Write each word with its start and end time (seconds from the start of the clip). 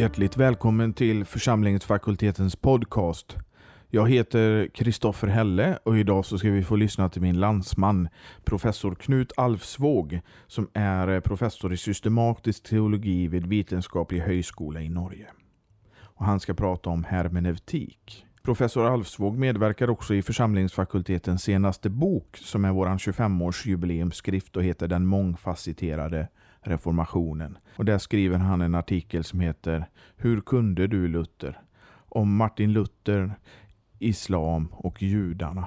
Hjärtligt 0.00 0.36
välkommen 0.36 0.92
till 0.92 1.24
församlingsfakultetens 1.24 2.56
podcast. 2.56 3.36
Jag 3.88 4.10
heter 4.10 4.68
Kristoffer 4.74 5.28
Helle 5.28 5.78
och 5.84 5.98
idag 5.98 6.24
så 6.24 6.38
ska 6.38 6.50
vi 6.50 6.64
få 6.64 6.76
lyssna 6.76 7.08
till 7.08 7.22
min 7.22 7.40
landsman, 7.40 8.08
professor 8.44 8.94
Knut 8.94 9.32
Alfsvåg, 9.36 10.20
som 10.46 10.68
är 10.72 11.20
professor 11.20 11.72
i 11.72 11.76
systematisk 11.76 12.62
teologi 12.62 13.28
vid 13.28 13.46
Vetenskaplig 13.46 14.20
högskola 14.20 14.80
i 14.80 14.88
Norge. 14.88 15.26
Och 16.00 16.24
han 16.24 16.40
ska 16.40 16.54
prata 16.54 16.90
om 16.90 17.04
hermeneutik. 17.04 18.26
Professor 18.42 18.86
Alfsvåg 18.86 19.38
medverkar 19.38 19.90
också 19.90 20.14
i 20.14 20.22
församlingsfakultetens 20.22 21.42
senaste 21.42 21.90
bok 21.90 22.36
som 22.36 22.64
är 22.64 22.72
vår 22.72 22.86
25-årsjubileumsskrift 22.86 24.56
och 24.56 24.64
heter 24.64 24.88
Den 24.88 25.06
mångfacetterade 25.06 26.28
reformationen. 26.62 27.58
Och 27.76 27.84
där 27.84 27.98
skriver 27.98 28.38
han 28.38 28.60
en 28.60 28.74
artikel 28.74 29.24
som 29.24 29.40
heter 29.40 29.86
Hur 30.16 30.40
kunde 30.40 30.86
du 30.86 31.08
Luther? 31.08 31.60
Om 32.08 32.36
Martin 32.36 32.72
Luther, 32.72 33.34
islam 33.98 34.68
och 34.72 35.02
judarna. 35.02 35.66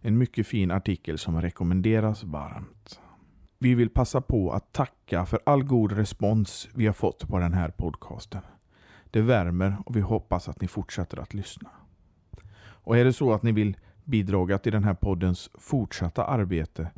En 0.00 0.18
mycket 0.18 0.46
fin 0.46 0.70
artikel 0.70 1.18
som 1.18 1.40
rekommenderas 1.40 2.24
varmt. 2.24 3.00
Vi 3.58 3.74
vill 3.74 3.90
passa 3.90 4.20
på 4.20 4.52
att 4.52 4.72
tacka 4.72 5.26
för 5.26 5.40
all 5.46 5.64
god 5.64 5.92
respons 5.92 6.68
vi 6.74 6.86
har 6.86 6.94
fått 6.94 7.28
på 7.28 7.38
den 7.38 7.52
här 7.52 7.70
podcasten. 7.70 8.42
Det 9.10 9.20
värmer 9.20 9.76
och 9.86 9.96
vi 9.96 10.00
hoppas 10.00 10.48
att 10.48 10.60
ni 10.60 10.68
fortsätter 10.68 11.18
att 11.18 11.34
lyssna. 11.34 11.70
Och 12.84 12.96
är 12.96 13.04
det 13.04 13.12
så 13.12 13.32
att 13.32 13.42
ni 13.42 13.52
vill 13.52 13.76
bidra 14.04 14.58
till 14.58 14.72
den 14.72 14.84
här 14.84 14.94
poddens 14.94 15.50
fortsatta 15.54 16.24
arbete, 16.24 16.90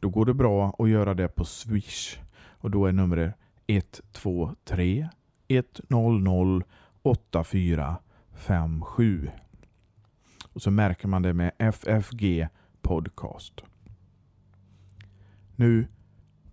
då 0.00 0.08
går 0.08 0.26
det 0.26 0.34
bra 0.34 0.76
att 0.78 0.88
göra 0.88 1.14
det 1.14 1.28
på 1.28 1.44
Swish. 1.44 2.18
Och 2.58 2.70
då 2.70 2.86
är 2.86 2.92
numret 2.92 3.34
123 3.66 5.08
100 5.48 6.64
8457. 7.02 9.30
Och 10.52 10.62
så 10.62 10.70
märker 10.70 11.08
man 11.08 11.22
det 11.22 11.32
med 11.32 11.52
FFG 11.58 12.48
Podcast. 12.82 13.54
Nu 15.56 15.86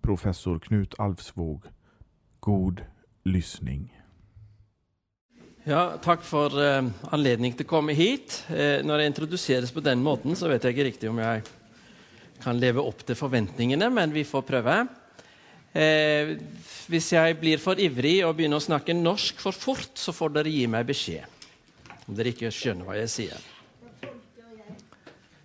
professor 0.02 0.60
Knut 0.60 0.96
Alfsvåg. 0.98 1.64
God 2.40 2.82
lyssning. 3.24 4.02
Ja, 5.64 5.98
takk 5.98 6.22
for 6.22 6.54
eh, 6.62 6.86
anledning 7.10 7.56
til 7.58 7.66
å 7.66 7.70
komme 7.70 7.96
hit. 7.98 8.44
Eh, 8.54 8.86
når 8.86 9.02
jeg 9.02 9.12
introduseres 9.12 9.72
på 9.74 9.82
den 9.82 10.04
måten, 10.06 10.36
så 10.38 10.46
vet 10.52 10.62
jeg 10.62 10.76
ikke 10.76 10.86
riktig 10.92 11.10
om 11.10 11.18
jeg 11.24 11.42
kan 12.44 12.60
leve 12.62 12.86
opp 12.86 13.02
til 13.08 13.18
forventningene, 13.18 13.90
men 13.90 14.14
vi 14.14 14.22
får 14.30 14.46
prøve. 14.46 14.76
Uh, 15.76 16.36
hvis 16.88 17.10
jeg 17.12 17.36
blir 17.42 17.60
for 17.60 17.80
ivrig 17.82 18.22
og 18.24 18.38
begynner 18.38 18.62
å 18.62 18.64
snakke 18.64 18.96
norsk 18.96 19.42
for 19.44 19.56
fort, 19.58 19.92
så 20.00 20.14
får 20.16 20.38
dere 20.38 20.54
gi 20.54 20.66
meg 20.72 20.88
beskjed. 20.88 21.26
Om 22.06 22.16
dere 22.16 22.32
ikke 22.32 22.54
skjønner 22.54 22.88
hva 22.88 22.98
jeg 23.00 23.12
sier. 23.12 23.52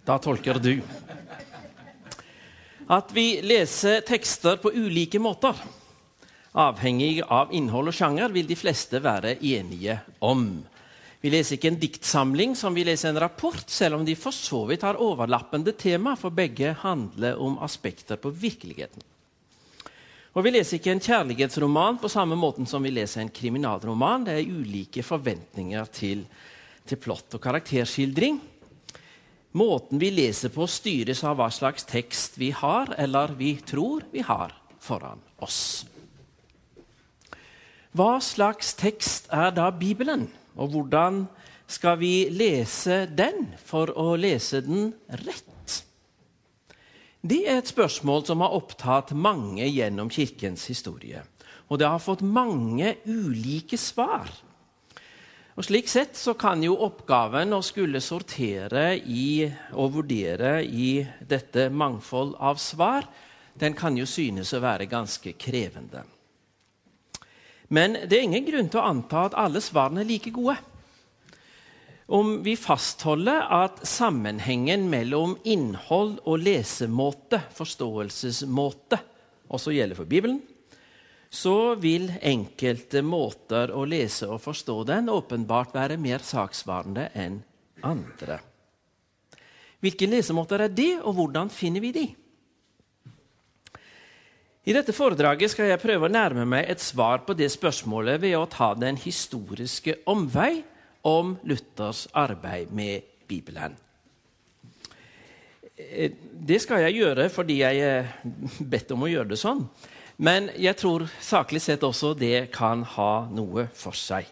Da 0.07 0.19
tolker 0.23 0.61
du. 0.61 0.75
At 2.91 3.13
vi 3.15 3.41
leser 3.47 4.03
tekster 4.07 4.59
på 4.61 4.73
ulike 4.75 5.21
måter, 5.23 5.55
avhengig 6.59 7.21
av 7.23 7.53
innhold 7.55 7.93
og 7.93 7.97
sjanger, 7.97 8.33
vil 8.35 8.49
de 8.49 8.59
fleste 8.59 8.99
være 9.03 9.37
enige 9.39 10.01
om. 10.27 10.49
Vi 11.21 11.31
leser 11.31 11.59
ikke 11.59 11.71
en 11.71 11.81
diktsamling 11.81 12.57
som 12.57 12.75
vi 12.75 12.87
leser 12.89 13.13
en 13.13 13.21
rapport, 13.23 13.63
selv 13.71 14.01
om 14.01 14.05
de 14.09 14.17
for 14.19 14.35
så 14.35 14.65
vidt 14.71 14.87
har 14.87 14.99
overlappende 15.01 15.77
tema, 15.79 16.17
for 16.19 16.35
begge 16.35 16.75
handler 16.83 17.39
om 17.39 17.61
aspekter 17.63 18.19
på 18.21 18.33
virkeligheten. 18.33 19.05
Og 20.31 20.45
Vi 20.47 20.53
leser 20.55 20.79
ikke 20.79 20.93
en 20.95 21.03
kjærlighetsroman 21.03 21.97
på 21.99 22.09
samme 22.11 22.37
måten 22.39 22.69
som 22.71 22.85
vi 22.87 22.93
leser 22.95 23.25
en 23.25 23.33
kriminalroman. 23.35 24.29
Det 24.29 24.37
er 24.39 24.53
ulike 24.53 25.03
forventninger 25.03 25.91
til, 25.91 26.23
til 26.87 27.01
plott 27.03 27.35
og 27.35 27.43
karakterskildring. 27.43 28.39
Måten 29.59 29.99
vi 29.99 30.13
leser 30.15 30.53
på, 30.55 30.69
styres 30.71 31.25
av 31.27 31.41
hva 31.41 31.49
slags 31.51 31.83
tekst 31.91 32.39
vi 32.39 32.53
har, 32.55 32.93
eller 33.03 33.35
vi 33.35 33.57
tror 33.67 34.07
vi 34.13 34.23
har, 34.23 34.55
foran 34.79 35.19
oss. 35.43 35.83
Hva 37.91 38.21
slags 38.23 38.77
tekst 38.79 39.27
er 39.35 39.51
da 39.51 39.67
Bibelen, 39.75 40.29
og 40.55 40.71
hvordan 40.71 41.25
skal 41.67 41.99
vi 41.99 42.29
lese 42.31 43.09
den 43.11 43.49
for 43.67 43.91
å 43.99 44.15
lese 44.15 44.63
den 44.63 44.93
rett? 45.25 45.50
Det 47.21 47.43
er 47.45 47.59
et 47.61 47.69
spørsmål 47.69 48.23
som 48.25 48.41
har 48.41 48.55
opptatt 48.57 49.11
mange 49.13 49.67
gjennom 49.69 50.09
Kirkens 50.09 50.65
historie. 50.71 51.21
Og 51.69 51.79
det 51.79 51.89
har 51.89 52.01
fått 52.01 52.23
mange 52.25 52.95
ulike 53.05 53.77
svar. 53.77 54.31
Og 55.61 55.67
Slik 55.67 55.91
sett 55.93 56.17
så 56.17 56.33
kan 56.39 56.63
jo 56.65 56.79
oppgaven 56.81 57.53
å 57.53 57.61
skulle 57.61 58.01
sortere 58.01 58.95
i 58.97 59.45
og 59.77 59.99
vurdere 59.99 60.63
i 60.65 61.03
dette 61.21 61.69
mangfold 61.69 62.39
av 62.41 62.57
svar, 62.57 63.05
den 63.53 63.77
kan 63.77 63.99
jo 63.99 64.07
synes 64.09 64.55
å 64.57 64.63
være 64.63 64.89
ganske 64.89 65.35
krevende. 65.37 66.07
Men 67.69 67.99
det 68.09 68.17
er 68.17 68.25
ingen 68.25 68.47
grunn 68.47 68.71
til 68.73 68.81
å 68.81 68.87
anta 68.89 69.27
at 69.29 69.37
alle 69.39 69.61
svarene 69.61 70.01
er 70.01 70.09
like 70.09 70.33
gode. 70.33 70.57
Om 72.11 72.41
vi 72.43 72.57
fastholder 72.59 73.45
at 73.55 73.85
sammenhengen 73.87 74.89
mellom 74.91 75.37
innhold 75.47 76.17
og 76.27 76.41
lesemåte, 76.43 77.39
forståelsesmåte, 77.55 78.99
også 79.47 79.71
gjelder 79.77 79.99
for 79.99 80.11
Bibelen, 80.11 80.41
så 81.31 81.77
vil 81.79 82.09
enkelte 82.27 83.05
måter 83.07 83.71
å 83.71 83.85
lese 83.87 84.27
og 84.27 84.43
forstå 84.43 84.77
den 84.89 85.13
åpenbart 85.13 85.77
være 85.77 86.01
mer 86.03 86.25
saksvarende 86.27 87.13
enn 87.15 87.39
andre. 87.87 88.41
Hvilke 89.79 90.11
lesemåter 90.11 90.67
er 90.67 90.75
det, 90.75 90.91
og 91.07 91.15
hvordan 91.15 91.53
finner 91.55 91.87
vi 91.87 91.93
de? 91.95 92.05
I 94.67 94.75
dette 94.75 94.93
foredraget 94.93 95.55
skal 95.55 95.71
jeg 95.71 95.81
prøve 95.81 96.11
å 96.11 96.13
nærme 96.13 96.43
meg 96.43 96.67
et 96.67 96.83
svar 96.83 97.23
på 97.23 97.39
det 97.39 97.53
spørsmålet 97.55 98.19
ved 98.27 98.35
å 98.35 98.51
ta 98.51 98.75
den 98.75 98.99
historiske 98.99 100.01
omvei 100.11 100.65
om 101.07 101.37
Luthers 101.49 102.07
arbeid 102.13 102.73
med 102.73 103.07
Bibelen. 103.29 103.77
Det 105.77 106.59
skal 106.61 106.85
jeg 106.85 107.01
gjøre 107.01 107.31
fordi 107.33 107.63
jeg 107.63 107.81
er 107.81 108.11
bedt 108.73 108.93
om 108.93 109.07
å 109.07 109.11
gjøre 109.11 109.33
det 109.33 109.41
sånn. 109.41 109.65
Men 110.21 110.51
jeg 110.61 110.77
tror 110.77 111.07
saklig 111.25 111.63
sett 111.65 111.85
også 111.87 112.13
det 112.19 112.51
kan 112.53 112.83
ha 112.97 113.25
noe 113.33 113.71
for 113.73 113.97
seg. 113.97 114.29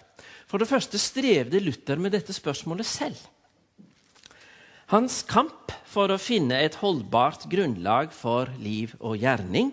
For 0.48 0.60
det 0.60 0.68
første 0.68 1.00
strevde 1.00 1.60
Luther 1.60 2.00
med 2.00 2.12
dette 2.12 2.34
spørsmålet 2.36 2.88
selv. 2.88 3.16
Hans 4.92 5.20
kamp 5.28 5.72
for 5.88 6.12
å 6.12 6.20
finne 6.20 6.60
et 6.64 6.78
holdbart 6.80 7.46
grunnlag 7.52 8.12
for 8.16 8.48
liv 8.60 8.94
og 9.00 9.20
gjerning 9.20 9.72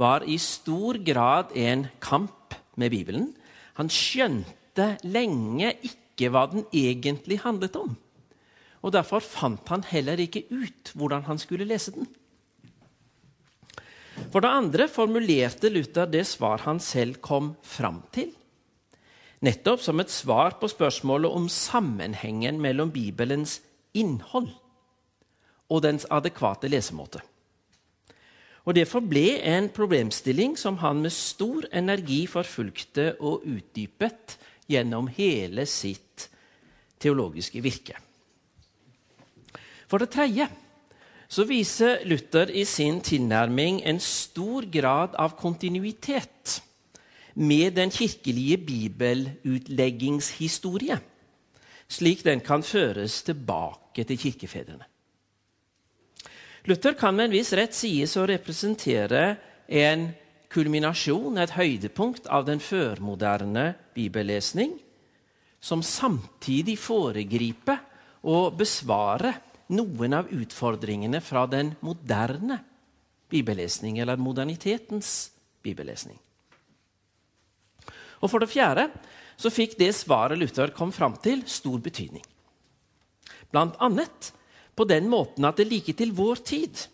var 0.00 0.24
i 0.24 0.38
stor 0.40 1.00
grad 1.04 1.52
en 1.56 1.86
kamp 2.00 2.56
med 2.80 2.92
Bibelen. 2.92 3.30
Han 3.80 3.92
skjønte 3.92 4.94
lenge 5.04 5.74
ikke 5.80 6.07
hva 6.26 6.48
den 6.50 6.66
egentlig 6.74 7.38
handlet 7.44 7.78
om. 7.78 7.94
Og 8.82 8.94
Derfor 8.94 9.22
fant 9.22 9.70
han 9.70 9.86
heller 9.86 10.18
ikke 10.18 10.46
ut 10.50 10.90
hvordan 10.98 11.22
han 11.30 11.38
skulle 11.38 11.66
lese 11.68 11.94
den. 11.94 12.10
For 14.32 14.42
det 14.42 14.50
andre 14.50 14.88
formulerte 14.90 15.70
Luther 15.70 16.10
det 16.10 16.26
svar 16.26 16.64
han 16.66 16.82
selv 16.82 17.20
kom 17.22 17.54
fram 17.62 18.02
til. 18.14 18.32
Nettopp 19.46 19.82
som 19.84 20.02
et 20.02 20.10
svar 20.10 20.56
på 20.58 20.66
spørsmålet 20.66 21.30
om 21.30 21.46
sammenhengen 21.46 22.58
mellom 22.58 22.90
Bibelens 22.90 23.60
innhold 23.94 24.50
og 25.70 25.82
dens 25.84 26.06
adekvate 26.10 26.70
lesemåte. 26.70 27.22
Og 28.66 28.74
Det 28.74 28.88
forble 28.88 29.38
en 29.48 29.70
problemstilling 29.72 30.58
som 30.58 30.76
han 30.82 31.00
med 31.00 31.14
stor 31.14 31.64
energi 31.72 32.26
forfulgte 32.28 33.14
og 33.20 33.46
utdypet 33.48 34.36
gjennom 34.68 35.08
hele 35.16 35.64
sitt 35.66 36.28
teologiske 37.00 37.62
virke. 37.64 37.96
For 39.88 40.02
det 40.02 40.10
tredje 40.12 40.48
så 41.28 41.44
viser 41.48 42.04
Luther 42.08 42.50
i 42.50 42.64
sin 42.68 43.00
tilnærming 43.04 43.82
en 43.84 44.00
stor 44.00 44.64
grad 44.72 45.16
av 45.20 45.36
kontinuitet 45.40 46.62
med 47.38 47.76
den 47.76 47.90
kirkelige 47.92 48.56
bibelutleggingshistorie, 48.66 50.98
slik 51.88 52.24
den 52.24 52.40
kan 52.44 52.62
føres 52.64 53.22
tilbake 53.22 54.04
til 54.04 54.18
kirkefedrene. 54.18 54.84
Luther 56.68 56.92
kan 56.98 57.14
med 57.16 57.24
en 57.28 57.36
viss 57.38 57.52
rett 57.56 57.74
sies 57.76 58.16
å 58.18 58.26
representere 58.28 59.36
en 59.68 60.08
kulminasjon, 60.52 61.38
et 61.38 61.54
høydepunkt, 61.56 62.28
av 62.28 62.46
den 62.48 62.60
førmoderne 62.62 63.72
bibellesning, 63.96 64.78
som 65.60 65.82
samtidig 65.82 66.78
foregriper 66.80 67.80
og 68.28 68.56
besvarer 68.60 69.40
noen 69.74 70.16
av 70.16 70.30
utfordringene 70.32 71.20
fra 71.24 71.44
den 71.50 71.74
moderne 71.84 72.60
bibellesning, 73.28 73.98
eller 74.00 74.20
modernitetens 74.20 75.30
bibellesning. 75.64 76.16
Og 78.18 78.30
For 78.30 78.42
det 78.42 78.50
fjerde 78.50 78.88
så 79.38 79.52
fikk 79.52 79.76
det 79.78 79.92
svaret 79.94 80.40
Luther 80.40 80.72
kom 80.74 80.90
fram 80.94 81.14
til, 81.22 81.44
stor 81.46 81.78
betydning. 81.82 82.24
Blant 83.52 83.76
annet 83.80 84.32
på 84.76 84.86
den 84.88 85.08
måten 85.10 85.46
at 85.46 85.58
det 85.58 85.68
like 85.68 85.94
til 85.96 86.12
vår 86.16 86.42
tid 86.46 86.88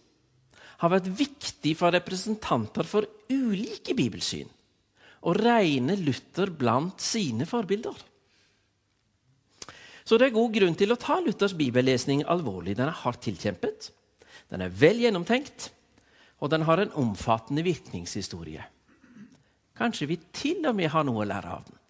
har 0.82 0.92
vært 0.92 1.10
viktig 1.18 1.74
for 1.78 1.94
representanter 1.94 2.86
for 2.88 3.06
ulike 3.30 3.94
bibelsyn 3.96 4.50
å 5.24 5.32
regne 5.36 5.96
Luther 6.00 6.50
blant 6.52 7.00
sine 7.00 7.46
forbilder. 7.48 7.96
Så 10.04 10.18
det 10.20 10.28
er 10.28 10.36
god 10.36 10.52
grunn 10.52 10.76
til 10.76 10.92
å 10.92 11.00
ta 11.00 11.16
Luthers 11.24 11.54
bibellesning 11.56 12.26
alvorlig. 12.28 12.76
Den 12.76 12.90
er 12.90 12.98
hardt 13.04 13.22
tilkjempet, 13.24 13.88
den 14.52 14.66
er 14.66 14.74
vel 14.82 15.00
gjennomtenkt, 15.00 15.70
og 16.44 16.52
den 16.52 16.66
har 16.68 16.82
en 16.82 16.92
omfattende 17.00 17.64
virkningshistorie. 17.64 18.66
Kanskje 19.74 20.10
vi 20.10 20.18
til 20.36 20.60
og 20.68 20.76
med 20.76 20.92
har 20.92 21.06
noe 21.08 21.24
å 21.24 21.28
lære 21.28 21.56
av 21.56 21.64
den. 21.64 21.80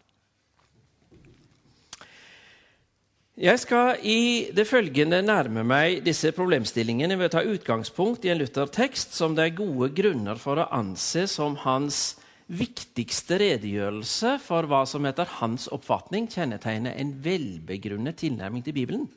Jeg 3.34 3.58
skal 3.58 3.98
i 4.06 4.46
det 4.54 4.62
følgende 4.70 5.18
nærme 5.26 5.64
meg 5.66 6.04
disse 6.06 6.30
problemstillingene 6.36 7.16
ved 7.18 7.32
å 7.32 7.32
ta 7.34 7.40
utgangspunkt 7.42 8.22
i 8.22 8.30
en 8.30 8.38
Luther-tekst 8.38 9.16
som 9.18 9.34
det 9.34 9.48
er 9.48 9.56
gode 9.58 9.88
grunner 9.96 10.38
for 10.38 10.62
å 10.62 10.68
anse 10.70 11.24
som 11.26 11.56
hans 11.64 12.14
viktigste 12.46 13.40
redegjørelse 13.42 14.36
for 14.44 14.70
hva 14.70 14.84
som 14.86 15.10
etter 15.10 15.26
hans 15.40 15.66
oppfatning 15.74 16.30
kjennetegner 16.30 16.94
en 16.94 17.10
velbegrunnet 17.24 18.20
tilnærming 18.22 18.62
til 18.62 18.78
Bibelen, 18.78 19.08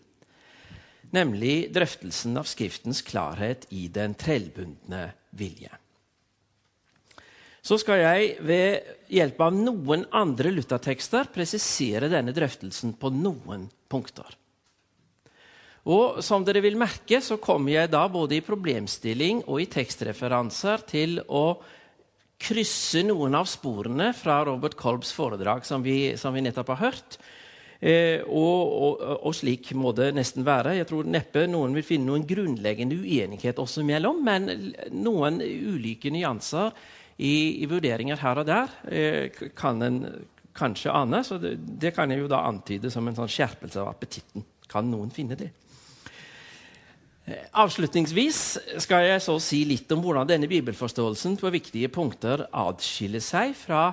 nemlig 1.13 1.67
drøftelsen 1.77 2.41
av 2.41 2.49
Skriftens 2.49 3.03
klarhet 3.05 3.69
i 3.69 3.85
den 3.85 4.17
trellbundne 4.17 5.11
vilje. 5.37 5.69
Så 7.67 7.75
skal 7.81 7.99
jeg 7.99 8.35
ved 8.47 8.91
hjelp 9.11 9.41
av 9.43 9.55
noen 9.55 10.05
andre 10.15 10.53
luthertekster 10.55 11.27
presisere 11.33 12.07
denne 12.11 12.31
drøftelsen 12.35 12.93
på 12.99 13.11
noen 13.11 13.65
punkter. 13.91 14.37
Og 15.87 16.19
som 16.23 16.43
dere 16.47 16.61
vil 16.63 16.79
merke, 16.79 17.19
så 17.23 17.39
kommer 17.43 17.73
jeg 17.73 17.91
da 17.91 18.05
både 18.11 18.37
i 18.37 18.43
problemstilling 18.43 19.41
og 19.47 19.63
i 19.63 19.69
tekstreferanser 19.71 20.83
til 20.87 21.19
å 21.27 21.45
krysse 22.37 23.03
noen 23.07 23.35
av 23.39 23.47
sporene 23.49 24.11
fra 24.15 24.41
Robert 24.47 24.75
Kolbs 24.79 25.11
foredrag, 25.15 25.65
som 25.67 25.83
vi, 25.83 26.13
som 26.19 26.35
vi 26.35 26.43
nettopp 26.45 26.71
har 26.75 26.81
hørt. 26.85 27.17
Eh, 27.79 28.23
og, 28.25 28.61
og, 28.73 29.01
og, 29.17 29.33
slik 29.37 29.71
må 29.77 29.91
det 29.95 30.11
nesten 30.17 30.45
være. 30.47 30.75
Jeg 30.79 30.89
tror 30.89 31.09
neppe 31.09 31.45
noen 31.49 31.75
vil 31.77 31.85
finne 31.85 32.11
noen 32.11 32.27
grunnleggende 32.29 32.97
uenighet 32.97 33.59
oss 33.61 33.77
imellom, 33.81 34.23
men 34.25 34.49
noen 34.97 35.41
ulike 35.43 36.11
nyanser 36.13 36.71
i, 37.17 37.63
i, 37.63 37.67
vurderinger 37.69 38.19
her 38.21 38.41
og 38.41 38.47
der 38.47 38.73
eh, 38.89 39.45
kan 39.57 39.81
en 39.81 40.01
kanskje 40.57 40.93
ane. 40.93 41.23
Så 41.25 41.39
det, 41.41 41.55
det, 41.57 41.93
kan 41.95 42.11
jeg 42.11 42.21
jo 42.21 42.31
da 42.31 42.43
antyde 42.49 42.91
som 42.93 43.07
en 43.07 43.17
sånn 43.17 43.31
skjerpelse 43.31 43.81
av 43.81 43.91
appetitten. 43.91 44.45
Kan 44.69 44.89
noen 44.91 45.09
finne 45.13 45.37
det? 45.39 45.49
Eh, 47.25 47.47
avslutningsvis 47.59 48.41
skal 48.83 49.07
jeg 49.07 49.23
så 49.25 49.37
si 49.43 49.63
litt 49.69 49.91
om 49.91 50.03
hvordan 50.05 50.29
denne 50.29 50.49
bibelforståelsen 50.51 51.39
på 51.41 51.53
viktige 51.53 51.89
punkter 51.93 52.47
adskiller 52.51 53.23
seg 53.23 53.57
fra 53.57 53.89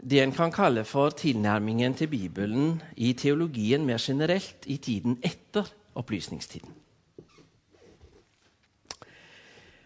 det 0.00 0.20
en 0.22 0.32
kan 0.32 0.52
kalle 0.54 0.84
for 0.88 1.12
tilnærmingen 1.12 1.94
til 1.98 2.08
Bibelen 2.08 2.78
i 2.96 3.12
teologien 3.12 3.84
mer 3.84 4.00
generelt 4.00 4.64
i 4.64 4.78
tiden 4.80 5.18
etter 5.22 5.66
opplysningstiden. 5.98 6.72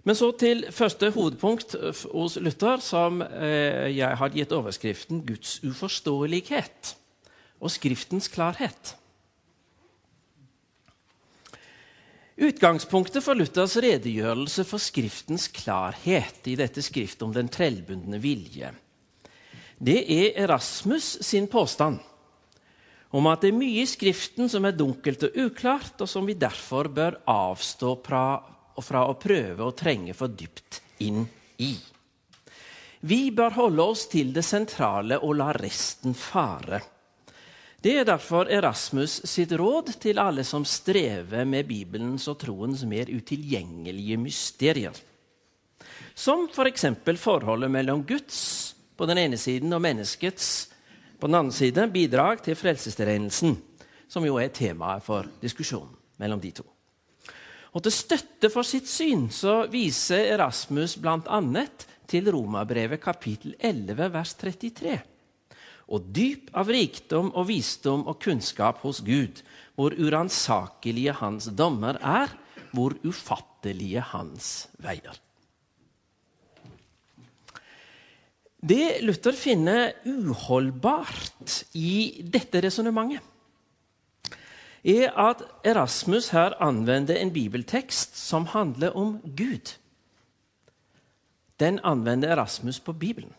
Men 0.05 0.17
så 0.19 0.29
til 0.37 0.67
første 0.73 1.09
hovedpunkt 1.15 1.77
eh, 1.79 2.03
hos 2.13 2.37
Luther, 2.37 2.83
som 2.85 3.23
eh, 3.25 3.89
jeg 3.97 4.21
har 4.21 4.35
gitt 4.35 4.53
overskriften 4.53 5.25
'Guds 5.25 5.63
uforståelighet' 5.65 6.95
og 7.65 7.73
Skriftens 7.73 8.29
klarhet. 8.29 8.97
Utgangspunktet 12.35 13.23
for 13.23 13.39
Luthers 13.39 13.77
redegjørelse 13.79 14.65
for 14.67 14.83
Skriftens 14.83 15.47
klarhet 15.55 16.49
i 16.51 16.57
dette 16.59 16.83
skrift 16.83 17.23
om 17.23 17.33
den 17.33 17.49
trellbundne 17.49 18.19
vilje, 18.21 18.73
det 19.79 20.01
er 20.07 20.45
Erasmus 20.45 21.17
sin 21.25 21.47
påstand 21.51 21.99
om 23.15 23.27
at 23.31 23.43
det 23.45 23.53
er 23.53 23.59
mye 23.59 23.83
i 23.83 23.87
Skriften 23.87 24.49
som 24.51 24.65
er 24.67 24.75
dunkelt 24.75 25.23
og 25.29 25.37
uklart, 25.47 26.01
og 26.03 26.11
som 26.11 26.27
vi 26.27 26.35
derfor 26.35 26.89
bør 26.91 27.21
avstå 27.31 27.93
fra 28.03 28.25
og 28.75 28.85
fra 28.85 29.05
å 29.09 29.19
prøve 29.21 29.67
å 29.67 29.75
trenge 29.77 30.15
for 30.17 30.33
dypt 30.35 30.81
inn 31.05 31.25
i. 31.63 31.75
Vi 33.05 33.29
bør 33.37 33.59
holde 33.59 33.85
oss 33.93 34.07
til 34.09 34.33
det 34.33 34.45
sentrale 34.47 35.19
og 35.21 35.37
la 35.37 35.51
resten 35.57 36.15
fare. 36.17 36.81
Det 37.85 37.99
er 38.01 38.07
derfor 38.09 38.49
Erasmus 38.49 39.19
sitt 39.29 39.53
råd 39.53 39.91
til 40.01 40.17
alle 40.23 40.41
som 40.49 40.65
strever 40.65 41.45
med 41.45 41.69
Bibelens 41.69 42.25
og 42.33 42.39
troens 42.41 42.87
mer 42.89 43.13
utilgjengelige 43.13 44.17
mysterier. 44.23 44.97
Som 46.17 46.47
f.eks. 46.49 46.87
For 47.05 47.21
forholdet 47.21 47.75
mellom 47.75 48.07
Guds 48.09 48.39
på 48.97 49.05
den 49.11 49.21
ene 49.27 49.37
siden 49.37 49.77
og 49.77 49.85
menneskets 49.85 50.49
på 51.21 51.29
den 51.29 51.43
andre 51.43 51.59
siden 51.59 51.93
bidrag 51.93 52.41
til 52.47 52.57
frelsesberegnelsen, 52.57 53.59
som 54.09 54.25
jo 54.25 54.41
er 54.41 54.55
temaet 54.55 55.05
for 55.05 55.29
diskusjonen 55.43 55.93
mellom 56.23 56.41
de 56.41 56.55
to. 56.57 56.74
Og 57.75 57.83
Til 57.83 57.95
støtte 57.95 58.51
for 58.55 58.67
sitt 58.67 58.87
syn 58.87 59.27
så 59.35 59.65
viser 59.71 60.31
Erasmus 60.37 60.95
bl.a. 61.03 61.41
til 62.07 62.31
Romabrevet 62.31 63.03
kapittel 63.03 63.57
11, 63.59 64.13
vers 64.15 64.35
33. 64.39 64.95
Og 65.91 66.07
dyp 66.15 66.53
av 66.55 66.71
rikdom 66.71 67.33
og 67.35 67.49
visdom 67.51 68.07
og 68.07 68.21
kunnskap 68.23 68.79
hos 68.87 69.03
Gud, 69.05 69.43
hvor 69.75 69.91
uransakelige 69.99 71.17
hans 71.19 71.51
dommer 71.51 71.99
er, 71.99 72.31
hvor 72.71 72.95
ufattelige 73.03 74.07
hans 74.15 74.69
veier. 74.79 75.19
Det 78.65 79.03
Luther 79.05 79.35
finner 79.37 79.91
uholdbart 80.09 81.59
i 81.77 82.23
dette 82.23 82.63
resonnementet, 82.65 83.34
er 84.85 85.15
at 85.17 85.41
Erasmus 85.65 86.29
her 86.29 86.55
anvender 86.63 87.17
en 87.17 87.33
bibeltekst 87.33 88.19
som 88.21 88.47
handler 88.53 88.93
om 88.97 89.17
Gud. 89.37 89.79
Den 91.61 91.81
anvender 91.85 92.35
Erasmus 92.35 92.81
på 92.81 92.93
Bibelen. 92.93 93.33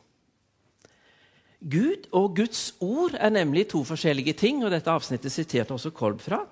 Gud 1.61 2.09
og 2.11 2.35
Guds 2.35 2.75
ord 2.79 3.15
er 3.17 3.29
nemlig 3.29 3.67
to 3.69 3.83
forskjellige 3.83 4.33
ting, 4.33 4.63
og 4.65 4.71
dette 4.71 4.91
avsnittet 4.91 5.31
siterte 5.33 5.73
også 5.73 5.89
Kolb 5.89 6.21
fra. 6.21 6.43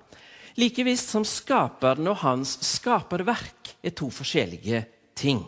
Like 0.56 0.84
visst 0.86 1.10
som 1.10 1.24
skaperen 1.26 2.06
og 2.10 2.20
hans 2.22 2.58
skaperverk 2.62 3.74
er 3.82 3.94
to 3.94 4.10
forskjellige 4.10 4.84
ting, 5.18 5.42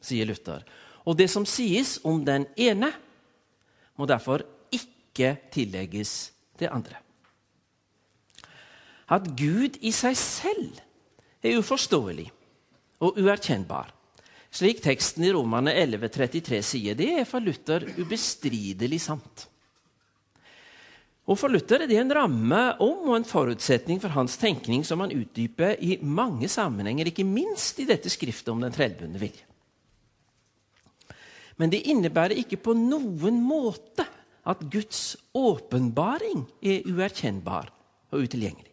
sier 0.00 0.28
Luther. 0.28 0.64
Og 1.04 1.16
det 1.16 1.28
som 1.30 1.46
sies 1.48 1.98
om 2.04 2.24
den 2.24 2.46
ene, 2.56 2.92
må 3.96 4.06
derfor 4.06 4.44
ikke 4.72 5.36
tillegges 5.52 6.32
det 6.60 6.70
andre 6.72 7.07
at 9.08 9.28
Gud 9.38 9.78
i 9.80 9.92
seg 9.94 10.16
selv 10.20 10.80
er 11.44 11.60
uforståelig 11.60 12.28
og 13.04 13.20
uerkjennbar. 13.20 13.92
Slik 14.48 14.80
teksten 14.84 15.26
i 15.28 15.32
Romane 15.32 15.74
11,33 15.76 16.60
sier, 16.64 16.96
det 16.96 17.10
er 17.20 17.28
for 17.28 17.44
Luther 17.44 17.84
ubestridelig 18.00 19.00
sant. 19.04 19.46
Og 21.28 21.36
For 21.36 21.52
Luther 21.52 21.84
er 21.84 21.90
det 21.90 21.98
en 22.00 22.14
ramme 22.16 22.60
om 22.80 23.10
og 23.10 23.18
en 23.18 23.26
forutsetning 23.28 24.00
for 24.00 24.14
hans 24.14 24.38
tenkning 24.40 24.80
som 24.88 25.02
han 25.04 25.12
utdyper 25.12 25.76
i 25.84 25.98
mange 26.00 26.48
sammenhenger, 26.48 27.10
ikke 27.10 27.26
minst 27.28 27.80
i 27.82 27.88
dette 27.88 28.08
skriftet 28.08 28.48
om 28.54 28.64
den 28.64 28.72
trellbundne 28.72 29.20
vilje. 29.20 29.44
Men 31.60 31.74
det 31.74 31.84
innebærer 31.90 32.38
ikke 32.38 32.60
på 32.62 32.72
noen 32.78 33.42
måte 33.44 34.06
at 34.48 34.62
Guds 34.72 35.18
åpenbaring 35.36 36.46
er 36.64 36.86
uerkjennbar 36.88 37.68
og 38.14 38.24
utilgjengelig. 38.24 38.67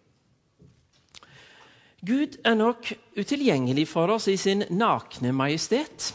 Gud 2.05 2.37
er 2.45 2.57
nok 2.57 2.91
utilgjengelig 3.17 3.87
for 3.89 4.11
oss 4.13 4.27
i 4.29 4.35
sin 4.37 4.61
nakne 4.77 5.31
majestet, 5.33 6.11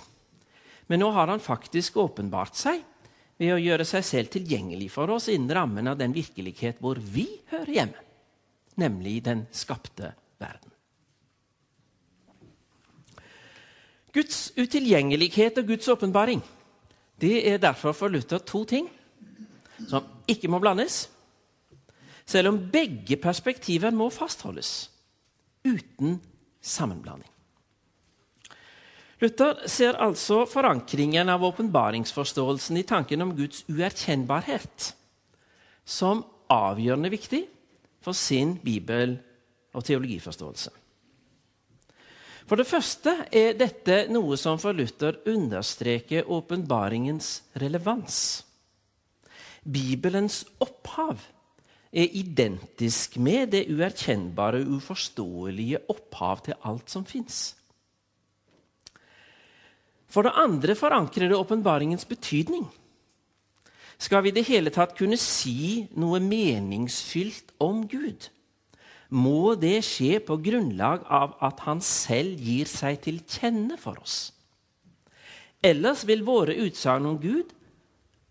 men 0.87 1.03
nå 1.03 1.09
har 1.17 1.31
han 1.33 1.43
faktisk 1.43 1.97
åpenbart 2.03 2.59
seg 2.59 2.83
ved 3.41 3.55
å 3.55 3.63
gjøre 3.63 3.87
seg 3.89 4.05
selv 4.07 4.31
tilgjengelig 4.35 4.91
for 4.95 5.11
oss 5.17 5.31
innen 5.33 5.51
rammen 5.57 5.89
av 5.91 5.99
den 5.99 6.15
virkelighet 6.15 6.79
hvor 6.83 7.01
vi 7.01 7.27
hører 7.51 7.73
hjemme, 7.75 8.05
nemlig 8.79 9.17
den 9.27 9.47
skapte 9.55 10.13
verden. 10.43 10.71
Guds 14.15 14.51
utilgjengelighet 14.59 15.59
og 15.63 15.71
Guds 15.71 15.89
åpenbaring 15.91 16.43
det 17.21 17.35
er 17.51 17.61
derfor 17.63 17.95
for 17.97 18.13
Luther 18.13 18.43
to 18.43 18.63
ting 18.69 18.87
som 19.89 20.07
ikke 20.29 20.49
må 20.53 20.61
blandes, 20.61 21.09
selv 22.29 22.53
om 22.53 22.63
begge 22.73 23.17
perspektiver 23.21 23.95
må 23.95 24.11
fastholdes 24.13 24.91
uten 25.65 26.19
sammenblanding. 26.61 27.29
Luther 29.21 29.67
ser 29.69 29.99
altså 30.01 30.47
forankringen 30.49 31.29
av 31.29 31.45
åpenbaringsforståelsen 31.45 32.79
i 32.81 32.87
tanken 32.89 33.21
om 33.21 33.35
Guds 33.37 33.67
uerkjennbarhet 33.69 34.95
som 35.85 36.23
avgjørende 36.51 37.11
viktig 37.13 37.43
for 38.01 38.17
sin 38.17 38.57
bibel- 38.65 39.19
og 39.77 39.85
teologiforståelse. 39.87 40.71
For 42.49 42.59
det 42.59 42.67
første 42.67 43.13
er 43.31 43.53
dette 43.55 44.07
noe 44.11 44.35
som 44.41 44.59
for 44.59 44.75
Luther 44.75 45.21
understreker 45.31 46.27
åpenbaringens 46.27 47.29
relevans. 47.63 48.17
Bibelens 49.63 50.43
opphav 50.59 51.21
er 51.91 52.13
identisk 52.15 53.17
med 53.19 53.51
det 53.55 53.65
uerkjennbare, 53.71 54.63
uforståelige 54.63 55.83
opphav 55.91 56.45
til 56.47 56.59
alt 56.67 56.91
som 56.93 57.07
fins. 57.07 57.57
For 60.11 60.27
det 60.27 60.35
andre 60.39 60.75
forankrer 60.79 61.31
det 61.31 61.39
åpenbaringens 61.39 62.07
betydning. 62.07 62.67
Skal 64.01 64.23
vi 64.25 64.31
i 64.31 64.35
det 64.35 64.47
hele 64.49 64.73
tatt 64.75 64.97
kunne 64.99 65.19
si 65.21 65.87
noe 65.99 66.23
meningsfylt 66.25 67.53
om 67.63 67.85
Gud, 67.91 68.31
må 69.11 69.57
det 69.59 69.81
skje 69.85 70.21
på 70.23 70.39
grunnlag 70.39 71.03
av 71.11 71.35
at 71.43 71.65
han 71.67 71.83
selv 71.83 72.39
gir 72.39 72.71
seg 72.71 73.01
til 73.05 73.19
kjenne 73.27 73.77
for 73.79 73.99
oss. 73.99 74.31
Ellers 75.61 76.07
vil 76.09 76.23
våre 76.25 76.55
utsagn 76.63 77.11
om 77.11 77.19
Gud 77.21 77.51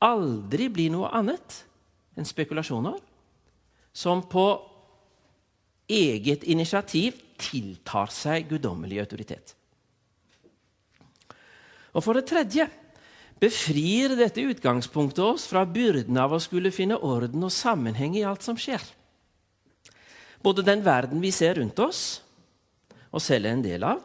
aldri 0.01 0.69
bli 0.71 0.87
noe 0.89 1.11
annet 1.13 1.59
enn 2.17 2.27
spekulasjoner 2.27 2.97
som 3.99 4.21
på 4.31 4.45
eget 5.89 6.45
initiativ 6.47 7.17
tiltar 7.39 8.11
seg 8.13 8.47
guddommelig 8.51 9.01
autoritet. 9.03 9.55
Og 11.91 12.05
for 12.05 12.15
det 12.15 12.29
tredje 12.29 12.67
befrir 13.39 14.13
dette 14.19 14.43
utgangspunktet 14.51 15.23
oss 15.23 15.47
fra 15.49 15.65
byrden 15.65 16.19
av 16.19 16.35
å 16.35 16.41
skulle 16.43 16.71
finne 16.75 16.99
orden 16.99 17.43
og 17.47 17.55
sammenheng 17.55 18.15
i 18.19 18.25
alt 18.27 18.45
som 18.45 18.59
skjer. 18.59 18.83
Både 20.43 20.63
den 20.63 20.83
verden 20.85 21.19
vi 21.23 21.31
ser 21.35 21.57
rundt 21.59 21.79
oss, 21.83 22.21
og 23.09 23.23
selv 23.23 23.49
er 23.49 23.57
en 23.57 23.65
del 23.65 23.83
av, 23.87 24.03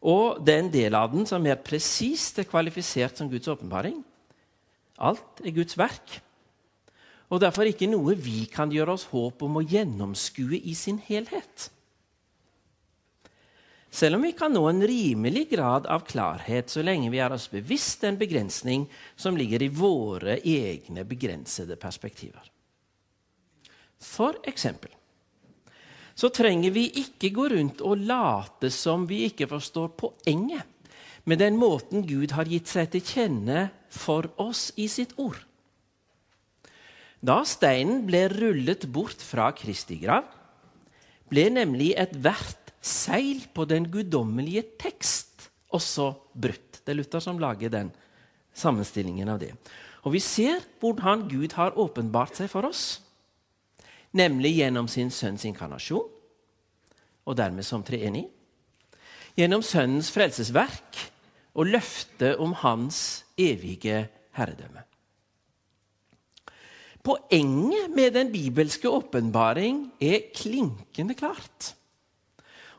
og 0.00 0.40
den 0.46 0.70
del 0.72 0.96
av 0.96 1.10
den 1.12 1.26
som 1.28 1.42
mer 1.44 1.58
presist 1.60 2.38
er 2.40 2.48
kvalifisert 2.48 3.18
som 3.18 3.28
Guds 3.28 3.50
åpenbaring. 3.52 3.98
Alt 4.96 5.42
er 5.44 5.52
Guds 5.56 5.76
verk, 5.76 6.20
og 7.30 7.42
derfor 7.42 7.68
ikke 7.70 7.88
noe 7.90 8.16
vi 8.18 8.44
kan 8.50 8.72
gjøre 8.74 8.96
oss 8.96 9.06
håp 9.12 9.44
om 9.46 9.60
å 9.60 9.66
gjennomskue 9.66 10.58
i 10.58 10.74
sin 10.74 10.98
helhet. 11.06 11.70
Selv 13.90 14.18
om 14.18 14.22
vi 14.22 14.32
kan 14.38 14.52
nå 14.54 14.62
en 14.70 14.82
rimelig 14.86 15.48
grad 15.50 15.86
av 15.90 16.04
klarhet 16.06 16.70
så 16.70 16.82
lenge 16.86 17.10
vi 17.10 17.18
er 17.22 17.34
oss 17.34 17.48
bevisst 17.50 18.04
en 18.06 18.18
begrensning 18.18 18.86
som 19.18 19.38
ligger 19.38 19.64
i 19.66 19.70
våre 19.74 20.38
egne 20.46 21.02
begrensede 21.06 21.78
perspektiver. 21.78 22.44
For 24.00 24.38
eksempel 24.46 24.94
så 26.14 26.30
trenger 26.34 26.74
vi 26.74 26.86
ikke 27.00 27.32
gå 27.34 27.48
rundt 27.50 27.82
og 27.86 28.02
late 28.06 28.70
som 28.74 29.06
vi 29.08 29.24
ikke 29.30 29.48
forstår 29.50 29.94
poenget 29.98 30.94
med 31.24 31.40
den 31.42 31.58
måten 31.58 32.06
Gud 32.06 32.34
har 32.36 32.48
gitt 32.48 32.70
seg 32.70 32.90
til 32.92 33.04
kjenne 33.04 33.68
for 33.90 34.28
oss 34.40 34.70
i 34.80 34.86
sitt 34.90 35.16
ord. 35.18 35.38
Da 37.20 37.42
steinen 37.44 38.06
ble 38.08 38.24
rullet 38.32 38.86
bort 38.92 39.20
fra 39.24 39.50
Kristi 39.56 39.98
grav, 40.00 40.24
ble 41.30 41.46
nemlig 41.52 41.92
ethvert 42.00 42.72
seil 42.80 43.44
på 43.54 43.66
den 43.68 43.90
guddommelige 43.92 44.64
tekst 44.80 45.50
også 45.76 46.14
brutt. 46.32 46.80
Det 46.80 46.94
er 46.94 46.98
Luther 46.98 47.22
som 47.22 47.38
lager 47.38 47.70
den 47.70 47.92
sammenstillingen 48.56 49.28
av 49.28 49.38
det. 49.42 49.52
Og 50.08 50.16
Vi 50.16 50.20
ser 50.24 50.64
hvordan 50.80 51.28
Gud 51.28 51.52
har 51.52 51.76
åpenbart 51.76 52.40
seg 52.40 52.48
for 52.50 52.66
oss 52.66 52.98
nemlig 54.16 54.56
gjennom 54.58 54.88
sin 54.90 55.10
sønns 55.14 55.44
inkarnasjon, 55.46 56.06
og 57.26 57.36
dermed 57.38 57.66
som 57.66 57.84
treenig. 57.86 58.26
Gjennom 59.38 59.62
Sønnens 59.62 60.10
frelsesverk 60.10 60.98
og 61.54 61.70
løftet 61.70 62.40
om 62.42 62.54
hans 62.64 63.22
evige 63.38 64.08
herredømme. 64.36 64.82
Poenget 67.02 67.94
med 67.96 68.12
den 68.12 68.32
bibelske 68.32 68.88
åpenbaring 68.88 69.86
er 70.00 70.28
klinkende 70.36 71.16
klart. 71.16 71.72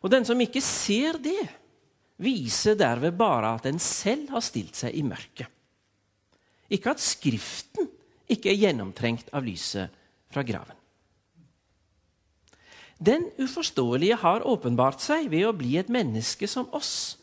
Og 0.02 0.12
den 0.14 0.26
som 0.26 0.42
ikke 0.42 0.62
ser 0.62 1.18
det, 1.22 1.48
viser 2.22 2.78
derved 2.78 3.18
bare 3.18 3.56
at 3.58 3.66
en 3.70 3.82
selv 3.82 4.30
har 4.30 4.46
stilt 4.46 4.78
seg 4.78 4.94
i 4.94 5.02
mørket. 5.06 5.50
Ikke 6.72 6.94
at 6.94 7.02
Skriften 7.02 7.90
ikke 8.32 8.54
er 8.54 8.62
gjennomtrengt 8.62 9.34
av 9.34 9.44
lyset 9.46 9.92
fra 10.32 10.46
graven. 10.46 10.78
Den 13.02 13.26
uforståelige 13.42 14.20
har 14.22 14.46
åpenbart 14.46 15.02
seg 15.02 15.32
ved 15.34 15.48
å 15.50 15.56
bli 15.58 15.74
et 15.82 15.90
menneske 15.90 16.46
som 16.48 16.70
oss 16.78 17.18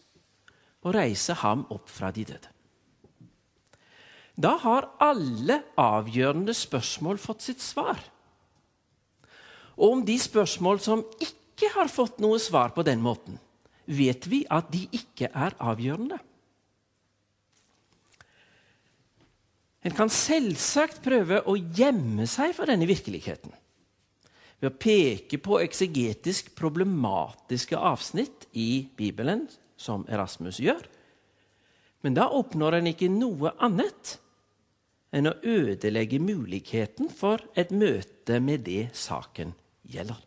og 0.82 0.94
reise 0.96 1.36
ham 1.38 1.62
opp 1.70 1.86
fra 1.90 2.10
de 2.14 2.26
døde. 2.26 2.50
Da 4.38 4.54
har 4.62 4.86
alle 5.02 5.62
avgjørende 5.78 6.54
spørsmål 6.54 7.18
fått 7.18 7.42
sitt 7.48 7.62
svar. 7.64 7.98
Og 9.74 9.96
om 9.96 10.04
de 10.06 10.14
spørsmål 10.18 10.78
som 10.82 11.02
ikke 11.22 11.72
har 11.74 11.90
fått 11.90 12.22
noe 12.22 12.38
svar 12.42 12.70
på 12.74 12.84
den 12.86 13.02
måten, 13.02 13.38
vet 13.90 14.28
vi 14.30 14.44
at 14.50 14.70
de 14.70 14.84
ikke 14.94 15.30
er 15.32 15.56
avgjørende. 15.58 16.20
En 19.86 19.94
kan 19.94 20.10
selvsagt 20.12 21.00
prøve 21.02 21.40
å 21.46 21.54
gjemme 21.56 22.26
seg 22.30 22.54
for 22.54 22.70
denne 22.70 22.86
virkeligheten 22.90 23.54
ved 24.58 24.72
å 24.72 24.74
peke 24.74 25.38
på 25.38 25.60
eksegetisk 25.62 26.50
problematiske 26.58 27.78
avsnitt 27.78 28.48
i 28.58 28.88
Bibelen, 28.98 29.44
som 29.78 30.02
Erasmus 30.10 30.58
gjør. 30.58 30.82
Men 32.02 32.16
da 32.18 32.26
oppnår 32.34 32.80
en 32.80 32.90
ikke 32.90 33.10
noe 33.10 33.52
annet 33.62 34.16
enn 35.14 35.30
å 35.30 35.36
ødelegge 35.40 36.20
muligheten 36.20 37.08
for 37.12 37.42
et 37.56 37.72
møte 37.72 38.40
med 38.44 38.66
det 38.68 38.88
saken 38.96 39.54
gjelder. 39.88 40.18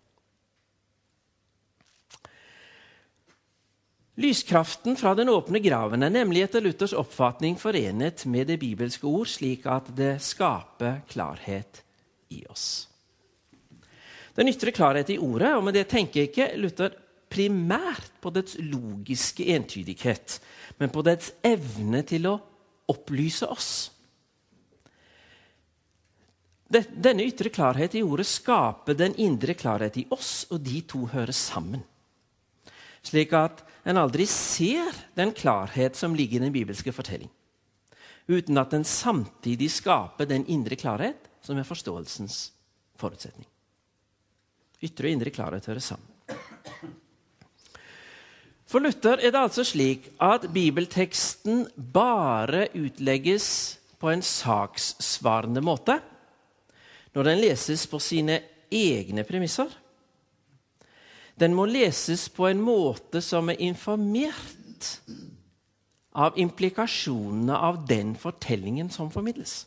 Lyskraften 4.22 4.98
fra 5.00 5.14
den 5.18 5.32
åpne 5.32 5.62
graven 5.64 6.04
er 6.04 6.12
nemlig 6.14 6.44
etter 6.46 6.62
Luthers 6.62 6.94
oppfatning 6.94 7.56
forenet 7.58 8.26
med 8.30 8.52
det 8.52 8.60
bibelske 8.62 9.08
ord, 9.08 9.30
slik 9.32 9.66
at 9.72 9.88
det 9.98 10.18
skaper 10.22 11.00
klarhet 11.10 11.82
i 12.30 12.44
oss. 12.52 12.90
Den 14.36 14.52
ytre 14.52 14.74
klarhet 14.76 15.10
i 15.12 15.18
ordet, 15.20 15.54
og 15.56 15.64
med 15.66 15.76
det 15.80 15.88
tenker 15.92 16.28
ikke 16.28 16.52
Luther 16.60 16.94
primært 17.32 18.12
på 18.22 18.32
dets 18.36 18.58
logiske 18.60 19.48
entydighet, 19.56 20.38
men 20.80 20.92
på 20.92 21.04
dets 21.08 21.32
evne 21.48 22.04
til 22.08 22.28
å 22.30 22.38
opplyse 22.92 23.48
oss. 23.48 23.72
Denne 26.72 27.25
ytre 27.28 27.51
klarhet 27.51 27.96
i 28.00 28.04
ordet 28.04 28.30
skaper 28.30 28.96
den 28.96 29.16
indre 29.20 29.56
klarhet 29.60 29.98
i 30.00 30.06
oss, 30.16 30.46
og 30.51 30.62
de 30.63 30.80
to 30.88 31.04
hører 31.12 31.36
sammen. 31.36 31.84
Slik 33.04 33.34
at 33.36 33.63
en 33.84 34.00
aldri 34.00 34.28
ser 34.30 34.94
den 35.18 35.34
klarhet 35.36 35.98
som 36.00 36.16
ligger 36.16 36.40
i 36.40 36.46
den 36.46 36.54
bibelske 36.54 36.94
fortelling, 36.96 37.32
uten 38.30 38.62
at 38.62 38.72
den 38.72 38.86
samtidig 38.88 39.72
skaper 39.74 40.30
den 40.30 40.46
indre 40.48 40.78
klarhet 40.80 41.28
som 41.44 41.58
er 41.58 41.68
forståelsens 41.68 42.51
forutsetning. 43.01 43.48
Ytre 44.82 45.10
og 45.10 45.18
indre 45.18 45.34
klarhet 45.34 45.68
hører 45.68 45.84
sammen. 45.84 46.08
For 48.72 48.80
Luther 48.80 49.20
er 49.20 49.34
det 49.34 49.42
altså 49.42 49.66
slik 49.68 50.08
at 50.24 50.46
bibelteksten 50.54 51.66
bare 51.75 52.70
utlegges 52.80 53.48
på 54.00 54.13
en 54.13 54.24
sakssvarende 54.24 55.60
måte 55.66 55.98
når 57.15 57.27
den 57.27 57.41
leses 57.44 57.88
på 57.91 58.00
sine 58.00 58.39
egne 58.72 59.25
premisser. 59.27 59.72
Den 61.39 61.56
må 61.58 61.65
leses 61.65 62.27
på 62.32 62.48
en 62.50 62.62
måte 62.63 63.22
som 63.24 63.50
er 63.51 63.62
informert 63.63 64.88
av 66.12 66.38
implikasjonene 66.39 67.56
av 67.56 67.84
den 67.88 68.15
fortellingen 68.20 68.91
som 68.91 69.12
formidles. 69.12 69.65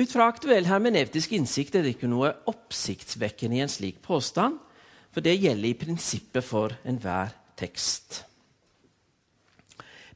Ut 0.00 0.10
fra 0.12 0.30
aktuell 0.30 0.64
hermenevtisk 0.64 1.34
innsikt 1.36 1.76
er 1.76 1.84
det 1.84 1.96
ikke 1.96 2.10
noe 2.10 2.32
oppsiktsvekkende 2.50 3.58
i 3.58 3.62
en 3.64 3.70
slik 3.70 4.00
påstand, 4.02 4.56
for 5.10 5.24
det 5.26 5.36
gjelder 5.36 5.68
i 5.68 5.76
prinsippet 5.78 6.46
for 6.46 6.74
enhver 6.86 7.34
tekst. 7.58 8.22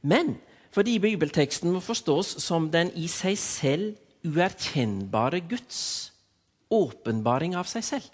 Men 0.01 0.37
fordi 0.75 0.97
bibelteksten 1.03 1.71
må 1.71 1.81
forstås 1.83 2.37
som 2.43 2.69
den 2.71 2.91
i 2.99 3.07
seg 3.11 3.37
selv 3.39 4.04
uerkjennbare 4.25 5.41
Guds 5.45 5.79
åpenbaring 6.73 7.55
av 7.57 7.69
seg 7.69 7.85
selv, 7.85 8.11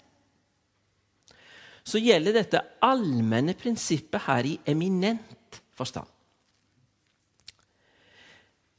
så 1.82 1.98
gjelder 1.98 2.36
dette 2.36 2.60
allmenne 2.84 3.56
prinsippet 3.58 4.28
her 4.28 4.46
i 4.46 4.54
eminent 4.70 5.58
forstand. 5.74 6.06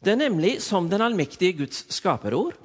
Det 0.04 0.13
er 0.13 0.20
nemlig 0.20 0.58
som 0.63 0.88
den 0.92 1.04
allmektige 1.04 1.63
Guds 1.63 1.86
skaperord, 1.96 2.56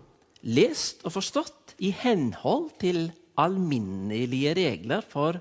lest 0.43 1.05
og 1.07 1.15
forstått 1.17 1.75
i 1.83 1.91
henhold 1.95 2.73
til 2.83 3.09
alminnelige 3.39 4.55
regler 4.59 5.05
for 5.07 5.39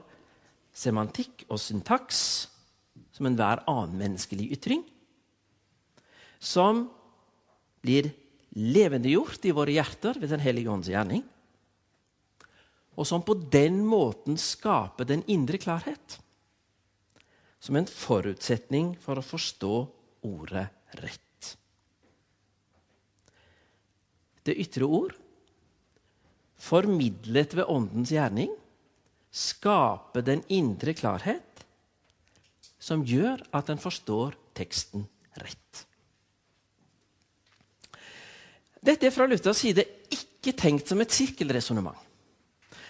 semantikk 0.77 1.45
og 1.49 1.57
syntaks, 1.61 2.19
som 3.13 3.29
enhver 3.29 3.63
annen 3.69 3.97
menneskelig 3.97 4.51
ytring, 4.57 4.83
som 6.37 6.85
blir 7.81 8.11
levendegjort 8.57 9.45
i 9.45 9.53
våre 9.53 9.75
hjerter 9.75 10.17
ved 10.17 10.31
Den 10.33 10.41
hellige 10.41 10.71
ånds 10.73 10.89
gjerning, 10.89 11.23
og 12.97 13.05
som 13.05 13.21
på 13.21 13.35
den 13.37 13.83
måten 13.85 14.39
skaper 14.41 15.05
den 15.05 15.21
indre 15.29 15.59
klarhet, 15.61 16.17
som 17.61 17.77
en 17.77 17.89
forutsetning 17.89 18.95
for 19.01 19.19
å 19.19 19.25
forstå 19.25 19.73
ordet 20.25 20.65
rett. 20.97 21.53
Det 24.47 24.55
ytre 24.57 24.87
ord, 24.87 25.13
formidlet 26.57 27.53
ved 27.57 27.69
Åndens 27.69 28.13
gjerning, 28.15 28.53
skaper 29.29 30.23
den 30.25 30.41
indre 30.49 30.95
klarhet 30.97 31.65
som 32.79 33.03
gjør 33.05 33.43
at 33.57 33.69
en 33.69 33.81
forstår 33.81 34.37
teksten 34.57 35.05
rett. 35.41 35.86
Dette 38.87 39.09
er 39.09 39.11
fra 39.11 39.27
Luthers 39.27 39.59
side 39.65 39.83
ikke 40.13 40.53
tenkt 40.55 40.87
som 40.87 41.01
et 41.03 41.11
sirkelresonnement. 41.11 41.97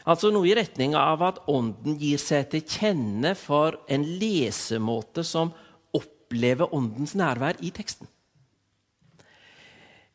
Altså 0.08 0.30
noe 0.32 0.48
i 0.48 0.56
retning 0.56 0.94
av 0.96 1.24
at 1.25 1.39
Ånden 1.51 1.98
gir 2.00 2.22
seg 2.22 2.51
til 2.51 2.63
kjenne 2.63 3.34
for 3.36 3.82
en 3.92 4.06
lesemåte 4.22 5.25
som 5.27 5.50
opplever 5.98 6.70
Åndens 6.75 7.16
nærvær 7.18 7.60
i 7.66 7.74
teksten. 7.75 8.08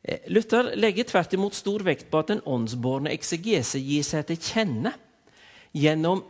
Eh, 0.02 0.24
Luther 0.32 0.72
legger 0.78 1.10
tvert 1.10 1.34
imot 1.36 1.58
stor 1.58 1.84
vekt 1.86 2.08
på 2.10 2.22
at 2.22 2.32
den 2.32 2.44
åndsbårne 2.46 3.12
eksegese 3.12 3.82
gir 3.82 4.06
seg 4.06 4.26
til 4.30 4.40
kjenne 4.40 4.94
gjennom 5.76 6.22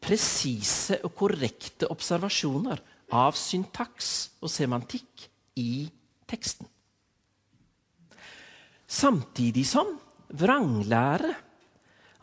presise 0.00 1.00
og 1.04 1.16
korrekte 1.18 1.90
observasjoner 1.92 2.80
av 3.16 3.36
syntaks 3.36 4.12
og 4.40 4.52
semantikk 4.52 5.26
i 5.60 5.88
teksten. 6.30 6.68
Samtidig 8.90 9.62
som 9.70 9.92
vranglære 10.34 11.30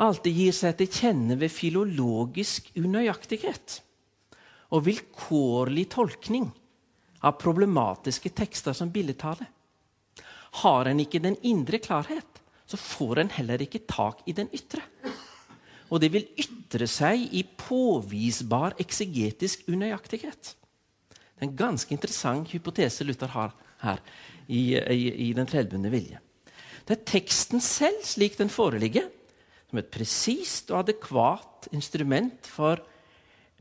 alltid 0.04 0.36
gir 0.36 0.56
seg 0.56 0.76
til 0.78 0.90
kjenne 0.92 1.38
ved 1.40 1.52
filologisk 1.54 2.68
unøyaktighet 2.76 3.78
og 4.76 4.84
vilkårlig 4.84 5.86
tolkning 5.94 6.50
av 7.24 7.38
problematiske 7.40 8.34
tekster 8.36 8.76
som 8.76 8.92
billedtale. 8.92 9.48
Har 10.60 10.92
en 10.92 11.00
ikke 11.00 11.24
den 11.24 11.40
indre 11.48 11.80
klarhet, 11.80 12.44
så 12.68 12.76
får 12.76 13.24
en 13.24 13.34
heller 13.38 13.64
ikke 13.64 13.86
tak 13.88 14.28
i 14.28 14.36
den 14.36 14.52
ytre. 14.52 14.84
Og 15.88 16.04
det 16.04 16.12
vil 16.12 16.28
ytre 16.36 16.88
seg 16.92 17.30
i 17.32 17.46
påvisbar 17.48 18.76
eksegetisk 18.84 19.70
unøyaktighet. 19.72 20.54
Det 21.16 21.46
er 21.46 21.48
en 21.48 21.60
ganske 21.64 21.96
interessant 21.96 22.52
hypotese 22.52 23.08
Luther 23.08 23.32
har 23.32 23.56
her 23.86 24.02
i, 24.48 24.76
i, 24.76 25.30
i 25.30 25.34
Den 25.38 25.48
tredjebundne 25.48 25.94
vilje. 25.94 26.20
Det 26.88 26.96
er 26.96 27.08
teksten 27.10 27.60
selv, 27.64 28.00
slik 28.08 28.38
den 28.40 28.52
foreligger, 28.52 29.10
som 29.68 29.82
et 29.82 29.92
presist 29.92 30.72
og 30.72 30.86
adekvat 30.86 31.68
instrument 31.76 32.48
for 32.48 32.80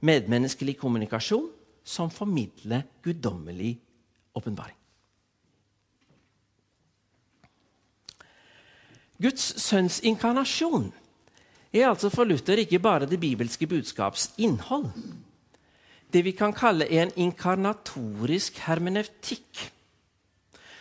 medmenneskelig 0.07 0.77
kommunikasjon, 0.79 1.49
som 1.87 2.11
formidler 2.11 2.85
guddommelig 3.03 3.77
åpenbaring. 4.35 4.77
Guds 9.23 9.55
sønns 9.63 10.03
inkarnasjon 10.05 10.91
er 11.73 11.87
altså 11.89 12.11
for 12.13 12.29
Luther 12.29 12.61
ikke 12.61 12.83
bare 12.83 13.09
det 13.09 13.19
bibelske 13.21 13.69
budskaps 13.71 14.29
innhold. 14.37 14.91
Det 16.13 16.23
vi 16.25 16.35
kan 16.37 16.53
kalle 16.55 16.87
en 17.01 17.11
inkarnatorisk 17.17 18.61
hermeneutikk, 18.67 19.63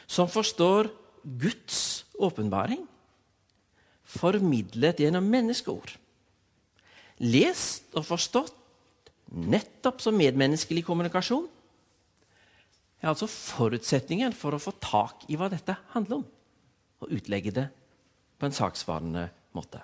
som 0.06 0.30
forstår 0.30 0.92
Guds 1.26 2.06
åpenbaring 2.22 2.86
formidlet 4.06 5.02
gjennom 5.02 5.26
menneskeord. 5.30 5.96
Lest 7.26 7.96
og 7.98 8.06
forstått 8.06 8.54
nettopp 9.36 10.04
som 10.04 10.18
medmenneskelig 10.18 10.84
kommunikasjon 10.86 11.48
er 13.02 13.12
altså 13.12 13.28
forutsetningen 13.30 14.36
for 14.38 14.56
å 14.56 14.62
få 14.62 14.76
tak 14.82 15.26
i 15.30 15.38
hva 15.40 15.50
dette 15.52 15.76
handler 15.94 16.22
om, 16.22 16.26
og 17.02 17.12
utlegge 17.14 17.54
det 17.56 17.66
på 18.40 18.48
en 18.48 18.56
saksvarende 18.56 19.28
måte. 19.56 19.82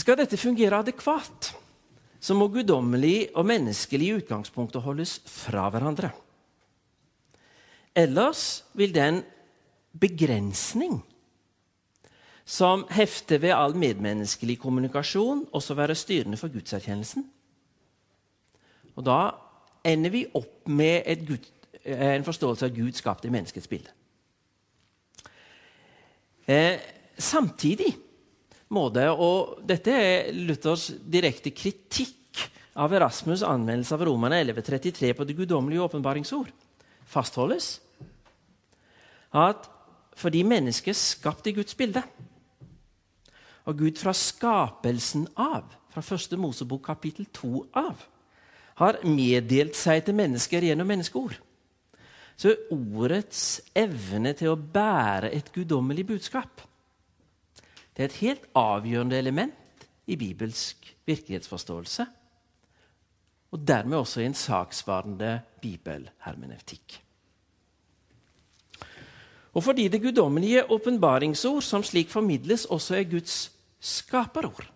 Skal 0.00 0.16
dette 0.16 0.38
fungere 0.40 0.80
adekvat, 0.80 1.50
så 2.20 2.36
må 2.36 2.48
guddommelig 2.52 3.30
og 3.34 3.46
menneskelig 3.48 4.14
utgangspunktet 4.20 4.84
holdes 4.84 5.18
fra 5.28 5.66
hverandre. 5.72 6.12
Ellers 7.96 8.62
vil 8.78 8.92
den 8.94 9.22
begrensning 10.00 11.00
som 12.50 12.82
hefter 12.90 13.38
ved 13.42 13.54
all 13.54 13.76
medmenneskelig 13.78 14.58
kommunikasjon, 14.58 15.44
også 15.54 15.76
være 15.78 15.94
styrende 15.94 16.38
for 16.38 16.50
gudserkjennelsen. 16.50 17.24
Og 18.98 19.06
da 19.06 19.18
ender 19.86 20.10
vi 20.10 20.24
opp 20.34 20.68
med 20.68 21.26
Gud, 21.28 21.46
en 21.84 22.26
forståelse 22.26 22.66
av 22.66 22.74
Gud 22.74 22.98
skapt 22.98 23.24
i 23.24 23.32
menneskets 23.32 23.70
bilde. 23.70 23.92
Eh, 26.50 26.80
samtidig 27.14 27.92
må 28.74 28.88
det, 28.94 29.06
og 29.10 29.60
dette 29.66 29.94
er 29.94 30.32
Luthers 30.34 30.90
direkte 30.98 31.52
kritikk 31.54 32.42
av 32.80 32.92
Erasmus' 32.94 33.46
anvendelse 33.46 33.94
av 33.94 34.02
Romerne 34.06 34.42
11.33 34.42 35.14
på 35.14 35.26
det 35.26 35.36
guddommelige 35.38 35.86
åpenbaringsord, 35.86 36.50
fastholdes 37.10 37.78
at 39.36 39.68
fordi 40.20 40.42
mennesket 40.44 40.92
er 40.92 40.98
skapt 40.98 41.46
i 41.48 41.54
Guds 41.56 41.76
bilde, 41.78 42.02
og 43.64 43.76
Gud 43.78 44.00
fra 44.00 44.12
skapelsen 44.16 45.28
av, 45.38 45.68
fra 45.90 46.02
første 46.04 46.36
Mosebok 46.36 46.82
kapittel 46.88 47.28
2 47.34 47.52
av, 47.78 48.02
har 48.80 48.98
meddelt 49.06 49.78
seg 49.78 50.02
til 50.06 50.18
mennesker 50.18 50.66
gjennom 50.66 50.88
menneskeord 50.88 51.38
så 52.40 52.54
er 52.54 52.70
ordets 52.72 53.60
evne 53.76 54.32
til 54.32 54.54
å 54.54 54.56
bære 54.56 55.28
et 55.36 55.50
guddommelig 55.52 56.06
budskap 56.08 56.62
det 58.00 58.06
er 58.06 58.08
et 58.08 58.22
helt 58.22 58.44
avgjørende 58.56 59.18
element 59.18 59.82
i 60.08 60.16
bibelsk 60.16 60.86
virkelighetsforståelse. 61.04 62.06
Og 63.50 63.62
dermed 63.66 63.98
også 63.98 64.22
i 64.22 64.28
en 64.28 64.36
saksvarende 64.36 65.40
bibelhermeneutikk. 65.62 67.00
Og 69.50 69.64
fordi 69.66 69.88
det 69.90 70.02
guddommelige 70.02 70.62
åpenbaringsord 70.70 71.62
som 71.66 71.82
slik 71.82 72.10
formidles, 72.10 72.64
også 72.70 72.94
er 73.00 73.08
Guds 73.10 73.50
skaperord, 73.80 74.68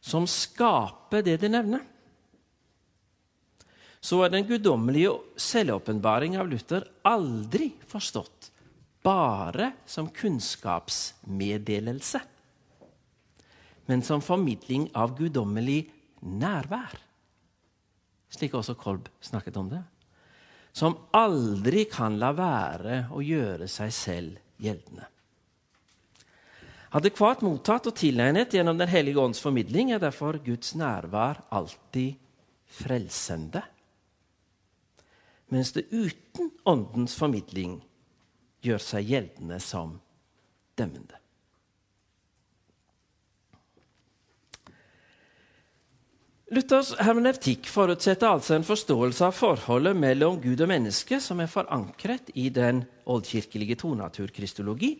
som 0.00 0.26
skaper 0.30 1.22
det 1.26 1.40
det 1.42 1.50
nevner, 1.50 1.80
så 4.00 4.22
er 4.24 4.30
den 4.32 4.46
guddommelige 4.48 5.10
selvåpenbaring 5.36 6.38
av 6.40 6.48
Luther 6.48 6.86
aldri 7.04 7.74
forstått 7.90 8.50
bare 9.04 9.72
som 9.88 10.08
kunnskapsmeddelelse, 10.12 12.20
men 13.88 14.02
som 14.06 14.22
formidling 14.24 14.90
av 14.94 15.18
guddommelig 15.18 15.90
nærvær. 16.20 16.96
Slik 18.30 18.54
også 18.54 18.76
Kolb 18.78 19.08
snakket 19.20 19.56
om 19.56 19.70
det. 19.72 19.82
Som 20.72 20.96
aldri 21.16 21.86
kan 21.90 22.18
la 22.20 22.30
være 22.36 23.06
å 23.10 23.22
gjøre 23.24 23.66
seg 23.68 23.94
selv 23.94 24.62
gjeldende. 24.62 25.08
Adekvat 26.94 27.42
mottatt 27.46 27.86
og 27.86 27.94
tilegnet 27.98 28.54
gjennom 28.54 28.78
Den 28.78 28.90
hellige 28.90 29.22
ånds 29.22 29.42
formidling 29.42 29.92
er 29.94 30.02
derfor 30.02 30.38
Guds 30.42 30.74
nærvær 30.78 31.42
alltid 31.54 32.18
frelsende 32.80 33.62
mens 35.50 35.72
det 35.72 35.88
uten 35.90 36.50
Åndens 36.64 37.16
formidling 37.18 37.80
gjør 38.62 38.82
seg 38.84 39.08
gjeldende 39.10 39.58
som 39.62 39.96
dømmende. 40.78 41.18
Luthers 46.50 46.96
hermeneutikk 46.98 47.68
forutsetter 47.70 48.26
altså 48.26 48.56
en 48.56 48.64
forståelse 48.66 49.22
av 49.28 49.36
forholdet 49.38 49.94
mellom 49.94 50.40
Gud 50.42 50.58
og 50.64 50.72
menneske 50.72 51.20
som 51.22 51.38
er 51.38 51.50
forankret 51.50 52.32
i 52.34 52.48
den 52.50 52.80
oldkirkelige 53.06 53.76
tonaturkristologi, 53.78 54.96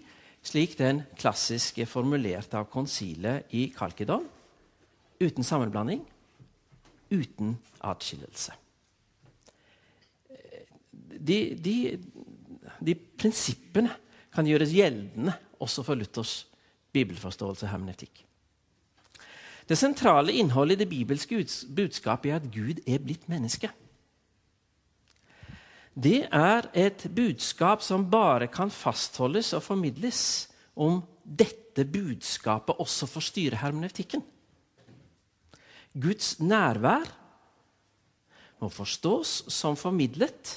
slik 0.46 0.76
den 0.78 1.02
klassisk 1.18 1.82
er 1.82 1.90
formulert 1.90 2.54
av 2.54 2.68
konsilet 2.70 3.50
i 3.58 3.64
Kalkedon, 3.74 4.28
uten 5.18 5.46
sammenblanding, 5.46 6.04
uten 7.10 7.56
atskillelse. 7.82 8.54
de, 11.18 11.38
de, 11.58 11.76
de 12.78 12.94
prinsippene 12.94 13.90
kan 14.30 14.46
gjøres 14.46 14.70
gjeldende 14.70 15.34
også 15.58 15.82
for 15.82 15.98
Luthers 15.98 16.44
bibelforståelse 16.94 17.66
og 17.66 17.74
hermeneutikk. 17.74 18.22
Det 19.70 19.78
sentrale 19.78 20.34
innholdet 20.34 20.80
i 20.80 20.82
det 20.82 20.90
bibelske 20.90 21.38
budskapet 21.76 22.32
er 22.32 22.40
at 22.40 22.48
Gud 22.50 22.80
er 22.90 22.98
blitt 22.98 23.28
menneske. 23.30 23.68
Det 25.94 26.24
er 26.26 26.66
et 26.74 27.04
budskap 27.14 27.84
som 27.86 28.08
bare 28.10 28.48
kan 28.50 28.70
fastholdes 28.74 29.52
og 29.54 29.62
formidles 29.62 30.22
om 30.74 30.98
dette 31.22 31.84
budskapet 31.86 32.82
også 32.82 33.06
får 33.12 33.26
styre 33.28 33.60
hermeneutikken. 33.62 34.24
Guds 35.94 36.40
nærvær 36.42 37.06
må 38.58 38.72
forstås 38.74 39.44
som 39.54 39.78
formidlet 39.78 40.56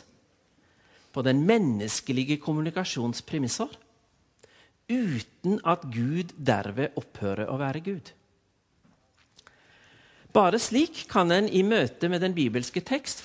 på 1.14 1.22
den 1.22 1.46
menneskelige 1.46 2.40
kommunikasjons 2.42 3.22
premisser, 3.22 3.70
uten 4.90 5.62
at 5.70 5.86
Gud 5.94 6.34
derved 6.38 6.98
opphører 6.98 7.54
å 7.54 7.62
være 7.62 7.86
Gud. 7.86 8.14
Bare 10.34 10.58
slik 10.58 11.04
kan 11.12 11.30
en 11.32 11.46
i 11.46 11.62
møte 11.62 12.10
med 12.10 12.24
den 12.24 12.34
bibelske 12.34 12.82
tekst 12.82 13.22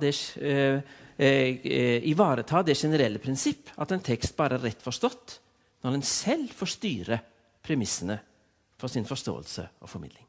det, 0.00 0.12
eh, 0.40 0.80
eh, 1.18 2.08
ivareta 2.08 2.62
det 2.62 2.76
generelle 2.76 3.18
prinsipp 3.18 3.68
at 3.76 3.92
en 3.92 4.00
tekst 4.00 4.36
bare 4.36 4.56
er 4.56 4.64
rett 4.64 4.82
forstått 4.82 5.40
når 5.84 5.94
en 5.94 6.02
selv 6.02 6.48
får 6.56 6.66
styre 6.66 7.20
premissene 7.62 8.18
for 8.78 8.88
sin 8.88 9.04
forståelse 9.04 9.68
og 9.80 9.88
formidling. 9.88 10.24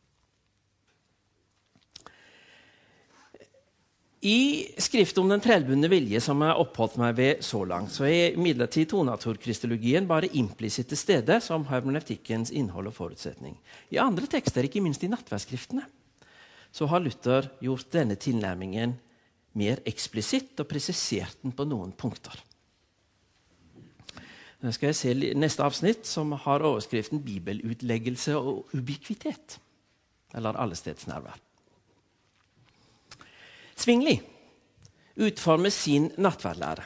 I 4.22 4.68
skriftet 4.82 5.20
om 5.22 5.30
den 5.30 5.40
trellbundne 5.40 5.88
vilje 5.88 6.20
som 6.26 6.42
jeg 6.42 6.50
har 6.50 6.60
oppholdt 6.60 6.98
meg 7.00 7.14
ved 7.16 7.44
så 7.46 7.62
langt, 7.70 7.94
så 7.94 8.08
er 8.10 8.34
imidlertid 8.34 8.90
tonaturkristologien 8.92 10.08
bare 10.10 10.28
implisitt 10.36 10.90
til 10.90 11.00
stede 11.00 11.38
som 11.40 11.68
hermeneutikkens 11.70 12.52
innhold 12.52 12.90
og 12.90 12.98
forutsetning. 12.98 13.56
I 13.94 14.02
andre 14.02 14.28
tekster, 14.28 14.66
ikke 14.66 14.82
minst 14.82 15.06
i 15.06 15.12
nattverdskriftene, 15.12 15.86
så 16.78 16.86
har 16.92 17.02
Luther 17.02 17.48
gjort 17.64 17.90
denne 17.94 18.18
tilnærmingen 18.22 18.94
mer 19.58 19.82
eksplisitt 19.90 20.60
og 20.62 20.70
presisert 20.70 21.40
den 21.42 21.56
på 21.58 21.66
noen 21.66 21.94
punkter. 21.98 22.36
Nå 24.62 24.74
skal 24.74 24.92
jeg 24.92 24.98
se 24.98 25.34
neste 25.38 25.66
avsnitt, 25.66 26.06
som 26.10 26.32
har 26.34 26.66
overskriften 26.66 27.22
'Bibelutleggelse 27.22 28.38
og 28.38 28.70
ubikvitet', 28.74 29.60
eller 30.34 30.58
allestedsnærvær. 30.58 31.38
Svingli 33.78 34.20
utformer 35.18 35.70
sin 35.70 36.12
nattverdlære 36.18 36.84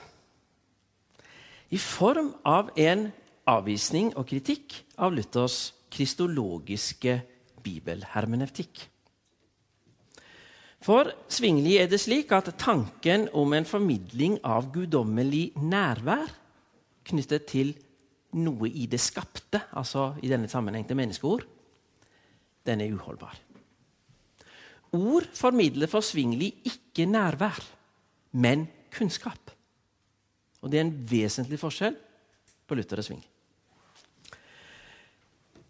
i 1.71 1.77
form 1.77 2.33
av 2.45 2.69
en 2.75 3.11
avvisning 3.47 4.11
og 4.17 4.27
kritikk 4.27 4.75
av 4.97 5.13
Luthers 5.15 5.73
kristologiske 5.91 7.21
bibelhermenevtikk. 7.63 8.90
For 10.81 11.11
Svingli 11.29 11.75
er 11.77 11.89
det 11.91 11.99
slik 12.01 12.31
at 12.33 12.49
tanken 12.57 13.27
om 13.37 13.53
en 13.53 13.67
formidling 13.69 14.39
av 14.41 14.71
guddommelig 14.73 15.51
nærvær 15.61 16.31
knyttet 17.05 17.45
til 17.49 17.75
noe 18.41 18.69
i 18.69 18.87
det 18.89 19.01
skapte, 19.01 19.61
altså 19.77 20.15
i 20.23 20.31
denne 20.31 20.49
sammenheng 20.49 20.87
til 20.87 20.97
menneskeord, 20.97 21.45
den 22.65 22.81
er 22.81 22.93
uholdbar. 22.95 23.37
Ord 24.97 25.27
formidler 25.37 25.91
forsvingelig 25.91 26.51
ikke 26.67 27.05
nærvær, 27.09 27.61
men 28.31 28.65
kunnskap. 28.91 29.51
Og 30.61 30.71
Det 30.71 30.79
er 30.79 30.85
en 30.85 30.97
vesentlig 31.09 31.59
forskjell 31.59 31.95
på 32.67 32.75
Luther 32.75 33.01
og 33.01 33.05
Svingli. 33.05 33.30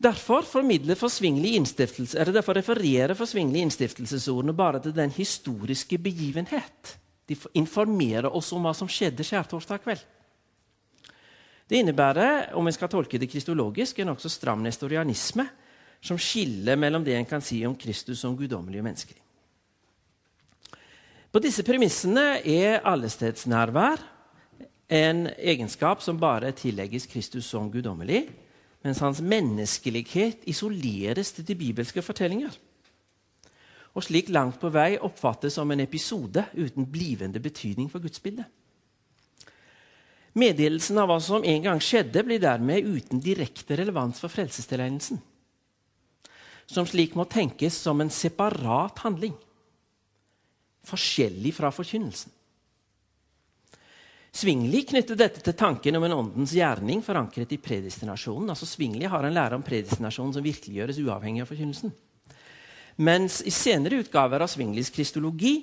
Derfor 0.01 0.45
formidler 0.47 0.97
forsvingelig 0.97 1.55
innstiftelse, 1.59 2.17
eller 2.19 2.33
derfor 2.33 2.57
refererer 2.57 3.13
forsvingelig 3.17 3.61
innstiftelsesordene 3.67 4.55
bare 4.57 4.79
til 4.81 4.95
den 4.95 5.11
historiske 5.13 5.99
begivenhet. 6.01 6.95
De 7.29 7.37
informerer 7.59 8.29
oss 8.33 8.49
om 8.55 8.65
hva 8.65 8.73
som 8.73 8.89
skjedde 8.89 9.25
skjærtorsdag 9.27 9.83
kveld. 9.83 10.01
Det 11.69 11.79
innebærer, 11.79 12.49
om 12.57 12.65
vi 12.65 12.73
skal 12.75 12.89
tolke 12.91 13.19
det 13.21 13.29
kristologisk, 13.31 13.99
en 14.01 14.11
også 14.15 14.29
stram 14.31 14.63
nestorianisme 14.65 15.45
som 16.01 16.17
skiller 16.19 16.79
mellom 16.79 17.05
det 17.05 17.15
en 17.15 17.29
kan 17.29 17.43
si 17.45 17.61
om 17.67 17.77
Kristus 17.77 18.23
som 18.23 18.33
guddommelig 18.35 18.81
og 18.81 18.87
menneskelig. 18.89 19.21
På 21.31 21.39
disse 21.39 21.63
premissene 21.63 22.41
er 22.41 22.81
allestedsnærvær 22.89 24.01
en 24.91 25.27
egenskap 25.37 26.01
som 26.03 26.19
bare 26.19 26.51
tillegges 26.57 27.05
Kristus 27.07 27.45
som 27.47 27.69
guddommelig, 27.71 28.25
mens 28.81 29.01
hans 29.03 29.21
menneskelighet 29.21 30.45
isoleres 30.49 31.31
til 31.35 31.45
de 31.47 31.55
bibelske 31.57 32.01
fortellinger. 32.01 32.53
Og 33.93 34.05
slik 34.07 34.31
langt 34.31 34.59
på 34.61 34.71
vei 34.73 34.95
oppfattes 34.97 35.57
som 35.57 35.71
en 35.71 35.83
episode 35.83 36.45
uten 36.55 36.87
blivende 36.89 37.41
betydning 37.43 37.91
for 37.91 38.01
gudsbildet. 38.01 38.47
Meddelelsen 40.33 40.97
av 41.01 41.09
hva 41.11 41.17
som 41.19 41.43
en 41.43 41.63
gang 41.65 41.81
skjedde, 41.83 42.23
blir 42.23 42.39
dermed 42.39 42.87
uten 42.87 43.19
direkte 43.19 43.75
relevans 43.75 44.21
for 44.23 44.31
frelsestilegnelsen, 44.31 45.19
som 46.71 46.87
slik 46.87 47.17
må 47.19 47.25
tenkes 47.27 47.75
som 47.83 47.99
en 47.99 48.13
separat 48.13 49.03
handling, 49.03 49.35
forskjellig 50.87 51.51
fra 51.57 51.73
forkynnelsen. 51.75 52.31
Svingli 54.31 54.85
knytter 54.87 55.17
dette 55.19 55.41
til 55.43 55.55
tanken 55.59 55.97
om 55.99 56.05
en 56.07 56.15
åndens 56.15 56.53
gjerning 56.55 57.01
forankret 57.03 57.51
i 57.51 57.59
predestinasjonen. 57.59 58.53
Altså 58.53 58.67
Svingli 58.69 59.09
har 59.11 59.27
en 59.27 59.35
lære 59.35 59.57
om 59.59 59.65
predestinasjon 59.65 60.31
som 60.37 60.45
virkeliggjøres 60.45 61.01
uavhengig 61.03 61.43
av 61.43 61.51
forkynnelsen. 61.51 61.91
Mens 63.03 63.41
i 63.43 63.51
senere 63.51 63.99
utgaver 63.99 64.43
av 64.43 64.51
Svinglis 64.51 64.91
kristologi 64.95 65.55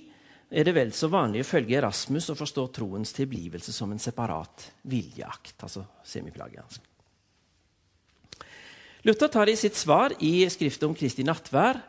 er 0.48 0.68
det 0.68 0.74
vel 0.76 0.92
så 0.96 1.08
vanlig 1.12 1.42
å 1.44 1.48
følge 1.48 1.78
Erasmus 1.80 2.28
og 2.32 2.38
forstå 2.40 2.66
troens 2.76 3.12
tilblivelse 3.16 3.72
som 3.72 3.92
en 3.92 4.00
separat 4.00 4.68
viljeakt. 4.88 5.56
altså 5.62 5.84
semiplagiansk. 6.04 6.84
Luther 9.08 9.28
tar 9.32 9.48
i 9.48 9.56
sitt 9.56 9.76
svar 9.76 10.12
i 10.20 10.44
skriftet 10.50 10.88
om 10.88 10.96
Kristi 10.96 11.24
nattvær 11.24 11.80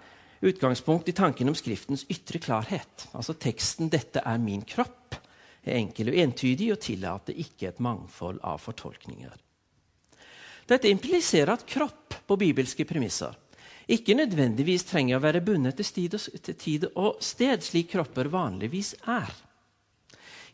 utgangspunkt 0.47 1.09
i 1.09 1.15
tanken 1.15 1.51
om 1.51 1.55
Skriftens 1.55 2.05
ytre 2.07 2.39
klarhet. 2.39 3.09
Altså 3.11 3.33
teksten 3.33 3.89
'Dette 3.89 4.23
er 4.23 4.37
min 4.37 4.61
kropp' 4.61 5.18
er 5.63 5.78
enkel 5.80 6.12
og 6.13 6.17
entydig 6.24 6.72
og 6.74 6.82
tillater 6.84 7.38
ikke 7.38 7.69
et 7.69 7.84
mangfold 7.84 8.39
av 8.45 8.62
fortolkninger. 8.63 9.36
Dette 10.69 10.89
impliserer 10.89 11.56
at 11.56 11.65
kropp 11.67 12.19
på 12.30 12.38
bibelske 12.39 12.86
premisser 12.86 13.36
ikke 13.89 14.13
nødvendigvis 14.13 14.86
trenger 14.86 15.17
å 15.17 15.24
være 15.24 15.41
bundet 15.41 15.80
til 15.82 16.54
tid 16.54 16.84
og 16.91 17.24
sted, 17.26 17.63
slik 17.65 17.89
kropper 17.95 18.30
vanligvis 18.30 18.93
er. 19.10 19.32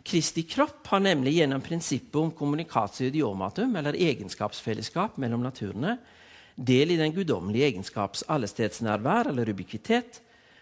Kristi 0.06 0.46
kropp 0.48 0.88
har 0.94 1.02
nemlig 1.04 1.34
gjennom 1.40 1.64
prinsippet 1.66 2.16
om 2.22 2.32
kommunikatio 2.32 3.10
idiomatum, 3.10 3.74
eller 3.76 3.98
egenskapsfellesskap 3.98 5.18
mellom 5.20 5.44
naturene, 5.44 5.98
del 6.56 6.94
i 6.94 7.00
den 7.00 7.12
guddommelige 7.12 7.74
egenskaps 7.74 8.24
allestedsnærvær 8.32 9.34
eller 9.34 9.52
ubikitet, 9.52 10.22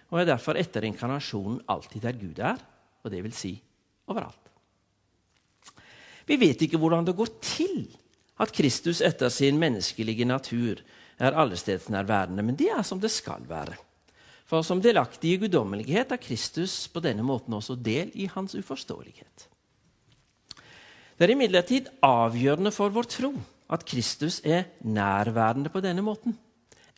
og 0.10 0.24
er 0.24 0.32
derfor 0.32 0.58
etter 0.58 0.88
inkarnasjonen 0.88 1.60
alltid 1.70 2.08
der 2.08 2.18
Gud 2.18 2.42
er, 2.42 2.58
og 3.04 3.14
det 3.14 3.22
vil 3.22 3.36
si 3.38 3.54
overalt. 4.12 4.40
Vi 6.28 6.38
vet 6.40 6.62
ikke 6.64 6.80
hvordan 6.80 7.06
det 7.08 7.18
går 7.18 7.32
til 7.44 7.88
at 8.42 8.52
Kristus 8.56 9.02
etter 9.04 9.30
sin 9.30 9.60
menneskelige 9.60 10.26
natur 10.26 10.82
er 11.20 11.36
allestedsnærværende, 11.38 12.44
men 12.44 12.58
det 12.60 12.72
er 12.74 12.84
som 12.88 13.02
det 13.02 13.12
skal 13.12 13.44
være. 13.50 13.76
For 14.50 14.64
som 14.66 14.82
delaktig 14.84 15.34
i 15.34 15.40
guddommelighet 15.42 16.12
er 16.12 16.22
Kristus 16.22 16.88
på 16.92 17.02
denne 17.04 17.24
måten 17.26 17.56
også 17.56 17.76
del 17.80 18.12
i 18.14 18.28
hans 18.32 18.56
uforståelighet. 18.56 19.48
Det 21.14 21.28
er 21.28 21.36
imidlertid 21.36 21.90
avgjørende 22.04 22.74
for 22.74 22.92
vår 22.94 23.08
tro 23.08 23.32
at 23.74 23.86
Kristus 23.88 24.42
er 24.44 24.68
nærværende 24.82 25.72
på 25.72 25.82
denne 25.84 26.04
måten. 26.06 26.36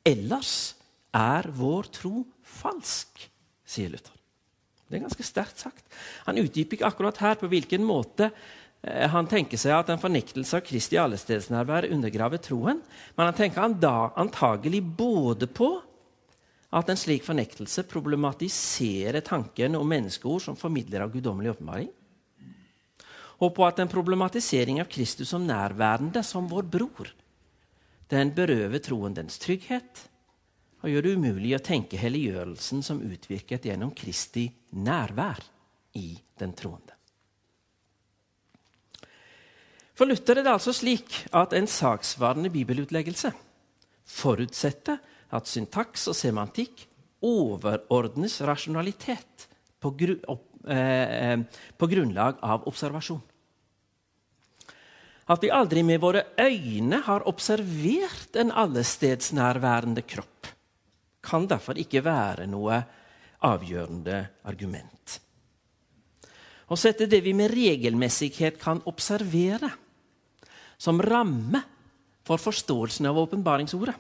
Ellers 0.06 0.76
er 1.14 1.48
vår 1.54 1.92
tro 1.94 2.26
falsk, 2.42 3.28
sier 3.66 3.92
Luther. 3.94 4.15
Det 4.86 5.00
er 5.00 5.06
ganske 5.08 5.26
sterkt 5.26 5.64
sagt. 5.64 5.84
Han 6.28 6.38
utdyper 6.38 6.78
ikke 6.78 6.90
akkurat 6.90 7.18
her 7.24 7.40
på 7.40 7.50
hvilken 7.50 7.84
måte 7.86 8.30
eh, 8.30 9.08
han 9.10 9.28
tenker 9.30 9.60
seg 9.60 9.74
at 9.80 9.90
en 9.90 10.02
fornektelse 10.02 10.60
av 10.60 10.66
Kristi 10.68 11.00
allestedsnærvær 11.02 11.90
undergraver 11.90 12.42
troen, 12.44 12.84
men 13.18 13.30
han 13.30 13.38
tenker 13.38 13.76
da 13.82 14.12
antagelig 14.22 14.84
både 14.86 15.50
på 15.50 15.72
at 16.76 16.90
en 16.92 17.00
slik 17.00 17.24
fornektelse 17.26 17.86
problematiserer 17.90 19.24
tanken 19.26 19.78
om 19.80 19.88
menneskeord 19.90 20.44
som 20.44 20.58
formidler 20.60 21.06
av 21.06 21.14
guddommelig 21.14 21.56
åpenbaring, 21.56 21.92
og 23.44 23.54
på 23.56 23.66
at 23.68 23.80
en 23.82 23.92
problematisering 23.92 24.82
av 24.84 24.90
Kristus 24.92 25.32
som 25.34 25.46
nærværende, 25.48 26.24
som 26.24 26.48
vår 26.52 26.68
bror, 26.72 27.10
den 28.12 28.32
berøver 28.36 28.84
troen 28.86 29.16
dens 29.18 29.40
trygghet 29.42 30.06
og 30.86 30.92
gjør 30.92 31.08
det 31.08 31.16
umulig 31.18 31.56
å 31.58 31.64
tenke 31.66 31.98
helliggjørelsen 31.98 32.84
som 32.86 33.02
utvirket 33.02 33.66
gjennom 33.66 33.90
Kristi 33.98 34.46
nærvær 34.76 35.42
i 35.96 36.12
den 36.40 36.54
troende. 36.54 36.94
For 39.96 40.08
Luther 40.10 40.42
er 40.42 40.44
det 40.44 40.52
altså 40.52 40.74
slik 40.76 41.22
at 41.32 41.54
en 41.56 41.68
saksvarende 41.72 42.52
bibelutleggelse 42.52 43.32
forutsetter 44.06 45.00
at 45.36 45.48
syntaks 45.48 46.10
og 46.12 46.18
semantikk 46.18 46.84
overordnes 47.26 48.42
rasjonalitet 48.46 49.48
på, 49.82 49.94
gru, 49.96 50.18
opp, 50.28 50.50
eh, 50.68 51.32
eh, 51.32 51.64
på 51.78 51.90
grunnlag 51.90 52.44
av 52.44 52.68
observasjon. 52.68 53.24
At 55.26 55.42
vi 55.42 55.50
aldri 55.50 55.82
med 55.82 56.04
våre 56.04 56.22
øyne 56.38 57.00
har 57.08 57.26
observert 57.26 58.36
en 58.38 58.52
allestedsnærværende 58.52 60.04
kropp, 60.06 60.52
kan 61.26 61.48
derfor 61.50 61.80
ikke 61.82 62.04
være 62.06 62.46
noe 62.52 62.84
avgjørende 63.44 64.22
argument. 64.48 65.20
Å 66.66 66.78
sette 66.80 67.08
det 67.10 67.22
vi 67.26 67.36
med 67.38 67.52
regelmessighet 67.54 68.58
kan 68.62 68.82
observere, 68.90 69.70
som 70.78 71.00
ramme 71.02 71.62
for 72.26 72.42
forståelsen 72.42 73.06
av 73.08 73.20
åpenbaringsordet, 73.22 73.96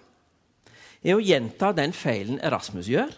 er 1.06 1.14
å 1.14 1.22
gjenta 1.22 1.70
den 1.78 1.94
feilen 1.94 2.40
Erasmus 2.42 2.90
gjør 2.90 3.14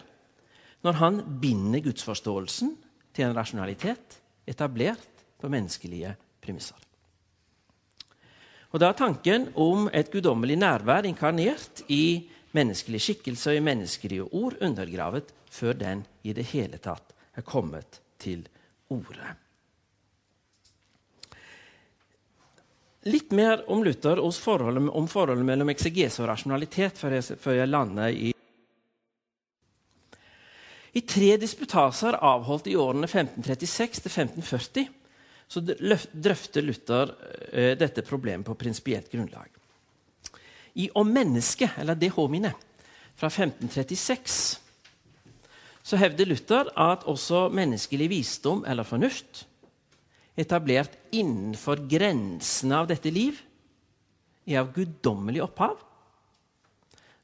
når 0.84 0.98
han 1.00 1.22
binder 1.40 1.82
gudsforståelsen 1.82 2.74
til 3.16 3.26
en 3.26 3.34
rasjonalitet 3.34 4.18
etablert 4.48 5.24
på 5.40 5.50
menneskelige 5.50 6.12
premisser. 6.44 6.76
Og 8.68 8.80
Da 8.80 8.90
er 8.90 8.98
tanken 8.98 9.48
om 9.56 9.88
et 9.96 10.10
guddommelig 10.12 10.58
nærvær 10.60 11.06
inkarnert 11.08 11.82
i 11.88 12.28
menneskelig 12.56 13.00
skikkelse 13.02 13.52
og 13.52 13.58
i 13.58 13.64
menneskelige 13.64 14.28
ord 14.36 14.56
undergravet 14.64 15.34
før 15.50 15.76
den 15.78 16.04
i 16.22 16.34
det 16.36 16.48
hele 16.52 16.80
tatt 16.82 17.14
er 17.36 17.46
kommet 17.46 18.00
til 18.20 18.44
orde. 18.92 19.34
Litt 23.08 23.30
mer 23.32 23.62
om 23.70 23.84
Luther 23.86 24.20
og 24.20 24.34
forholdet, 24.34 24.88
om 24.90 25.06
forholdet 25.08 25.46
mellom 25.46 25.70
eksegese 25.72 26.22
og 26.24 26.28
rasjonalitet 26.32 26.98
før 26.98 27.16
jeg, 27.16 27.38
før 27.40 27.60
jeg 27.60 27.70
lander 27.70 28.12
i 28.12 28.34
I 30.98 31.02
tre 31.06 31.34
disputaser 31.38 32.16
avholdt 32.24 32.66
i 32.72 32.74
årene 32.74 33.06
1536 33.06 34.00
til 34.02 34.10
1540 34.10 34.88
så 35.48 35.62
drøfter 35.62 36.64
Luther 36.64 37.12
eh, 37.52 37.72
dette 37.78 38.04
problemet 38.04 38.46
på 38.46 38.56
prinsipielt 38.58 39.08
grunnlag. 39.12 39.57
I 40.78 40.88
Om 40.94 41.10
mennesket, 41.10 41.74
eller 41.78 41.98
Det 41.98 42.12
homine, 42.14 42.52
fra 43.18 43.26
1536, 43.26 44.60
så 45.82 45.98
hevder 45.98 46.28
Luther 46.28 46.68
at 46.78 47.06
også 47.08 47.48
menneskelig 47.50 48.10
visdom 48.12 48.64
eller 48.68 48.86
fornuft 48.86 49.46
etablert 50.38 50.94
innenfor 51.10 51.80
grensene 51.90 52.78
av 52.78 52.86
dette 52.90 53.10
liv, 53.10 53.40
er 54.46 54.62
av 54.62 54.70
guddommelig 54.72 55.42
opphav 55.44 55.80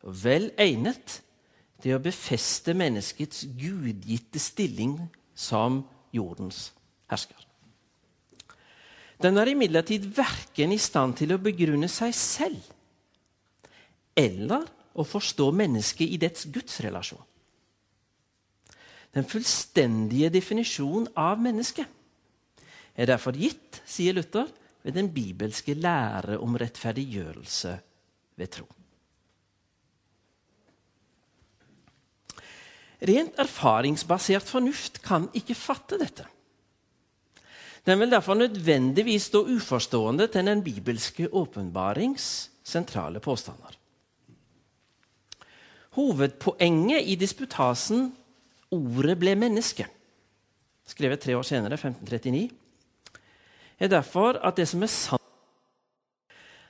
og 0.04 0.16
vel 0.24 0.50
egnet 0.60 1.20
til 1.80 1.94
å 1.94 2.02
befeste 2.02 2.74
menneskets 2.76 3.46
gudgitte 3.56 4.40
stilling 4.42 4.98
som 5.36 5.82
jordens 6.12 6.72
hersker. 7.10 7.38
Den 9.22 9.38
er 9.40 9.52
imidlertid 9.54 10.04
verken 10.16 10.74
i 10.74 10.80
stand 10.82 11.16
til 11.20 11.32
å 11.32 11.40
begrunne 11.40 11.88
seg 11.88 12.12
selv 12.18 12.73
eller 14.14 14.66
å 14.94 15.04
forstå 15.06 15.50
mennesket 15.54 16.10
i 16.14 16.18
dets 16.22 16.46
gudsrelasjon. 16.54 17.22
Den 19.14 19.26
fullstendige 19.30 20.30
definisjonen 20.34 21.10
av 21.18 21.38
mennesket 21.42 21.86
er 22.94 23.10
derfor 23.10 23.36
gitt, 23.38 23.82
sier 23.86 24.14
Luther, 24.14 24.48
ved 24.84 24.98
den 24.98 25.08
bibelske 25.14 25.74
lære 25.78 26.36
om 26.42 26.58
rettferdiggjørelse 26.60 27.74
ved 28.38 28.50
tro. 28.52 28.66
Rent 33.04 33.38
erfaringsbasert 33.40 34.48
fornuft 34.48 35.00
kan 35.04 35.28
ikke 35.36 35.56
fatte 35.58 35.98
dette. 36.00 36.26
Den 37.84 38.00
vil 38.00 38.12
derfor 38.12 38.38
nødvendigvis 38.38 39.28
stå 39.28 39.44
uforstående 39.56 40.28
til 40.32 40.46
den 40.48 40.62
bibelske 40.64 41.28
åpenbarings 41.28 42.28
sentrale 42.64 43.20
påstander. 43.20 43.76
Hovedpoenget 45.94 47.06
i 47.06 47.14
disputasen 47.14 48.12
'Ordet 48.70 49.18
ble 49.18 49.34
menneske', 49.34 49.86
skrevet 50.86 51.20
tre 51.20 51.36
år 51.36 51.42
senere, 51.42 51.72
1539, 51.78 52.50
er 53.78 53.88
derfor 53.88 54.40
at 54.42 54.56
det 54.56 54.68
som 54.68 54.82
er 54.82 54.86
sant 54.86 55.22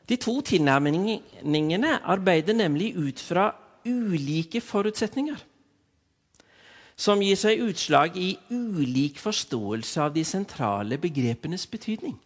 De 0.09 0.17
to 0.17 0.41
tilnærmingene 0.41 2.01
arbeider 2.05 2.53
nemlig 2.53 2.97
ut 2.97 3.21
fra 3.21 3.55
ulike 3.87 4.61
forutsetninger. 4.61 5.37
Som 6.97 7.23
gir 7.25 7.37
seg 7.37 7.63
utslag 7.65 8.17
i 8.17 8.35
ulik 8.51 9.19
forståelse 9.19 10.03
av 10.03 10.13
de 10.15 10.25
sentrale 10.25 10.99
begrepenes 10.99 11.67
betydning. 11.67 12.19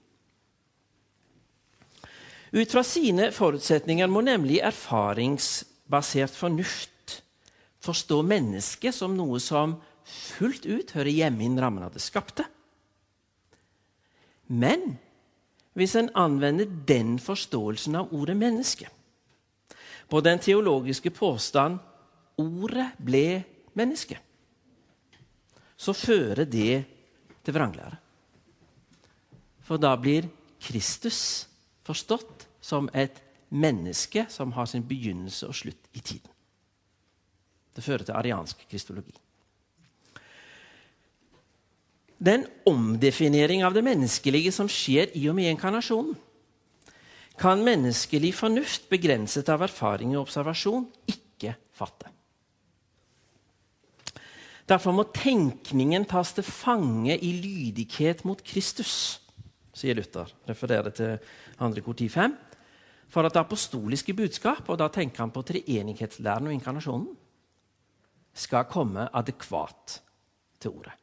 Ut 2.52 2.72
fra 2.72 2.82
sine 2.82 3.30
forutsetninger 3.32 4.10
må 4.10 4.20
nemlig 4.20 4.58
erfaringsbasert 5.88 6.36
fornuft 6.36 7.22
forstå 7.80 8.22
mennesket 8.22 8.94
som 8.94 9.16
noe 9.16 9.40
som 9.40 9.78
fullt 10.04 10.66
ut 10.66 10.90
hører 10.92 11.10
hjemme 11.10 11.44
innen 11.44 11.60
rammen 11.60 11.84
av 11.84 11.92
det 11.92 12.02
skapte 12.02 12.44
men 14.48 14.96
hvis 15.78 15.94
en 15.96 16.10
anvender 16.14 16.66
den 16.88 17.18
forståelsen 17.18 17.96
av 18.00 18.12
ordet 18.12 18.36
menneske 18.36 18.88
på 20.08 20.20
den 20.24 20.38
teologiske 20.38 21.10
påstand 21.10 21.78
'ordet 22.38 22.96
ble 22.98 23.44
menneske', 23.76 24.18
så 25.76 25.92
fører 25.92 26.44
det 26.44 26.84
til 27.44 27.54
vranglære. 27.54 27.96
For 29.60 29.76
da 29.76 29.94
blir 29.96 30.30
Kristus 30.60 31.46
forstått 31.84 32.46
som 32.60 32.88
et 32.94 33.20
menneske 33.48 34.26
som 34.32 34.52
har 34.56 34.68
sin 34.68 34.84
begynnelse 34.88 35.48
og 35.48 35.56
slutt 35.56 35.88
i 35.96 36.00
tiden. 36.00 36.30
Det 37.76 37.84
fører 37.84 38.04
til 38.04 38.16
ariansk 38.18 38.64
kristologi. 38.70 39.14
Den 42.18 42.48
omdefinering 42.66 43.62
av 43.62 43.76
det 43.76 43.84
menneskelige 43.86 44.50
som 44.54 44.66
skjer 44.70 45.12
i 45.14 45.28
og 45.30 45.36
med 45.38 45.52
inkarnasjonen, 45.52 46.16
kan 47.38 47.62
menneskelig 47.62 48.32
fornuft 48.34 48.88
begrenset 48.90 49.46
av 49.52 49.62
erfaring 49.62 50.16
og 50.16 50.24
observasjon 50.24 50.88
ikke 51.06 51.54
fatte. 51.70 52.10
Derfor 54.68 54.92
må 54.92 55.06
tenkningen 55.14 56.04
tas 56.10 56.34
til 56.36 56.44
fange 56.44 57.14
i 57.14 57.30
lydighet 57.38 58.24
mot 58.28 58.42
Kristus, 58.44 59.22
sier 59.72 59.96
Luther, 59.96 60.28
refererer 60.50 60.90
til 60.92 61.14
2. 61.56 61.70
kor 61.86 61.94
10.5, 61.94 62.34
for 63.08 63.24
det 63.24 63.40
apostoliske 63.40 64.14
budskap, 64.14 64.68
og 64.68 64.78
da 64.80 64.88
tenker 64.92 65.24
han 65.24 65.32
på 65.32 65.42
treenighetslæren 65.48 66.46
og 66.46 66.52
inkarnasjonen, 66.52 67.08
skal 68.38 68.68
komme 68.70 69.08
adekvat 69.16 69.98
til 70.60 70.70
ordet. 70.70 70.94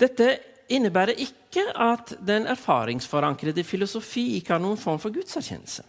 Dette 0.00 0.28
innebærer 0.72 1.20
ikke 1.20 1.68
at 1.78 2.16
den 2.26 2.48
erfaringsforankrede 2.50 3.64
filosofi 3.64 4.34
ikke 4.38 4.56
har 4.56 4.62
noen 4.62 4.80
form 4.80 4.98
for 4.98 5.14
gudserkjennelse. 5.14 5.84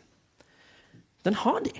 Den 1.25 1.37
har 1.41 1.63
det. 1.65 1.79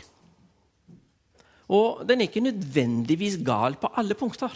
Og 1.69 2.01
den 2.07 2.21
er 2.21 2.29
ikke 2.29 2.45
nødvendigvis 2.45 3.37
gal 3.45 3.77
på 3.77 3.91
alle 3.97 4.17
punkter. 4.17 4.53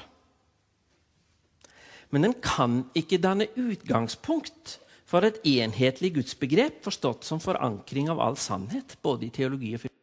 Men 2.10 2.26
den 2.26 2.34
kan 2.42 2.84
ikke 2.98 3.22
danne 3.22 3.52
utgangspunkt 3.58 4.80
for 5.10 5.26
et 5.26 5.40
enhetlig 5.50 6.14
gudsbegrep 6.20 6.84
forstått 6.86 7.26
som 7.26 7.42
forankring 7.42 8.12
av 8.14 8.22
all 8.22 8.38
sannhet, 8.38 8.98
både 9.02 9.26
i 9.26 9.34
teologi 9.34 9.74
og 9.74 9.86
filosofi. 9.86 9.96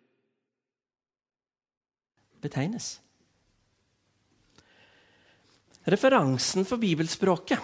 betegnes. 2.47 3.01
Referansen 5.87 6.67
for 6.67 6.79
bibelspråket 6.79 7.59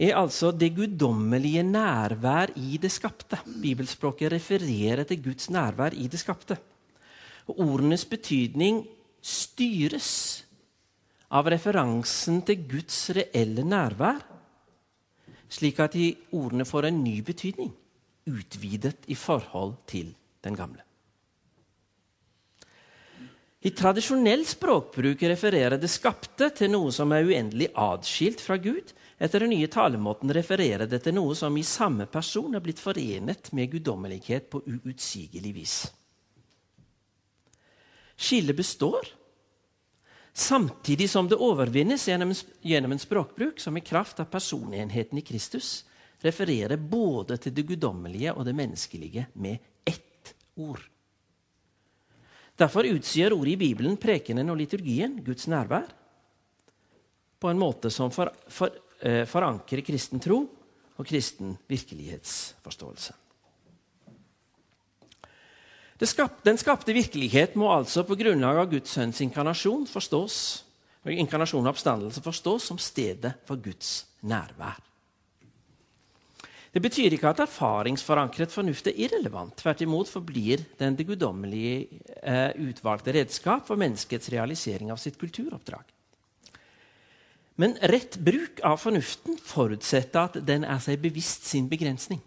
er 0.00 0.16
altså 0.18 0.50
det 0.52 0.72
guddommelige 0.76 1.62
nærvær 1.62 2.52
i 2.60 2.78
det 2.82 2.90
skapte. 2.92 3.38
Bibelspråket 3.62 4.32
refererer 4.34 5.04
til 5.08 5.22
Guds 5.22 5.48
nærvær 5.54 5.94
i 5.96 6.08
det 6.08 6.20
skapte. 6.20 6.58
Og 7.48 7.60
Ordenes 7.60 8.04
betydning 8.08 8.82
styres 9.22 10.10
av 11.30 11.48
referansen 11.52 12.42
til 12.44 12.64
Guds 12.68 12.98
reelle 13.16 13.64
nærvær, 13.64 14.33
slik 15.54 15.78
at 15.82 15.94
de 15.94 16.10
ordene 16.34 16.66
får 16.66 16.90
en 16.90 17.04
ny 17.04 17.20
betydning, 17.26 17.70
utvidet 18.26 19.06
i 19.06 19.16
forhold 19.18 19.78
til 19.90 20.10
den 20.44 20.58
gamle. 20.58 20.82
I 23.64 23.72
tradisjonell 23.72 24.42
språkbruk 24.44 25.22
refererer 25.24 25.78
det 25.80 25.88
skapte 25.88 26.50
til 26.52 26.68
noe 26.74 26.90
som 26.92 27.14
er 27.16 27.24
uendelig 27.24 27.70
adskilt 27.80 28.42
fra 28.44 28.58
Gud. 28.60 28.92
Etter 29.16 29.40
den 29.40 29.54
nye 29.54 29.70
talemåten 29.72 30.32
refererer 30.36 30.84
det 30.90 31.00
til 31.06 31.16
noe 31.16 31.32
som 31.38 31.56
i 31.56 31.64
samme 31.64 32.04
person 32.12 32.52
er 32.52 32.60
blitt 32.64 32.82
forenet 32.82 33.48
med 33.56 33.70
guddommelighet 33.72 34.50
på 34.52 34.60
uutsigelig 34.68 35.54
vis. 35.56 35.76
Skillet 38.20 38.56
består, 38.58 39.08
samtidig 40.34 41.08
som 41.10 41.28
det 41.30 41.38
overvinnes 41.38 42.08
gjennom, 42.08 42.34
gjennom 42.60 42.92
en 42.92 43.02
språkbruk 43.02 43.60
som 43.62 43.76
i 43.76 43.84
kraft 43.84 44.20
av 44.20 44.30
personenheten 44.32 45.18
i 45.18 45.24
Kristus 45.26 45.84
refererer 46.24 46.76
både 46.76 47.38
til 47.38 47.54
det 47.54 47.66
guddommelige 47.68 48.34
og 48.34 48.46
det 48.48 48.56
menneskelige 48.56 49.28
med 49.34 49.58
ett 49.86 50.34
ord. 50.56 50.82
Derfor 52.56 52.86
utsier 52.86 53.34
ordet 53.34 53.56
i 53.56 53.60
Bibelen, 53.60 53.98
prekenen 53.98 54.50
og 54.50 54.58
liturgien 54.60 55.18
Guds 55.26 55.48
nærvær 55.50 55.88
på 57.42 57.50
en 57.50 57.60
måte 57.60 57.90
som 57.90 58.12
for, 58.14 58.30
for, 58.48 58.70
eh, 59.02 59.24
forankrer 59.26 59.82
kristen 59.86 60.22
tro 60.22 60.38
og 60.94 61.06
kristen 61.06 61.56
virkelighetsforståelse. 61.68 63.23
Skap, 66.02 66.40
den 66.42 66.58
skapte 66.58 66.92
virkelighet 66.92 67.54
må 67.54 67.68
altså 67.70 68.02
på 68.04 68.16
grunnlag 68.18 68.58
av 68.64 68.72
Guds 68.72 68.96
sønns 68.96 69.20
inkarnasjon 69.22 69.86
forstås, 69.86 70.38
inkarnasjon 71.06 71.62
og 71.62 71.70
oppstandelse 71.70 72.22
forstås 72.24 72.66
som 72.72 72.80
stedet 72.82 73.36
for 73.46 73.62
Guds 73.62 74.02
nærvær. 74.26 74.82
Det 76.74 76.82
betyr 76.82 77.14
ikke 77.14 77.30
at 77.30 77.44
erfaringsforankret 77.44 78.50
fornuft 78.50 78.88
er 78.90 78.96
irrelevant. 79.04 79.54
Tvert 79.60 79.84
imot 79.84 80.10
forblir 80.10 80.64
den 80.80 80.96
det 80.98 81.06
guddommelige 81.06 82.00
eh, 82.18 82.50
utvalgte 82.66 83.14
redskap 83.14 83.68
for 83.68 83.78
menneskets 83.78 84.32
realisering 84.34 84.90
av 84.90 84.98
sitt 84.98 85.14
kulturoppdrag. 85.20 85.86
Men 87.62 87.76
rett 87.86 88.18
bruk 88.18 88.58
av 88.66 88.80
fornuften 88.82 89.38
forutsetter 89.38 90.26
at 90.26 90.40
den 90.42 90.66
er 90.66 90.82
seg 90.82 90.98
bevisst 90.98 91.46
sin 91.46 91.70
begrensning. 91.70 92.18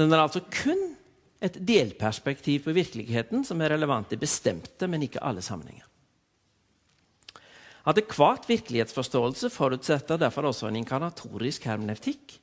Den 0.00 0.08
er 0.08 0.24
altså 0.24 0.40
kun 0.48 0.94
et 1.44 1.58
delperspektiv 1.60 2.64
på 2.64 2.74
virkeligheten 2.76 3.44
som 3.44 3.60
er 3.60 3.74
relevant 3.74 4.12
i 4.14 4.20
bestemte, 4.20 4.88
men 4.88 5.04
ikke 5.04 5.22
alle 5.22 5.44
sammenhenger. 5.44 5.86
Adekvat 7.84 8.48
virkelighetsforståelse 8.48 9.50
forutsetter 9.52 10.20
derfor 10.20 10.48
også 10.48 10.70
en 10.70 10.80
inkarnatorisk 10.80 11.66
hermenevtikk 11.68 12.38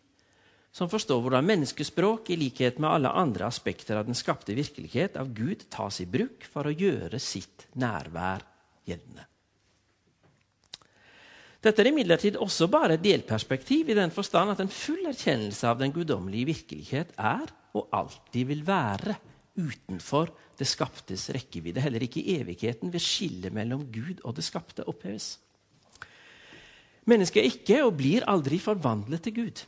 som 0.72 0.88
forstår 0.88 1.20
hvordan 1.24 1.48
menneskespråk, 1.50 2.30
i 2.32 2.38
likhet 2.40 2.78
med 2.80 2.94
alle 2.94 3.12
andre 3.12 3.50
aspekter 3.50 3.98
av 4.00 4.08
den 4.08 4.16
skapte 4.16 4.56
virkelighet, 4.56 5.18
av 5.20 5.34
Gud 5.36 5.66
tas 5.74 6.00
i 6.00 6.08
bruk 6.08 6.46
for 6.48 6.70
å 6.70 6.72
gjøre 6.72 7.20
sitt 7.20 7.68
nærvær 7.76 8.46
gjeldende. 8.88 9.26
Dette 11.62 11.84
er 11.84 11.92
imidlertid 11.92 12.40
også 12.42 12.66
bare 12.74 12.96
et 12.98 13.04
delperspektiv 13.04 13.92
i 13.92 13.98
den 13.98 14.14
forstand 14.14 14.50
at 14.54 14.64
en 14.64 14.72
full 14.74 15.06
erkjennelse 15.12 15.68
av 15.70 15.78
den 15.78 15.94
guddommelige 15.94 16.50
virkelighet 16.50 17.12
er 17.22 17.52
og 17.78 17.92
alltid 17.94 18.48
vil 18.50 18.64
være 18.66 19.14
utenfor 19.62 20.32
det 20.58 20.66
skaptes 20.66 21.28
rekkevidde. 21.36 21.84
Heller 21.84 22.02
ikke 22.02 22.24
evigheten 22.40 22.90
vil 22.94 23.04
skillet 23.04 23.54
mellom 23.54 23.86
Gud 23.94 24.24
og 24.26 24.36
det 24.40 24.46
skapte 24.48 24.88
oppheves. 24.90 25.36
Mennesket 27.10 27.42
er 27.42 27.50
ikke 27.50 27.80
og 27.86 27.96
blir 28.00 28.26
aldri 28.30 28.58
forvandlet 28.62 29.24
til 29.26 29.38
Gud. 29.38 29.62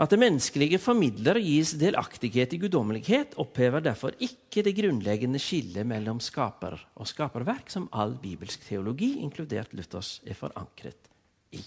At 0.00 0.14
det 0.14 0.16
menneskelige 0.22 0.78
formidler 0.80 1.36
og 1.36 1.44
gis 1.44 1.74
delaktighet 1.76 2.54
i 2.56 2.58
guddommelighet, 2.62 3.34
opphever 3.42 3.82
derfor 3.84 4.14
ikke 4.16 4.64
det 4.64 4.72
grunnleggende 4.78 5.40
skillet 5.42 5.84
mellom 5.84 6.22
skaper 6.24 6.78
og 6.96 7.08
skaperverk, 7.10 7.68
som 7.68 7.90
all 7.92 8.14
bibelsk 8.22 8.64
teologi, 8.64 9.18
inkludert 9.20 9.74
Luthers, 9.76 10.22
er 10.24 10.38
forankret 10.38 11.12
i. 11.52 11.60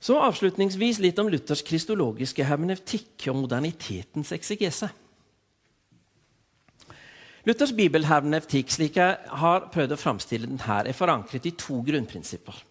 Så 0.00 0.20
avslutningsvis 0.20 1.00
litt 1.00 1.18
om 1.20 1.32
Luthers 1.32 1.64
kristologiske 1.64 2.44
hermenevtikk 2.44 3.30
og 3.32 3.40
modernitetens 3.46 4.36
eksegese. 4.36 4.92
Luthers 7.48 7.72
bibelhermenevtikk, 7.72 8.68
slik 8.68 9.00
jeg 9.00 9.16
har 9.16 9.70
prøvd 9.72 9.96
å 9.96 10.00
framstille 10.00 10.48
den 10.48 10.60
her, 10.60 10.84
er 10.84 10.96
forankret 10.96 11.48
i 11.48 11.56
to 11.56 11.80
grunnprinsipper. 11.88 12.66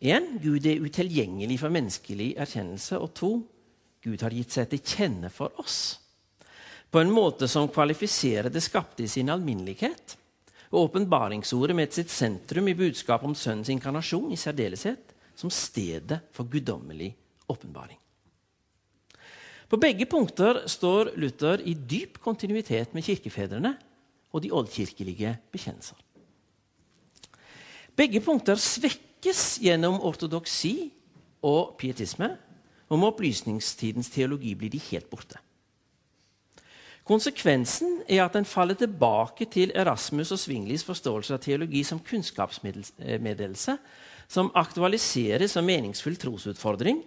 En, 0.00 0.38
Gud 0.40 0.64
er 0.66 0.80
utilgjengelig 0.80 1.58
for 1.60 1.72
menneskelig 1.72 2.32
erkjennelse. 2.40 2.98
Og 2.98 3.12
to, 3.16 3.32
Gud 4.04 4.22
har 4.24 4.32
gitt 4.32 4.56
seg 4.56 4.70
til 4.70 4.80
kjenne 4.80 5.32
for 5.32 5.52
oss 5.60 6.00
på 6.90 6.98
en 6.98 7.12
måte 7.14 7.48
som 7.48 7.68
kvalifiserer 7.70 8.50
det 8.50 8.62
skapte 8.64 9.04
i 9.04 9.08
sin 9.08 9.30
alminnelighet. 9.30 10.16
Og 10.70 10.88
åpenbaringsordet 10.88 11.76
med 11.76 11.94
sitt 11.94 12.10
sentrum 12.10 12.68
i 12.70 12.76
budskapet 12.78 13.26
om 13.26 13.34
Sønnens 13.34 13.70
inkarnasjon 13.72 14.30
i 14.34 14.38
særdeleshet 14.38 15.14
som 15.38 15.50
stedet 15.50 16.20
for 16.34 16.50
guddommelig 16.50 17.12
åpenbaring. 17.50 17.98
På 19.70 19.78
begge 19.78 20.06
punkter 20.10 20.64
står 20.66 21.12
Luther 21.22 21.62
i 21.62 21.74
dyp 21.74 22.18
kontinuitet 22.22 22.94
med 22.94 23.06
kirkefedrene 23.06 23.76
og 24.34 24.42
de 24.42 24.50
oldkirkelige 24.54 25.36
bekjennelser. 25.50 25.98
Begge 27.94 28.22
punkter 28.22 28.58
svekker 28.58 29.09
svekkes 29.20 29.60
gjennom 29.60 30.00
ortodoksi 30.00 30.90
og 31.42 31.76
pietisme. 31.78 32.36
Og 32.90 32.98
med 32.98 33.12
opplysningstidens 33.12 34.10
teologi 34.10 34.54
blir 34.54 34.70
de 34.70 34.80
helt 34.90 35.08
borte. 35.10 35.38
Konsekvensen 37.04 38.02
er 38.08 38.24
at 38.24 38.36
en 38.36 38.44
faller 38.44 38.74
tilbake 38.74 39.46
til 39.46 39.72
Erasmus 39.74 40.32
og 40.32 40.38
Svinglis 40.38 40.84
forståelse 40.84 41.34
av 41.34 41.40
teologi 41.40 41.84
som 41.84 42.00
kunnskapsmeddelelse, 42.00 43.76
som 44.28 44.50
aktualiseres 44.54 45.52
som 45.52 45.64
meningsfull 45.66 46.16
trosutfordring 46.16 47.02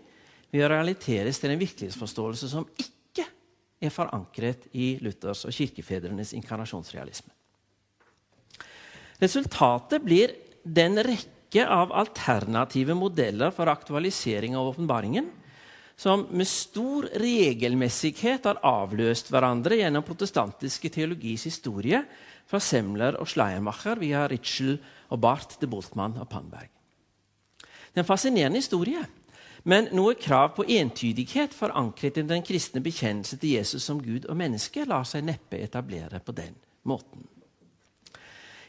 ved 0.52 0.64
å 0.64 0.72
realiteres 0.72 1.40
til 1.40 1.52
en 1.52 1.60
virkelighetsforståelse 1.60 2.50
som 2.50 2.68
ikke 2.78 3.26
er 3.82 3.92
forankret 3.92 4.70
i 4.74 4.98
Luthers 5.02 5.46
og 5.46 5.56
kirkefedrenes 5.56 6.34
inkarnasjonsrealisme. 6.36 7.32
Resultatet 9.20 10.04
blir 10.04 10.36
den 10.64 11.00
rekke 11.04 11.33
rekke 11.54 11.70
av 11.70 11.92
alternative 11.94 12.94
modeller 12.96 13.52
for 13.52 13.68
aktualisering 13.68 14.56
av 14.58 14.68
åpenbaringen, 14.74 15.30
som 15.96 16.26
med 16.32 16.48
stor 16.48 17.06
regelmessighet 17.14 18.46
har 18.46 18.58
avløst 18.64 19.30
hverandre 19.30 19.78
gjennom 19.78 20.04
protestantiske 20.04 20.90
teologis 20.90 21.46
historie, 21.46 22.04
fra 22.48 22.60
Semler 22.60 23.16
og 23.22 23.28
Schleiermacher 23.30 24.00
via 24.02 24.28
Ritschel 24.28 24.80
og 25.10 25.20
Barth 25.20 25.60
de 25.62 25.68
Boltmann 25.68 26.18
og 26.20 26.28
Pannberg. 26.30 26.70
Det 27.62 28.02
er 28.02 28.04
en 28.04 28.10
fascinerende 28.10 28.60
historie, 28.60 29.06
men 29.64 29.88
noe 29.94 30.16
krav 30.16 30.56
på 30.58 30.66
entydighet 30.66 31.54
forankret 31.54 32.18
i 32.18 32.26
den 32.28 32.44
kristne 32.44 32.82
bekjennelse 32.82 33.38
til 33.38 33.56
Jesus 33.60 33.86
som 33.86 34.02
Gud 34.02 34.26
og 34.26 34.36
menneske 34.36 34.84
lar 34.90 35.06
seg 35.06 35.24
neppe 35.24 35.62
etablere 35.62 36.20
på 36.20 36.34
den 36.36 36.58
måten. 36.84 37.30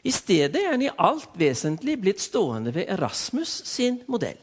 I 0.05 0.11
stedet 0.13 0.59
er 0.61 0.75
han 0.75 0.83
i 0.85 0.91
alt 1.01 1.33
vesentlig 1.39 1.95
blitt 1.97 2.21
stående 2.21 2.69
ved 2.75 2.91
Erasmus 2.93 3.49
sin 3.65 4.03
modell, 4.05 4.37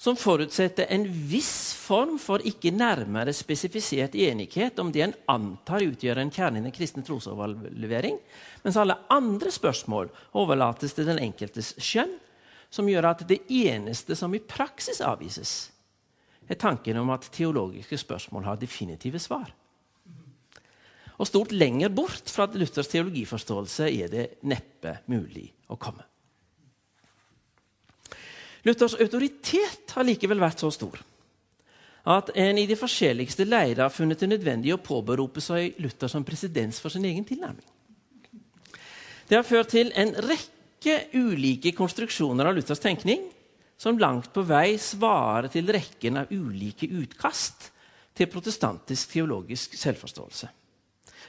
som 0.00 0.16
forutsetter 0.16 0.88
en 0.94 1.04
viss 1.28 1.74
form 1.76 2.14
for 2.22 2.40
ikke 2.46 2.72
nærmere 2.72 3.34
spesifisert 3.36 4.16
enighet 4.16 4.80
om 4.80 4.92
det 4.94 5.04
en 5.04 5.14
antar 5.28 5.84
utgjør 5.84 6.22
en 6.22 6.32
kjerne 6.32 6.62
i 6.62 6.64
den 6.64 6.72
kristne 6.72 7.04
trosoverlevering, 7.04 8.16
mens 8.64 8.80
alle 8.80 8.96
andre 9.12 9.52
spørsmål 9.52 10.08
overlates 10.32 10.96
til 10.96 11.10
den 11.10 11.20
enkeltes 11.28 11.74
skjønn, 11.76 12.16
som 12.72 12.88
gjør 12.88 13.12
at 13.12 13.28
det 13.28 13.42
eneste 13.52 14.16
som 14.16 14.32
i 14.32 14.40
praksis 14.40 15.02
avvises, 15.04 15.72
er 16.48 16.56
tanken 16.56 16.96
om 16.96 17.12
at 17.12 17.28
teologiske 17.36 18.00
spørsmål 18.00 18.48
har 18.48 18.60
definitive 18.60 19.20
svar. 19.20 19.52
Og 21.18 21.26
stort 21.26 21.52
lenger 21.52 21.90
bort 21.90 22.30
fra 22.30 22.46
Luthers 22.54 22.90
teologiforståelse 22.92 23.88
er 23.90 24.12
det 24.12 24.26
neppe 24.46 25.00
mulig 25.10 25.48
å 25.66 25.76
komme. 25.80 26.04
Luthers 28.66 28.96
autoritet 28.98 29.94
har 29.94 30.06
likevel 30.06 30.40
vært 30.42 30.62
så 30.62 30.70
stor 30.74 31.00
at 32.08 32.30
en 32.40 32.56
i 32.56 32.66
de 32.68 32.76
forskjelligste 32.78 33.44
leirer 33.44 33.82
har 33.82 33.92
funnet 33.92 34.20
det 34.22 34.30
nødvendig 34.30 34.72
å 34.72 34.80
påberope 34.80 35.42
seg 35.44 35.76
Luther 35.82 36.08
som 36.08 36.24
presedens 36.24 36.78
for 36.80 36.92
sin 36.94 37.04
egen 37.04 37.26
tilnærming. 37.28 37.66
Det 39.28 39.36
har 39.36 39.44
ført 39.44 39.74
til 39.74 39.90
en 39.92 40.14
rekke 40.24 40.94
ulike 41.18 41.74
konstruksjoner 41.76 42.48
av 42.48 42.56
Luthers 42.56 42.80
tenkning 42.80 43.26
som 43.78 43.98
langt 44.00 44.30
på 44.32 44.42
vei 44.48 44.78
svarer 44.80 45.50
til 45.52 45.68
rekken 45.74 46.22
av 46.22 46.32
ulike 46.32 46.88
utkast 46.88 47.68
til 48.16 48.30
protestantisk 48.32 49.12
teologisk 49.12 49.76
selvforståelse. 49.78 50.48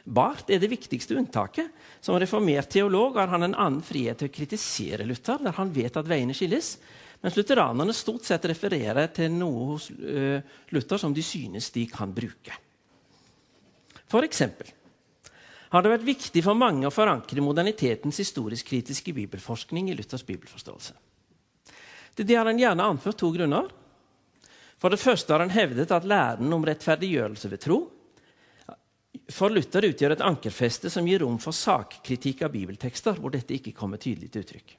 Barth 0.04 0.50
er 0.52 0.62
det 0.62 0.72
viktigste 0.72 1.18
unntaket. 1.20 1.70
Som 2.02 2.20
reformert 2.20 2.72
teolog 2.72 3.18
har 3.20 3.32
han 3.34 3.46
en 3.46 3.56
annen 3.56 3.84
frihet 3.86 4.22
til 4.22 4.30
å 4.30 4.34
kritisere 4.34 5.08
Luther, 5.08 5.42
der 5.44 5.58
han 5.58 5.74
vet 5.76 6.00
at 6.00 6.10
veiene 6.10 6.36
skilles, 6.38 6.78
mens 7.20 7.36
lutheranerne 7.36 7.94
stort 7.96 8.28
sett 8.28 8.48
refererer 8.48 9.12
til 9.12 9.34
noe 9.36 9.74
hos 9.74 9.90
uh, 9.92 10.40
Luther 10.72 11.02
som 11.02 11.14
de 11.16 11.24
synes 11.26 11.68
de 11.76 11.84
kan 11.92 12.14
bruke. 12.16 12.56
For 14.10 14.26
eksempel 14.26 14.72
har 15.70 15.84
det 15.86 15.92
vært 15.92 16.08
viktig 16.08 16.42
for 16.42 16.58
mange 16.58 16.88
å 16.88 16.94
forankre 16.94 17.44
modernitetens 17.46 18.18
historisk-kritiske 18.24 19.14
bibelforskning 19.14 19.92
i 19.92 19.98
Luthers 19.98 20.26
bibelforståelse. 20.26 20.96
Til 22.18 22.26
det 22.26 22.40
har 22.40 22.50
han 22.50 22.60
gjerne 22.60 22.88
anført 22.90 23.20
to 23.22 23.30
grunner. 23.36 23.68
For 24.80 24.90
det 24.90 25.02
første 25.02 25.36
har 25.36 25.44
han 25.44 25.54
hevdet 25.54 25.92
at 25.94 26.08
læren 26.08 26.56
om 26.56 26.66
rettferdiggjørelse 26.66 27.52
ved 27.52 27.62
tro 27.62 27.80
for 29.34 29.54
Luther 29.54 29.88
utgjør 29.90 30.14
et 30.16 30.26
ankerfeste 30.26 30.90
som 30.94 31.08
gir 31.08 31.24
rom 31.24 31.40
for 31.42 31.56
sakkritikk 31.56 32.44
av 32.46 32.54
bibeltekster 32.54 33.18
hvor 33.18 33.34
dette 33.34 33.56
ikke 33.56 33.76
kommer 33.78 34.02
tydelig 34.02 34.32
til 34.34 34.46
uttrykk. 34.46 34.76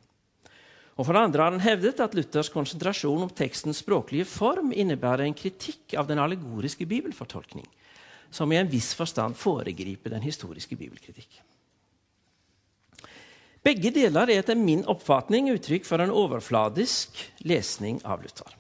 Og 1.01 1.07
For 1.07 1.17
det 1.17 1.23
andre 1.23 1.45
har 1.45 1.55
han 1.55 1.65
hevdet 1.65 2.01
at 2.05 2.15
Luthers 2.15 2.51
konsentrasjon 2.53 3.25
om 3.25 3.31
tekstens 3.33 3.81
språklige 3.81 4.27
form 4.29 4.75
innebærer 4.77 5.25
en 5.25 5.37
kritikk 5.37 5.95
av 5.97 6.11
den 6.11 6.21
allegoriske 6.21 6.85
bibelfortolkning, 6.85 7.65
som 8.31 8.53
i 8.53 8.59
en 8.61 8.69
viss 8.69 8.93
forstand 8.99 9.39
foregriper 9.41 10.13
den 10.13 10.27
historiske 10.27 10.77
bibelkritikk. 10.77 11.41
Begge 13.65 13.93
deler 13.93 14.29
er 14.29 14.43
etter 14.43 14.57
min 14.57 14.85
oppfatning 14.89 15.51
uttrykk 15.55 15.89
for 15.89 16.05
en 16.05 16.13
overfladisk 16.13 17.17
lesning 17.49 18.01
av 18.05 18.23
Luther. 18.25 18.60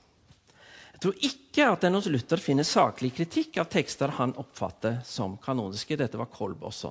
Jeg 1.00 1.06
tror 1.06 1.22
ikke 1.24 1.64
at 1.64 1.84
en 1.88 1.94
hos 1.96 2.06
Luther 2.12 2.40
finner 2.44 2.66
saklig 2.68 3.14
kritikk 3.16 3.54
av 3.62 3.70
tekster 3.72 4.10
han 4.18 4.34
oppfatter 4.36 4.98
som 5.08 5.38
kanoniske. 5.40 5.96
Dette 5.96 6.18
var 6.20 6.28
Kolb 6.28 6.66
også 6.68 6.90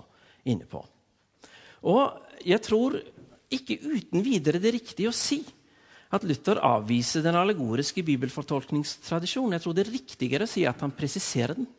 inne 0.50 0.66
på. 0.66 0.82
Og 1.86 2.42
jeg 2.42 2.58
tror 2.66 2.96
ikke 3.54 3.78
uten 3.78 4.26
videre 4.26 4.58
det 4.58 4.72
er 4.72 4.78
riktig 4.80 5.06
å 5.06 5.14
si 5.14 5.44
at 6.10 6.26
Luther 6.26 6.58
avviser 6.66 7.22
den 7.22 7.38
allegoriske 7.38 8.02
bibelfortolkningstradisjonen. 8.08 9.54
Jeg 9.60 9.66
tror 9.68 9.78
det 9.78 9.86
er 9.86 9.94
riktigere 9.94 10.50
å 10.50 10.54
si 10.56 10.66
at 10.66 10.82
han 10.82 10.96
presiserer 10.98 11.60
den. 11.60 11.70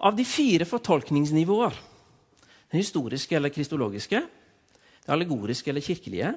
Av 0.00 0.16
de 0.16 0.24
fire 0.24 0.64
fortolkningsnivåer, 0.64 1.76
den 2.72 2.80
historiske 2.80 3.36
eller 3.36 3.52
kristologiske, 3.52 4.24
det 5.04 5.12
allegoriske 5.12 5.68
eller 5.68 5.84
kirkelige, 5.84 6.32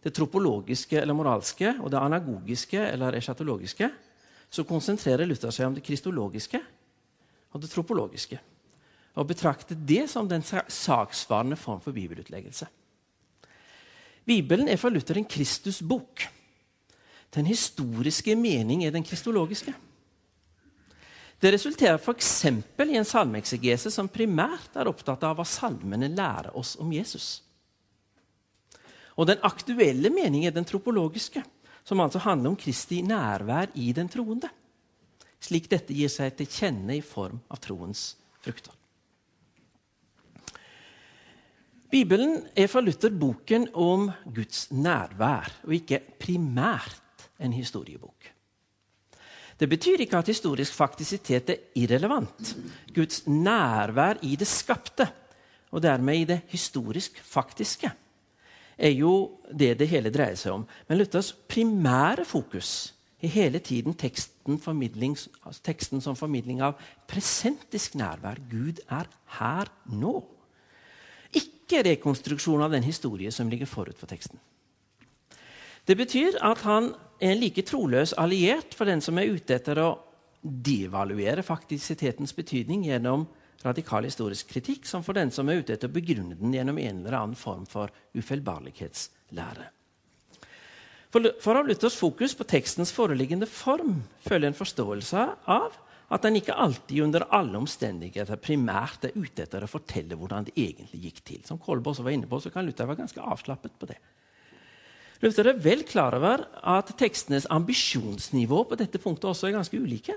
det 0.00 0.14
tropologiske 0.16 1.00
eller 1.00 1.16
moralske 1.16 1.74
og 1.80 1.90
det 1.92 2.00
anagogiske 2.00 2.80
eller 2.80 3.18
eschatologiske, 3.18 3.90
så 4.50 4.64
konsentrerer 4.66 5.28
Luther 5.28 5.52
seg 5.54 5.68
om 5.68 5.76
det 5.76 5.84
kristologiske 5.86 6.60
og 7.52 7.62
det 7.62 7.70
tropologiske. 7.70 8.38
Og 9.18 9.26
betrakter 9.26 9.76
det 9.76 10.06
som 10.10 10.28
den 10.28 10.42
saksvarende 10.42 11.58
form 11.58 11.80
for 11.82 11.92
bibelutleggelse. 11.92 12.66
Bibelen 14.26 14.68
er 14.68 14.78
for 14.78 14.90
Luther 14.90 15.18
en 15.18 15.28
Kristusbok. 15.28 16.24
Den 17.34 17.46
historiske 17.46 18.34
mening 18.36 18.84
er 18.84 18.94
den 18.94 19.04
kristologiske. 19.06 19.74
Det 21.40 21.52
resulterer 21.54 21.96
f.eks. 21.96 22.44
i 22.44 22.96
en 22.98 23.06
salmeeksegese 23.06 23.90
som 23.90 24.10
primært 24.12 24.76
er 24.76 24.90
opptatt 24.90 25.22
av 25.24 25.38
hva 25.38 25.46
salmene 25.48 26.10
lærer 26.12 26.52
oss 26.56 26.74
om 26.80 26.90
Jesus. 26.92 27.40
Og 29.20 29.28
den 29.28 29.42
aktuelle 29.44 30.08
mening 30.08 30.46
er 30.48 30.54
den 30.56 30.64
tropologiske, 30.64 31.42
som 31.84 32.00
altså 32.00 32.22
handler 32.24 32.54
om 32.54 32.58
Kristi 32.60 33.02
nærvær 33.04 33.74
i 33.76 33.92
den 33.92 34.08
troende. 34.08 34.48
Slik 35.40 35.68
dette 35.68 35.96
gir 35.96 36.08
seg 36.12 36.36
til 36.38 36.48
kjenne 36.48 36.96
i 36.96 37.04
form 37.04 37.40
av 37.52 37.60
troens 37.60 38.14
frukter. 38.40 38.72
Bibelen 41.90 42.36
er 42.54 42.68
for 42.70 42.86
Luther 42.86 43.10
boken 43.10 43.66
om 43.74 44.06
Guds 44.30 44.68
nærvær, 44.70 45.50
og 45.66 45.74
ikke 45.74 45.98
primært 46.22 47.26
en 47.42 47.52
historiebok. 47.56 48.28
Det 49.60 49.68
betyr 49.68 50.04
ikke 50.04 50.20
at 50.20 50.30
historisk 50.30 50.72
faktisitet 50.72 51.50
er 51.52 51.64
irrelevant. 51.76 52.54
Guds 52.94 53.26
nærvær 53.26 54.22
i 54.24 54.36
det 54.38 54.48
skapte, 54.48 55.08
og 55.74 55.82
dermed 55.82 56.22
i 56.22 56.28
det 56.30 56.38
historisk 56.54 57.18
faktiske, 57.26 57.90
er 58.80 58.94
jo 58.96 59.12
det 59.52 59.74
det 59.80 59.88
hele 59.90 60.12
dreier 60.12 60.38
seg 60.38 60.54
om. 60.56 60.66
Men 60.88 61.00
Luthers 61.00 61.32
primære 61.48 62.24
fokus 62.28 62.94
er 63.20 63.28
hele 63.34 63.60
tiden 63.60 63.94
teksten, 63.94 64.58
altså 64.58 65.62
teksten 65.62 66.00
som 66.00 66.16
formidling 66.16 66.62
av 66.64 66.78
presentisk 67.08 67.94
nærvær. 68.00 68.40
Gud 68.50 68.80
er 68.88 69.08
her 69.38 69.70
nå. 69.86 70.22
Ikke 71.36 71.84
rekonstruksjon 71.86 72.62
av 72.64 72.72
den 72.72 72.86
historie 72.86 73.30
som 73.30 73.50
ligger 73.50 73.68
forut 73.68 73.98
for 73.98 74.10
teksten. 74.10 74.40
Det 75.86 75.96
betyr 75.96 76.38
at 76.44 76.62
han 76.64 76.92
er 77.20 77.34
en 77.34 77.40
like 77.40 77.62
troløs 77.66 78.14
alliert 78.18 78.74
for 78.76 78.88
den 78.88 79.00
som 79.04 79.18
er 79.18 79.30
ute 79.32 79.56
etter 79.56 79.78
å 79.82 79.90
devaluere 80.40 81.44
faktisitetens 81.44 82.32
betydning 82.32 82.86
gjennom 82.88 83.26
radikal 83.64 84.06
historisk 84.06 84.48
kritikk, 84.54 84.86
som 84.88 85.04
for 85.04 85.16
den 85.16 85.32
som 85.34 85.48
er 85.48 85.60
ute 85.60 85.74
etter 85.74 85.90
å 85.90 85.94
begrunne 85.94 86.38
den 86.38 86.54
gjennom 86.56 86.78
en 86.80 87.02
eller 87.02 87.18
annen 87.18 87.38
form 87.38 87.66
for 87.68 87.92
ufeilbarlighetslære. 88.16 89.68
For, 91.10 91.56
av 91.58 91.66
Luthers 91.66 91.96
fokus 91.98 92.36
på 92.38 92.46
tekstens 92.46 92.92
foreliggende 92.94 93.48
form 93.50 93.96
følger 94.22 94.52
en 94.52 94.58
forståelse 94.58 95.24
av 95.50 95.74
at 96.10 96.22
den 96.26 96.38
ikke 96.38 96.54
alltid 96.58 97.04
under 97.04 97.26
alle 97.34 97.58
omstendigheter 97.58 98.38
primært 98.42 99.08
er 99.08 99.18
ute 99.18 99.44
etter 99.44 99.66
å 99.66 99.70
fortelle 99.70 100.18
hvordan 100.18 100.46
det 100.46 100.54
egentlig 100.58 101.02
gikk 101.06 101.20
til. 101.26 101.42
Som 101.46 101.58
Kolbe 101.62 101.90
også 101.90 102.06
var 102.06 102.14
inne 102.14 102.30
på, 102.30 102.38
så 102.42 102.50
kan 102.54 102.66
Luther 102.66 102.86
være 102.86 103.02
ganske 103.02 103.26
avslappet 103.34 103.76
på 103.78 103.90
det. 103.90 103.98
Luther 105.20 105.50
er 105.50 105.60
vel 105.60 105.84
klar 105.86 106.16
over 106.16 106.46
at 106.62 106.90
tekstenes 106.98 107.46
ambisjonsnivå 107.52 108.64
på 108.70 108.78
dette 108.80 109.02
punktet 109.02 109.28
også 109.30 109.50
er 109.50 109.58
ganske 109.58 109.78
ulike. 109.78 110.16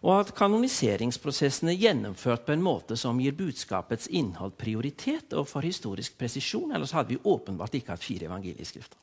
Og 0.00 0.14
at 0.14 0.32
kanoniseringsprosessen 0.36 1.68
er 1.68 1.80
gjennomført 1.80 2.46
på 2.46 2.54
en 2.54 2.62
måte 2.64 2.96
som 2.96 3.18
gir 3.20 3.36
budskapets 3.36 4.08
innhold 4.08 4.54
prioritet 4.60 5.34
og 5.36 5.48
for 5.50 5.66
historisk 5.66 6.16
presisjon. 6.20 6.72
Ellers 6.72 6.94
hadde 6.96 7.12
vi 7.12 7.20
åpenbart 7.20 7.76
ikke 7.76 7.92
hatt 7.92 8.04
fire 8.04 8.30
evangelieskrifter. 8.30 8.96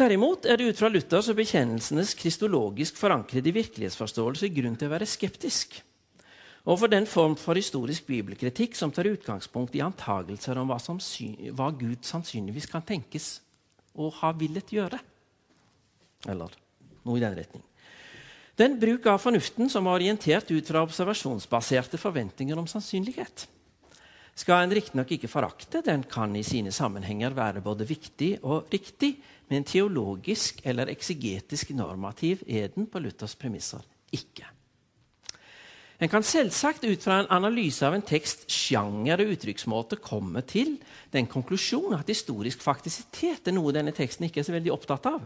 Derimot 0.00 0.46
er 0.48 0.56
det 0.58 0.72
ut 0.72 0.80
fra 0.80 0.88
Luthers 0.90 1.28
og 1.30 1.38
bekjennelsenes 1.38 2.16
kristologisk 2.18 2.98
forankrede 2.98 3.52
virkelighetsforståelse 3.54 4.50
grunn 4.56 4.78
til 4.80 4.88
å 4.88 4.94
være 4.94 5.08
skeptisk 5.10 5.82
og 6.68 6.76
for 6.82 6.92
den 6.92 7.06
form 7.08 7.36
for 7.40 7.56
historisk 7.56 8.06
bibelkritikk 8.10 8.76
som 8.76 8.92
tar 8.92 9.08
utgangspunkt 9.08 9.76
i 9.76 9.84
antagelser 9.84 10.58
om 10.60 10.68
hva, 10.68 10.76
hva 11.56 11.70
Gud 11.72 12.04
sannsynligvis 12.04 12.68
kan 12.70 12.84
tenkes 12.84 13.38
å 13.96 14.10
ha 14.20 14.32
villet 14.36 14.72
gjøre. 14.74 15.00
Eller 16.28 16.52
noe 17.06 17.16
i 17.16 17.24
den 17.24 17.38
retning. 17.38 17.64
Den 18.60 18.76
bruk 18.76 19.06
av 19.08 19.22
fornuften 19.22 19.70
som 19.72 19.86
er 19.88 19.96
orientert 20.02 20.50
ut 20.52 20.68
fra 20.68 20.82
observasjonsbaserte 20.84 21.96
forventninger 21.96 22.58
om 22.60 22.66
sannsynlighet, 22.68 23.46
skal 24.36 24.66
en 24.66 24.74
riktignok 24.76 25.14
ikke 25.16 25.30
forakte. 25.32 25.80
Den 25.84 26.02
kan 26.04 26.34
i 26.36 26.44
sine 26.44 26.72
sammenhenger 26.72 27.32
være 27.36 27.62
både 27.64 27.86
viktig 27.88 28.34
og 28.42 28.68
riktig, 28.72 29.14
men 29.48 29.64
teologisk 29.64 30.60
eller 30.68 30.92
eksegetisk 30.92 31.72
normativ 31.78 32.44
er 32.46 32.68
den 32.74 32.88
på 32.90 33.00
Luthers 33.00 33.34
premisser 33.40 33.80
ikke. 34.12 34.44
En 36.00 36.08
kan 36.08 36.24
selvsagt 36.24 36.84
ut 36.84 37.02
fra 37.04 37.18
en 37.20 37.32
analyse 37.32 37.84
av 37.84 37.96
en 37.96 38.04
tekst, 38.04 38.46
sjanger 38.48 39.20
og 39.24 39.34
uttrykksmåte 39.34 39.98
komme 40.04 40.44
til 40.48 40.76
den 41.12 41.28
konklusjon 41.28 41.96
at 41.96 42.08
historisk 42.12 42.60
faktisitet 42.64 43.48
er 43.48 43.56
noe 43.56 43.72
denne 43.76 43.92
teksten 43.96 44.28
ikke 44.28 44.40
er 44.44 44.48
så 44.48 44.56
veldig 44.56 44.72
opptatt 44.76 45.08
av. 45.12 45.24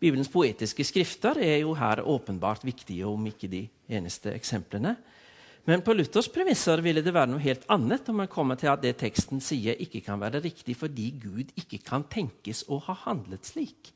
Bibelens 0.00 0.30
poetiske 0.32 0.84
skrifter 0.88 1.38
er 1.44 1.58
jo 1.60 1.74
her 1.76 2.00
åpenbart 2.08 2.64
viktige, 2.64 3.04
om 3.06 3.26
ikke 3.28 3.50
de 3.52 3.66
eneste 3.92 4.32
eksemplene. 4.32 4.94
Men 5.68 5.84
på 5.84 5.92
Luthers 5.92 6.30
premisser 6.32 6.80
ville 6.80 7.02
det 7.04 7.12
være 7.12 7.34
noe 7.34 7.44
helt 7.44 7.66
annet 7.70 8.08
om 8.08 8.22
man 8.22 8.30
kommer 8.32 8.56
til 8.56 8.70
at 8.72 8.80
det 8.80 8.96
teksten 9.02 9.42
sier, 9.44 9.76
ikke 9.76 10.00
kan 10.06 10.20
være 10.22 10.40
riktig 10.40 10.78
fordi 10.80 11.10
Gud 11.20 11.52
ikke 11.60 11.82
kan 11.84 12.06
tenkes 12.08 12.64
å 12.72 12.80
ha 12.86 12.96
handlet 13.04 13.44
slik. 13.52 13.92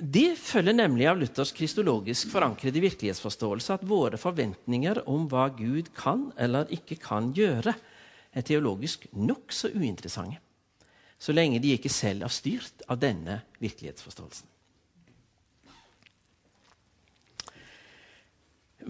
Det 0.00 0.32
følger 0.40 0.72
nemlig 0.72 1.04
av 1.10 1.18
Luthers 1.20 1.52
kristologisk 1.52 2.30
forankrede 2.32 2.80
virkelighetsforståelse 2.80 3.74
at 3.76 3.82
våre 3.84 4.16
forventninger 4.16 5.02
om 5.12 5.26
hva 5.28 5.50
Gud 5.52 5.92
kan 5.92 6.30
eller 6.40 6.72
ikke 6.72 6.96
kan 7.02 7.34
gjøre, 7.36 7.74
er 8.32 8.46
teologisk 8.46 9.04
nokså 9.12 9.74
uinteressante, 9.74 10.40
så 11.20 11.34
lenge 11.36 11.60
de 11.60 11.74
ikke 11.76 11.92
selv 11.92 12.24
er 12.24 12.32
styrt 12.32 12.84
av 12.88 13.00
denne 13.02 13.42
virkelighetsforståelsen. 13.60 14.48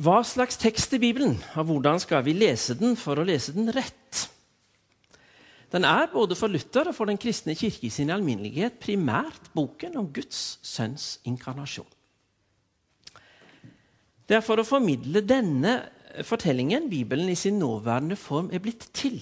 Hva 0.01 0.21
slags 0.23 0.57
tekst 0.61 0.95
i 0.95 1.01
Bibelen, 1.03 1.35
og 1.59 1.67
hvordan 1.67 1.99
skal 1.99 2.23
vi 2.25 2.37
lese 2.37 2.77
den 2.79 2.95
for 2.97 3.19
å 3.19 3.27
lese 3.27 3.53
den 3.57 3.73
rett? 3.75 4.29
Den 5.71 5.87
er 5.87 6.07
både 6.11 6.39
for 6.39 6.51
Luther 6.51 6.89
og 6.91 6.95
for 6.95 7.11
den 7.11 7.19
kristne 7.19 7.57
kirke 7.59 7.87
i 7.87 7.95
sin 7.95 8.11
alminnelighet 8.15 8.79
primært 8.83 9.51
boken 9.55 9.99
om 9.99 10.09
Guds 10.15 10.59
sønns 10.67 11.19
inkarnasjon. 11.27 11.87
Det 14.31 14.39
er 14.39 14.47
for 14.47 14.63
å 14.63 14.67
formidle 14.67 15.23
denne 15.27 15.75
fortellingen 16.27 16.87
Bibelen 16.91 17.31
i 17.31 17.39
sin 17.39 17.59
nåværende 17.59 18.19
form 18.19 18.51
er 18.55 18.63
blitt 18.63 18.87
til. 18.95 19.19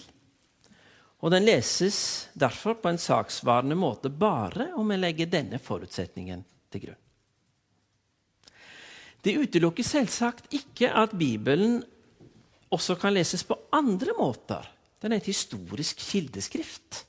Og 1.19 1.33
den 1.35 1.47
leses 1.49 2.29
derfor 2.39 2.79
på 2.79 2.93
en 2.93 3.01
saksvarende 3.03 3.75
måte 3.79 4.11
bare 4.11 4.71
om 4.79 4.91
en 4.95 5.03
legger 5.03 5.31
denne 5.31 5.59
forutsetningen 5.59 6.45
til 6.71 6.85
grunn. 6.87 7.01
Det 9.23 9.35
utelukker 9.35 9.83
selvsagt 9.83 10.53
ikke 10.55 10.93
at 10.95 11.17
Bibelen 11.19 11.81
også 12.71 12.95
kan 13.01 13.17
leses 13.17 13.43
på 13.43 13.57
andre 13.75 14.15
måter. 14.19 14.69
Den 15.03 15.13
er 15.13 15.19
et 15.19 15.31
historisk 15.31 15.99
kildeskrift. 16.07 17.03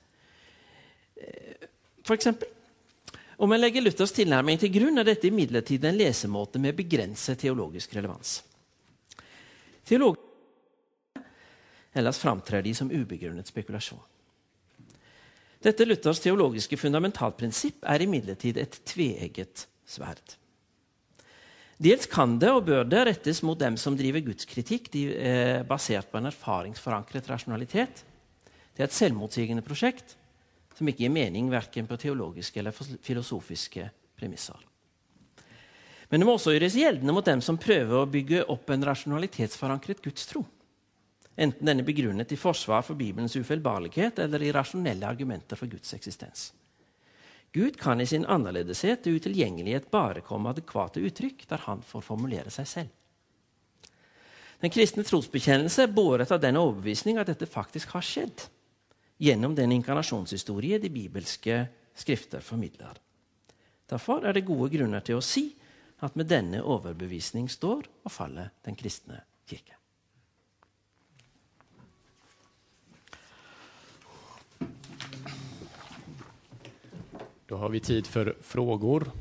For 2.05 2.16
eksempel, 2.18 2.49
om 3.39 3.53
en 3.53 3.62
legger 3.62 3.86
Luthers 3.86 4.12
tilnærming 4.16 4.57
til 4.60 4.74
grunn, 4.74 4.97
er 4.97 5.07
dette 5.07 5.30
imidlertid 5.30 5.86
en 5.86 5.99
lesemåte 5.99 6.60
med 6.60 6.76
begrenset 6.76 7.39
teologisk 7.39 7.93
relevans. 7.95 8.39
Teolog 9.86 10.18
ellers 11.94 12.20
framtrer 12.22 12.64
de 12.66 12.74
som 12.76 12.92
ubegrunnet 12.92 13.50
spekulasjon. 13.50 14.02
Dette 15.60 15.86
Luthers 15.86 16.22
teologiske 16.24 16.78
fundamentalprinsipp 16.80 17.84
er 17.92 18.06
imidlertid 18.06 18.60
et 18.62 18.78
tveegget 18.88 19.66
sverd. 19.90 20.38
Dels 21.80 22.08
kan 22.12 22.36
det 22.40 22.52
og 22.52 22.66
bør 22.68 22.88
det 22.88 23.02
rettes 23.08 23.42
mot 23.44 23.60
dem 23.60 23.78
som 23.80 23.96
driver 23.96 24.24
gudskritikk 24.24 24.90
de, 24.92 25.04
eh, 25.16 25.64
basert 25.64 26.12
på 26.12 26.20
en 26.20 26.28
erfaringsforankret 26.28 27.28
rasjonalitet. 27.28 28.04
Det 28.76 28.84
er 28.84 28.88
et 28.88 28.96
selvmotsigende 28.96 29.64
prosjekt 29.64 30.16
som 30.76 30.88
ikke 30.88 31.04
gir 31.04 31.12
mening 31.12 31.50
verken 31.52 31.88
på 31.88 31.98
teologiske 32.00 32.60
eller 32.60 32.72
filosofiske 32.72 33.90
premisser. 34.16 34.60
Men 36.10 36.22
det 36.22 36.28
må 36.28 36.36
også 36.38 36.56
gjøres 36.56 36.76
gjeldende 36.76 37.14
mot 37.14 37.26
dem 37.26 37.42
som 37.42 37.58
prøver 37.58 38.00
å 38.00 38.10
bygge 38.10 38.46
opp 38.50 38.70
en 38.70 38.84
rasjonalitetsforankret 38.88 40.02
gudstro. 40.02 40.46
Enten 41.40 41.70
den 41.70 41.80
er 41.80 41.88
begrunnet 41.88 42.34
i 42.36 42.38
forsvar 42.40 42.84
for 42.84 43.00
Bibelens 43.00 43.38
ufeilbarlighet 43.40 44.20
eller 44.20 44.44
i 44.44 44.52
rasjonelle 44.52 45.08
argumenter 45.08 45.56
for 45.56 45.72
Guds 45.72 45.94
eksistens. 45.96 46.50
Gud 47.56 47.80
kan 47.80 48.02
i 48.02 48.06
sin 48.06 48.28
annerledeshet 48.28 49.08
og 49.08 49.22
utilgjengelighet 49.22 49.88
bare 49.92 50.22
komme 50.26 50.52
adekvate 50.52 51.02
uttrykk 51.02 51.48
der 51.50 51.64
han 51.64 51.82
får 51.86 52.04
formulere 52.06 52.52
seg 52.54 52.68
selv. 52.68 52.92
Den 54.60 54.74
kristne 54.76 55.06
trosbekjennelse 55.08 55.86
er 55.86 55.96
båret 55.96 56.36
av 56.36 56.44
den 56.44 56.60
overbevisning 56.60 57.18
at 57.18 57.32
dette 57.32 57.48
faktisk 57.48 57.96
har 57.96 58.04
skjedd 58.04 58.50
gjennom 59.24 59.56
den 59.56 59.72
inkarnasjonshistorie 59.80 60.82
de 60.84 60.92
bibelske 60.92 61.64
skrifter 61.96 62.44
formidler. 62.44 63.00
Derfor 63.90 64.28
er 64.28 64.36
det 64.36 64.48
gode 64.48 64.70
grunner 64.76 65.04
til 65.04 65.18
å 65.18 65.26
si 65.26 65.48
at 66.04 66.20
med 66.20 66.28
denne 66.32 66.62
overbevisning 66.62 67.48
står 67.52 67.88
og 68.04 68.12
faller 68.12 68.52
den 68.68 68.76
kristne 68.80 69.24
kirke. 69.48 69.79
Då 77.50 77.58
har 77.58 77.70
vi 77.70 77.80
tid 77.80 78.08
för 78.08 78.36
frågor 78.41 79.12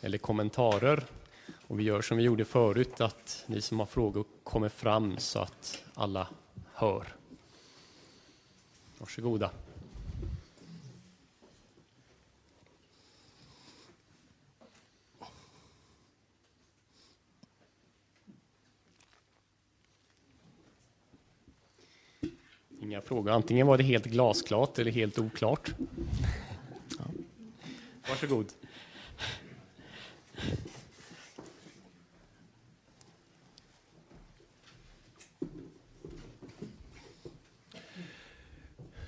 eller 0.00 0.18
kommentarer. 0.18 1.04
Och 1.66 1.80
vi 1.80 1.84
gör 1.84 2.02
som 2.02 2.16
vi 2.16 2.22
gjorde 2.22 2.44
förut, 2.44 3.00
att 3.00 3.44
ni 3.46 3.60
som 3.60 3.78
har 3.78 3.86
frågor 3.86 4.24
kommer 4.44 4.68
fram 4.68 5.18
så 5.18 5.38
att 5.38 5.84
alla 5.94 6.28
hör. 6.72 7.16
Varsågoda. 8.98 9.50
Inga 22.80 23.00
frågor. 23.00 23.30
Antingen 23.30 23.66
var 23.66 23.78
det 23.78 23.84
helt 23.84 24.06
glasklart 24.06 24.78
eller 24.78 24.90
helt 24.90 25.18
oklart. 25.18 25.70
Varsågod. 28.20 28.52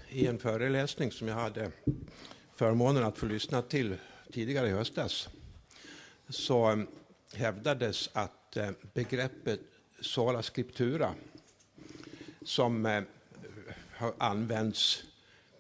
I 0.09 0.27
en 0.27 0.39
föreläsning 0.39 1.13
som 1.13 1.29
jag 1.29 1.35
hade 1.35 1.73
förmånen 2.57 3.05
att 3.05 3.19
få 3.19 3.27
lyssna 3.27 3.63
till 3.63 3.97
tidigare 4.33 4.69
i 4.69 4.71
höstas 4.71 5.29
så 6.29 6.71
eh, 6.71 6.79
hävdades 7.35 8.11
att 8.13 8.57
eh, 8.57 8.71
begreppet 8.95 9.61
sola 10.01 10.43
scriptura 10.43 11.15
som 12.45 13.05
har 13.91 14.15
använts 14.19 15.03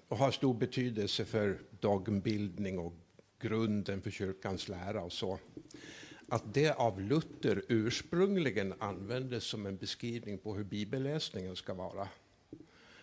och 0.08 0.18
har 0.18 0.30
stor 0.30 0.54
betydelse 0.54 1.24
för 1.24 1.58
dogmbildning 1.80 2.78
och 2.78 3.01
grunden 3.42 4.02
för 4.02 4.10
kyrkans 4.10 4.68
lära 4.68 5.02
och 5.02 5.12
så. 5.12 5.38
Att 6.28 6.54
det 6.54 6.70
av 6.70 7.00
Luther 7.00 7.62
ursprungligen 7.68 8.74
användes 8.78 9.44
som 9.44 9.66
en 9.66 9.76
beskrivning 9.76 10.38
på 10.38 10.54
hur 10.54 10.64
bibelläsningen 10.64 11.56
ska 11.56 11.74
vara. 11.74 12.08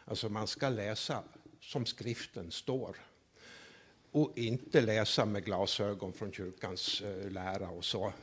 Alltså 0.05 0.29
man 0.29 0.47
ska 0.47 0.69
läsa 0.69 1.23
som 1.61 1.85
skriften 1.85 2.51
står 2.51 2.95
och 4.11 4.37
inte 4.37 4.81
läsa 4.81 5.25
med 5.25 5.45
glasögon 5.45 6.13
från 6.13 6.31
kyrkans 6.31 7.01
eh, 7.01 7.31
lära 7.31 7.69
och 7.69 7.85
så. 7.85 8.13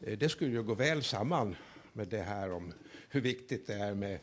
Eh, 0.00 0.18
det 0.18 0.28
skulle 0.28 0.50
ju 0.50 0.62
gå 0.62 0.74
väl 0.74 1.02
samman 1.02 1.56
med 1.92 2.08
det 2.08 2.22
här 2.22 2.52
om 2.52 2.72
hur 3.08 3.20
viktigt 3.20 3.66
det 3.66 3.74
är 3.74 3.94
med 3.94 4.18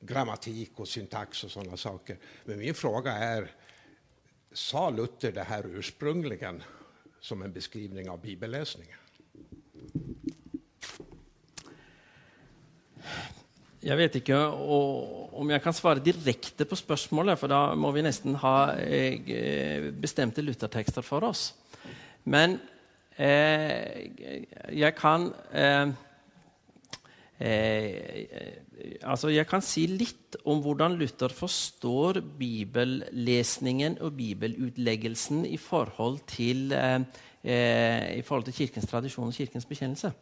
grammatik 0.00 0.80
och 0.80 0.88
syntax 0.88 1.44
och 1.44 1.50
sådana 1.50 1.76
saker. 1.76 2.18
Men 2.44 2.58
min 2.58 2.74
fråga 2.74 3.12
är, 3.12 3.50
sa 4.56 4.88
Luther 4.90 5.34
det 5.36 5.44
her 5.50 5.66
ursprungligen 5.68 6.62
som 7.20 7.42
en 7.42 7.52
beskrivning 7.52 8.08
av 8.08 8.22
bibellesningen? 8.22 9.02
Jeg 13.86 13.98
vet 14.00 14.16
ikke 14.18 14.38
om 15.36 15.50
jeg 15.52 15.62
kan 15.62 15.76
svare 15.76 16.02
direkte 16.02 16.66
på 16.66 16.78
spørsmålet, 16.78 17.38
for 17.38 17.52
da 17.52 17.60
må 17.78 17.92
vi 17.94 18.02
nesten 18.02 18.34
ha 18.42 18.72
eh, 18.80 19.92
bestemte 19.94 20.42
luthertekster 20.42 21.06
for 21.06 21.28
oss. 21.28 21.52
Men 22.24 22.56
eh, 23.14 24.08
jeg 24.74 24.96
kan 24.98 25.28
eh, 25.52 25.92
eh 27.40 28.66
altså 29.02 29.30
Jeg 29.32 29.46
kan 29.48 29.64
si 29.64 29.86
litt 29.90 30.36
om 30.48 30.60
hvordan 30.64 30.96
Luther 30.98 31.32
forstår 31.34 32.20
bibellesningen 32.38 33.98
og 34.04 34.14
bibelutleggelsen 34.18 35.44
i 35.48 35.56
forhold 35.60 36.20
til, 36.30 36.72
eh, 36.72 37.00
eh, 37.44 38.18
i 38.18 38.22
forhold 38.22 38.44
til 38.44 38.54
Kirkens 38.54 38.86
tradisjon 38.86 39.28
og 39.28 39.34
Kirkens 39.34 39.66
bekjennelse. 39.66 40.12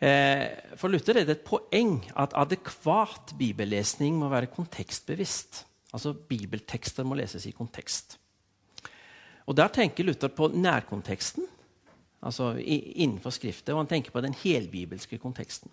Eh, 0.00 0.76
for 0.76 0.88
Luther 0.88 1.20
er 1.20 1.24
det 1.24 1.38
et 1.38 1.46
poeng 1.46 2.02
at 2.16 2.34
adekvat 2.34 3.34
bibellesning 3.38 4.18
må 4.18 4.28
være 4.28 4.46
kontekstbevisst. 4.46 5.66
Altså 5.92 6.12
Bibeltekster 6.12 7.04
må 7.04 7.14
leses 7.14 7.46
i 7.46 7.50
kontekst. 7.50 8.18
Og 9.46 9.56
Der 9.56 9.68
tenker 9.68 10.04
Luther 10.04 10.28
på 10.28 10.48
nærkonteksten, 10.48 11.44
altså 12.24 12.54
innenfor 12.58 13.34
Skriftet, 13.34 13.72
og 13.74 13.82
han 13.82 13.90
tenker 13.90 14.14
på 14.14 14.22
den 14.24 14.34
helbibelske 14.44 15.18
konteksten. 15.22 15.70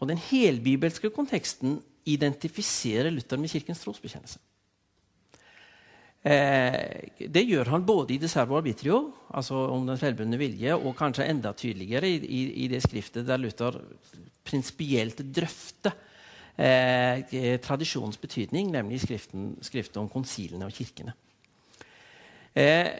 Og 0.00 0.10
den 0.10 0.20
helbibelske 0.20 1.10
konteksten 1.14 1.78
identifiserer 2.06 3.10
Luther 3.10 3.40
med 3.40 3.50
Kirkens 3.50 3.82
trosbekjennelse. 3.82 4.40
Eh, 6.26 7.28
det 7.30 7.44
gjør 7.46 7.70
han 7.70 7.86
både 7.86 8.16
i 8.16 8.18
Deservo 8.18 8.56
Arbitrio, 8.58 8.98
altså 9.30 9.60
om 9.70 9.86
den 9.86 9.98
selvbundne 10.00 10.38
vilje, 10.40 10.74
og 10.74 10.96
kanskje 10.98 11.28
enda 11.30 11.52
tydeligere 11.54 12.08
i, 12.10 12.16
i, 12.18 12.40
i 12.64 12.68
det 12.72 12.82
skriftet 12.82 13.28
der 13.28 13.38
Luther 13.38 13.78
prinsipielt 14.46 15.22
drøfter 15.34 15.94
eh, 16.58 17.60
tradisjonens 17.62 18.18
betydning, 18.18 18.72
nemlig 18.74 19.04
skriften, 19.04 19.54
skriften 19.62 20.02
om 20.02 20.10
konsilene 20.10 20.66
og 20.66 20.74
kirkene. 20.74 21.14
Eh, 22.56 22.90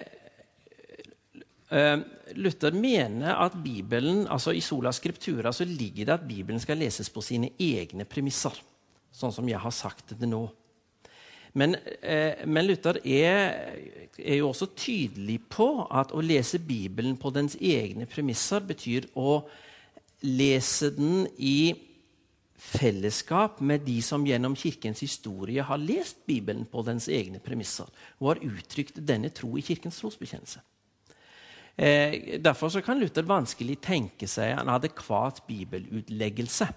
Luther 1.67 2.77
mener 2.79 3.41
at 3.43 3.57
Bibelen, 3.59 4.29
altså 4.31 4.53
i 4.55 4.61
sola 4.63 4.93
scriptura 4.95 5.51
så 5.53 5.65
ligger 5.67 6.07
det 6.07 6.15
at 6.15 6.29
Bibelen 6.29 6.61
skal 6.63 6.79
leses 6.79 7.11
på 7.11 7.25
sine 7.27 7.49
egne 7.59 8.07
premisser. 8.07 8.55
Sånn 9.11 9.35
som 9.35 9.49
jeg 9.49 9.59
har 9.59 9.75
sagt 9.75 10.15
det 10.21 10.29
nå. 10.31 10.45
Men, 11.57 11.73
uh, 12.05 12.45
men 12.45 12.67
Luther 12.69 12.99
er, 13.01 13.79
er, 14.19 14.37
jo 14.37 14.51
også 14.51 14.69
tydelig 14.77 15.41
på 15.53 15.71
at 15.89 16.13
å 16.13 16.21
lese 16.25 16.61
Bibelen 16.61 17.17
på 17.17 17.33
dens 17.33 17.57
egne 17.57 18.05
premisser 18.11 18.65
betyr 18.67 19.09
å 19.17 19.41
lese 20.27 20.91
den 20.97 21.25
i 21.41 21.73
fellesskap 22.57 23.61
med 23.65 23.85
de 23.89 23.99
som 24.05 24.25
gjennom 24.27 24.57
Kirkens 24.57 25.01
historie 25.05 25.65
har 25.65 25.81
lest 25.81 26.23
Bibelen 26.29 26.65
på 26.69 26.85
dens 26.85 27.09
egne 27.13 27.41
premisser 27.41 27.89
og 28.19 28.31
har 28.35 28.45
uttrykt 28.45 29.01
denne 29.09 29.33
tro 29.33 29.55
i 29.57 29.65
Kirkens 29.65 30.01
trosbekjennelse. 30.01 30.61
Eh, 31.77 32.41
derfor 32.41 32.81
kan 32.81 33.01
Luther 33.01 33.27
vanskelig 33.29 33.77
tenke 33.85 34.29
seg 34.31 34.55
en 34.55 34.71
adekvat 34.73 35.43
bibelutleggelse 35.49 36.71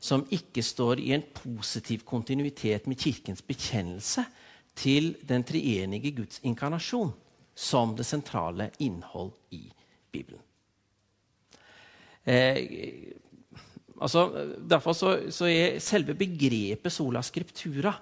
som 0.00 0.24
ikke 0.32 0.62
står 0.64 1.02
i 1.04 1.10
en 1.12 1.24
positiv 1.36 2.06
kontinuitet 2.08 2.86
med 2.88 2.96
Kirkens 3.00 3.44
bekjennelse 3.44 4.24
til 4.80 5.12
den 5.28 5.44
treenige 5.44 6.14
Guds 6.16 6.40
inkarnasjon 6.48 7.12
som 7.52 7.92
det 7.96 8.06
sentrale 8.08 8.70
innhold 8.80 9.34
i 9.52 9.66
Bibelen. 10.10 10.40
Eh, 12.24 13.12
altså, 14.00 14.24
derfor 14.56 14.96
så, 14.96 15.16
så, 15.28 15.50
er 15.52 15.78
selve 15.84 16.14
begrepet 16.16 16.92
sola 16.92 17.20
scriptura 17.22 17.92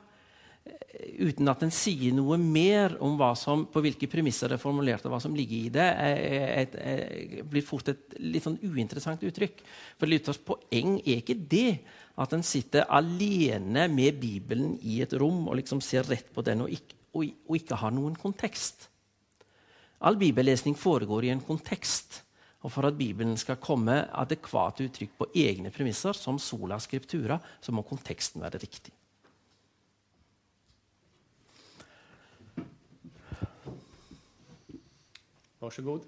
uten 1.18 1.50
at 1.50 1.62
en 1.64 1.72
sier 1.74 2.14
noe 2.14 2.38
mer 2.40 2.96
om 3.04 3.16
som, 3.38 3.64
på 3.70 3.82
hvilke 3.84 4.08
premisser 4.10 4.50
det 4.50 4.58
er 4.58 4.62
formulert, 4.62 5.04
og 5.06 5.14
hva 5.14 5.20
som 5.22 5.34
ligger 5.36 5.56
i 5.58 5.72
det, 5.74 5.86
er, 5.86 6.20
er, 6.62 6.76
er, 6.82 7.46
blir 7.48 7.66
fort 7.66 7.90
et 7.92 8.18
litt 8.18 8.46
sånn 8.46 8.58
uinteressant 8.62 9.22
uttrykk. 9.26 9.62
For 9.98 10.10
Luthers 10.10 10.40
poeng 10.42 10.98
er 11.04 11.20
ikke 11.20 11.38
det 11.38 11.80
at 12.18 12.34
en 12.34 12.44
sitter 12.46 12.86
alene 12.90 13.86
med 13.92 14.18
Bibelen 14.20 14.76
i 14.82 15.00
et 15.04 15.14
rom 15.18 15.46
og 15.46 15.58
liksom 15.60 15.82
ser 15.84 16.08
rett 16.10 16.30
på 16.34 16.44
den 16.46 16.66
og 16.66 16.72
ikke, 16.74 16.98
og, 17.14 17.26
og 17.48 17.58
ikke 17.60 17.78
har 17.82 17.94
noen 17.94 18.18
kontekst. 18.18 18.88
All 20.06 20.18
bibellesning 20.18 20.76
foregår 20.78 21.26
i 21.26 21.34
en 21.34 21.42
kontekst. 21.42 22.22
Og 22.66 22.72
for 22.74 22.88
at 22.88 22.96
Bibelen 22.98 23.36
skal 23.38 23.60
komme 23.62 24.00
adekvate 24.18 24.88
uttrykk 24.88 25.14
på 25.18 25.28
egne 25.46 25.70
premisser, 25.74 26.16
som 26.16 26.40
sola 26.42 26.80
scriptura, 26.82 27.38
så 27.62 27.74
må 27.74 27.84
konteksten 27.86 28.42
være 28.42 28.58
riktig. 28.62 28.97
Vær 35.59 35.74
så 35.74 35.82
god. 35.82 36.06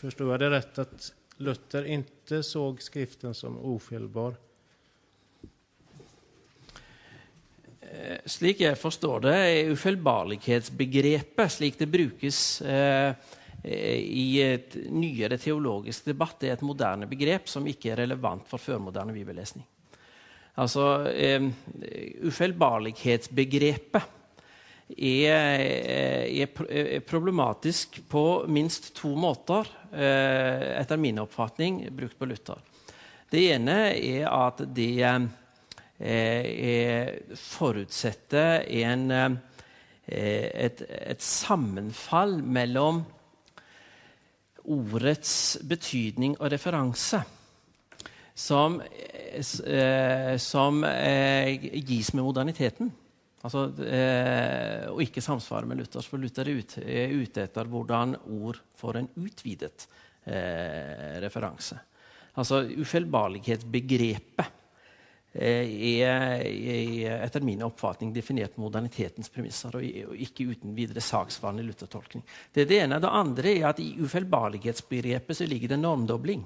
Forstår 0.00 0.30
jeg 0.32 0.40
det 0.40 0.48
rett 0.54 0.78
at 0.80 1.06
Luther 1.44 1.88
ikke 1.92 2.38
så 2.44 2.62
Skriften 2.80 3.34
som 3.36 3.58
ofelbar? 3.68 4.36
Eh, 7.84 8.20
slik 8.24 8.62
jeg 8.64 8.78
forstår 8.80 9.26
det, 9.26 9.34
er 9.34 9.72
ufeilbarlighetsbegrepet, 9.74 11.52
slik 11.52 11.76
det 11.80 11.90
brukes 11.92 12.38
eh, 12.64 13.12
i 13.64 14.40
et 14.40 14.76
nyere 14.88 15.36
teologisk 15.40 16.06
debatt, 16.08 16.44
er 16.44 16.54
et 16.54 16.64
moderne 16.64 17.08
begrep 17.10 17.48
som 17.50 17.66
ikke 17.68 17.92
er 17.92 18.00
relevant 18.04 18.46
for 18.48 18.62
førmoderne 18.62 19.12
bibellesning. 19.12 19.66
Altså, 20.60 21.06
eh, 21.12 21.44
Ufeilbarlighetsbegrepet 22.26 24.02
er, 24.98 25.60
er, 26.26 27.00
problematisk 27.06 28.00
på 28.10 28.44
minst 28.50 28.94
to 28.96 29.14
måter, 29.16 29.68
eh, 29.92 30.80
etter 30.80 30.96
min 30.98 31.18
oppfatning, 31.22 31.86
brukt 31.94 32.18
på 32.18 32.26
Luther. 32.28 32.58
Det 33.30 33.44
ene 33.54 33.94
er 33.94 34.26
at 34.26 34.64
det 34.74 34.98
eh, 36.00 37.14
forutsetter 37.38 38.66
en, 38.82 39.10
eh, 39.14 39.30
et, 40.66 40.82
et 40.82 41.22
sammenfall 41.22 42.42
mellom 42.42 43.04
ordets 44.64 45.58
betydning 45.66 46.36
og 46.38 46.50
referanse 46.52 47.22
som, 48.34 48.80
som 50.40 50.84
gis 51.86 52.12
med 52.14 52.24
moderniteten. 52.24 52.90
Altså, 53.40 53.62
eh, 53.88 54.84
og 54.92 55.00
ikke 55.00 55.22
samsvare 55.24 55.68
med 55.68 55.80
Luthers, 55.80 56.08
for 56.10 56.20
Luther 56.20 56.48
er 56.48 56.58
ute, 56.60 56.82
ute 57.16 57.46
etter 57.46 57.68
hvordan 57.72 58.18
ord 58.36 58.60
får 58.76 58.98
en 59.00 59.08
utvidet 59.16 59.86
eh, 60.28 61.16
referanse. 61.24 61.78
Altså 62.36 62.60
Ufeilbarlighetsbegrepet 62.68 64.44
eh, 64.44 64.56
er, 65.32 66.42
er, 66.42 67.20
etter 67.22 67.44
min 67.46 67.62
oppfatning 67.62 68.10
definert 68.14 68.56
modernitetens 68.58 69.30
premisser, 69.30 69.76
og, 69.78 70.16
ikke 70.18 70.48
uten 70.50 70.74
videre 70.74 71.02
saksvanlig 71.04 71.68
Luther-tolkning. 71.68 72.24
Det 72.50 72.64
er 72.64 72.70
det 72.70 72.80
ene. 72.82 72.98
Det 73.02 73.12
andre 73.20 73.52
er 73.52 73.68
at 73.70 73.82
i 73.82 73.92
ufeilbarlighetsbegrepet 74.02 75.44
ligger 75.46 75.74
det 75.74 75.78
normdobling. 75.78 76.42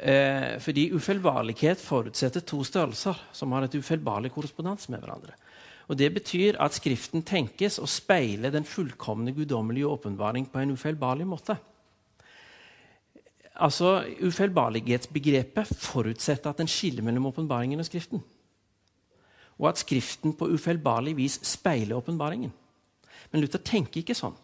Eh, 0.00 0.58
fordi 0.58 0.90
ufeilbarlighet 0.96 1.80
forutsetter 1.80 2.42
to 2.42 2.64
størrelser 2.64 3.18
som 3.36 3.52
har 3.52 3.66
et 3.66 3.78
ufeilbarlig 3.78 4.32
korrespondanse 4.34 4.90
med 4.90 5.04
hverandre. 5.04 5.36
Og 5.90 5.96
Det 5.98 6.12
betyr 6.14 6.58
at 6.62 6.74
Skriften 6.74 7.22
tenkes 7.26 7.78
å 7.82 7.86
speile 7.86 8.50
den 8.50 8.64
fullkomne 8.64 9.34
guddommelige 9.34 9.90
åpenbaring 9.90 10.46
på 10.46 10.58
en 10.62 10.74
ufeilbarlig 10.74 11.26
måte. 11.26 11.56
Altså, 13.60 14.04
Ufeilbarlighetsbegrepet 14.24 15.72
forutsetter 15.76 16.50
at 16.50 16.60
en 16.62 16.70
skiller 16.70 17.04
mellom 17.04 17.26
åpenbaringen 17.28 17.80
og 17.80 17.86
Skriften. 17.86 18.22
Og 19.58 19.68
at 19.68 19.78
Skriften 19.82 20.32
på 20.32 20.48
ufeilbarlig 20.48 21.16
vis 21.16 21.40
speiler 21.44 21.96
åpenbaringen. 21.96 22.52
Men 23.30 23.42
Luther 23.42 23.60
tenker 23.60 24.00
ikke 24.00 24.16
sånn. 24.16 24.36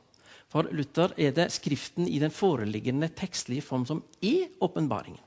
For 0.52 0.68
Luther 0.70 1.14
er 1.16 1.32
det 1.34 1.48
Skriften 1.54 2.08
i 2.08 2.20
den 2.22 2.30
foreliggende 2.30 3.08
tekstlige 3.16 3.64
form 3.64 3.86
som 3.88 4.02
er 4.22 4.50
åpenbaringen. 4.60 5.22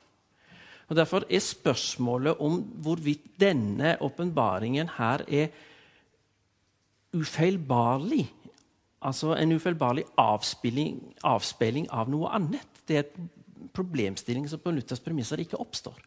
Og 0.89 0.95
Derfor 0.95 1.25
er 1.29 1.39
spørsmålet 1.39 2.37
om 2.41 2.61
hvorvidt 2.81 3.25
denne 3.41 3.97
åpenbaringen 4.01 4.89
her 4.97 5.25
er 5.27 5.47
ufeilbarlig. 7.13 8.25
Altså 9.01 9.35
en 9.35 9.51
ufeilbarlig 9.51 10.03
avspeiling 10.17 11.91
av 11.93 12.09
noe 12.09 12.31
annet. 12.33 12.81
Det 12.87 12.95
er 12.95 13.05
et 13.05 13.19
problemstilling 13.75 14.47
som 14.49 14.61
på 14.61 14.73
Luthers 14.73 15.01
premisser 15.03 15.41
ikke 15.43 15.59
oppstår. 15.59 15.99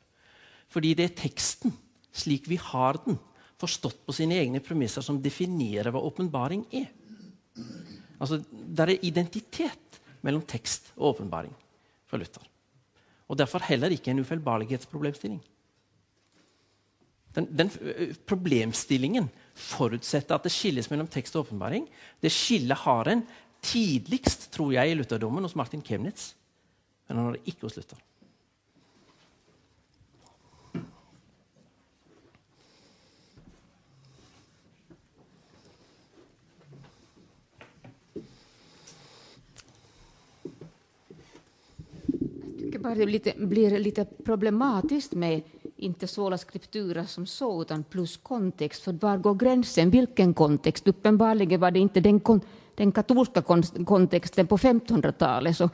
Fordi 0.73 0.95
det 0.97 1.09
er 1.09 1.21
teksten, 1.25 1.75
slik 2.13 2.49
vi 2.51 2.59
har 2.61 3.01
den, 3.05 3.19
forstått 3.63 4.01
på 4.07 4.15
sine 4.17 4.41
egne 4.41 4.63
premisser, 4.65 5.05
som 5.05 5.21
definerer 5.23 5.93
hva 5.95 6.03
åpenbaring 6.03 6.65
er. 6.75 6.89
Altså, 8.19 8.41
Det 8.43 8.83
er 8.83 9.05
identitet 9.07 10.01
mellom 10.23 10.43
tekst 10.43 10.93
og 10.97 11.15
åpenbaring 11.15 11.53
for 12.07 12.19
Luther. 12.19 12.43
Og 13.29 13.39
derfor 13.39 13.65
heller 13.65 13.93
ikke 13.93 14.11
en 14.11 14.23
ufeilbarlighetsproblemstilling. 14.23 15.41
Den, 17.33 17.47
den 17.49 17.71
problemstillingen 18.29 19.31
forutsetter 19.57 20.37
at 20.37 20.45
det 20.45 20.53
skilles 20.53 20.91
mellom 20.93 21.09
tekst 21.09 21.37
og 21.37 21.47
åpenbaring. 21.47 21.87
Det 22.21 22.33
skillet 22.33 22.77
har 22.85 23.09
en 23.09 23.25
tidligst, 23.63 24.51
tror 24.53 24.75
jeg, 24.75 24.91
i 24.91 24.99
lutherdommen 24.99 25.45
hos 25.47 25.57
Martin 25.57 25.83
Kemnitz. 25.85 26.35
Men 27.13 27.19
han 27.19 27.27
har 27.27 27.33
det 27.33 27.51
ikke 27.51 27.69
slutta. 27.69 27.97
Bara 42.81 42.95
det 42.95 43.37
blir 43.37 43.79
lite 43.79 44.05
problematiskt 44.25 45.13
med 45.13 45.43
inte 45.77 46.07
sola 46.07 46.39
scriptura 46.39 47.07
som 47.07 47.27
så, 47.27 47.63
utan 47.63 47.85
plus 47.85 48.17
kontext. 48.17 48.83
För 48.83 48.93
var 48.93 49.17
går 49.17 49.35
gränsen? 49.35 49.91
Vilken 49.91 50.35
kontext? 50.35 50.89
Uppenbarligen 50.89 51.61
var 51.61 51.71
det 51.71 51.79
inte 51.79 52.01
den, 52.01 52.21
den 52.75 52.93
katolska 52.93 53.43
kontexten 53.85 54.47
på 54.47 54.57
1500-talet. 54.57 55.57
Så 55.57 55.71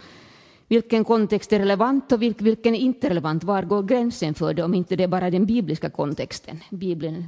vilken 0.69 1.05
kontext 1.05 1.53
är 1.53 1.59
relevant 1.59 2.12
och 2.12 2.23
vilken 2.23 2.75
är 2.75 2.79
inte 2.79 3.11
relevant? 3.11 3.45
Var 3.45 3.62
går 3.62 3.83
gränsen 3.83 4.35
för 4.35 4.55
det 4.55 4.62
om 4.62 4.75
inte 4.75 4.97
det 4.97 5.05
är 5.05 5.09
bara 5.09 5.31
den 5.31 5.47
bibliska 5.47 5.91
kontexten, 5.91 6.61
Bibeln 6.71 7.27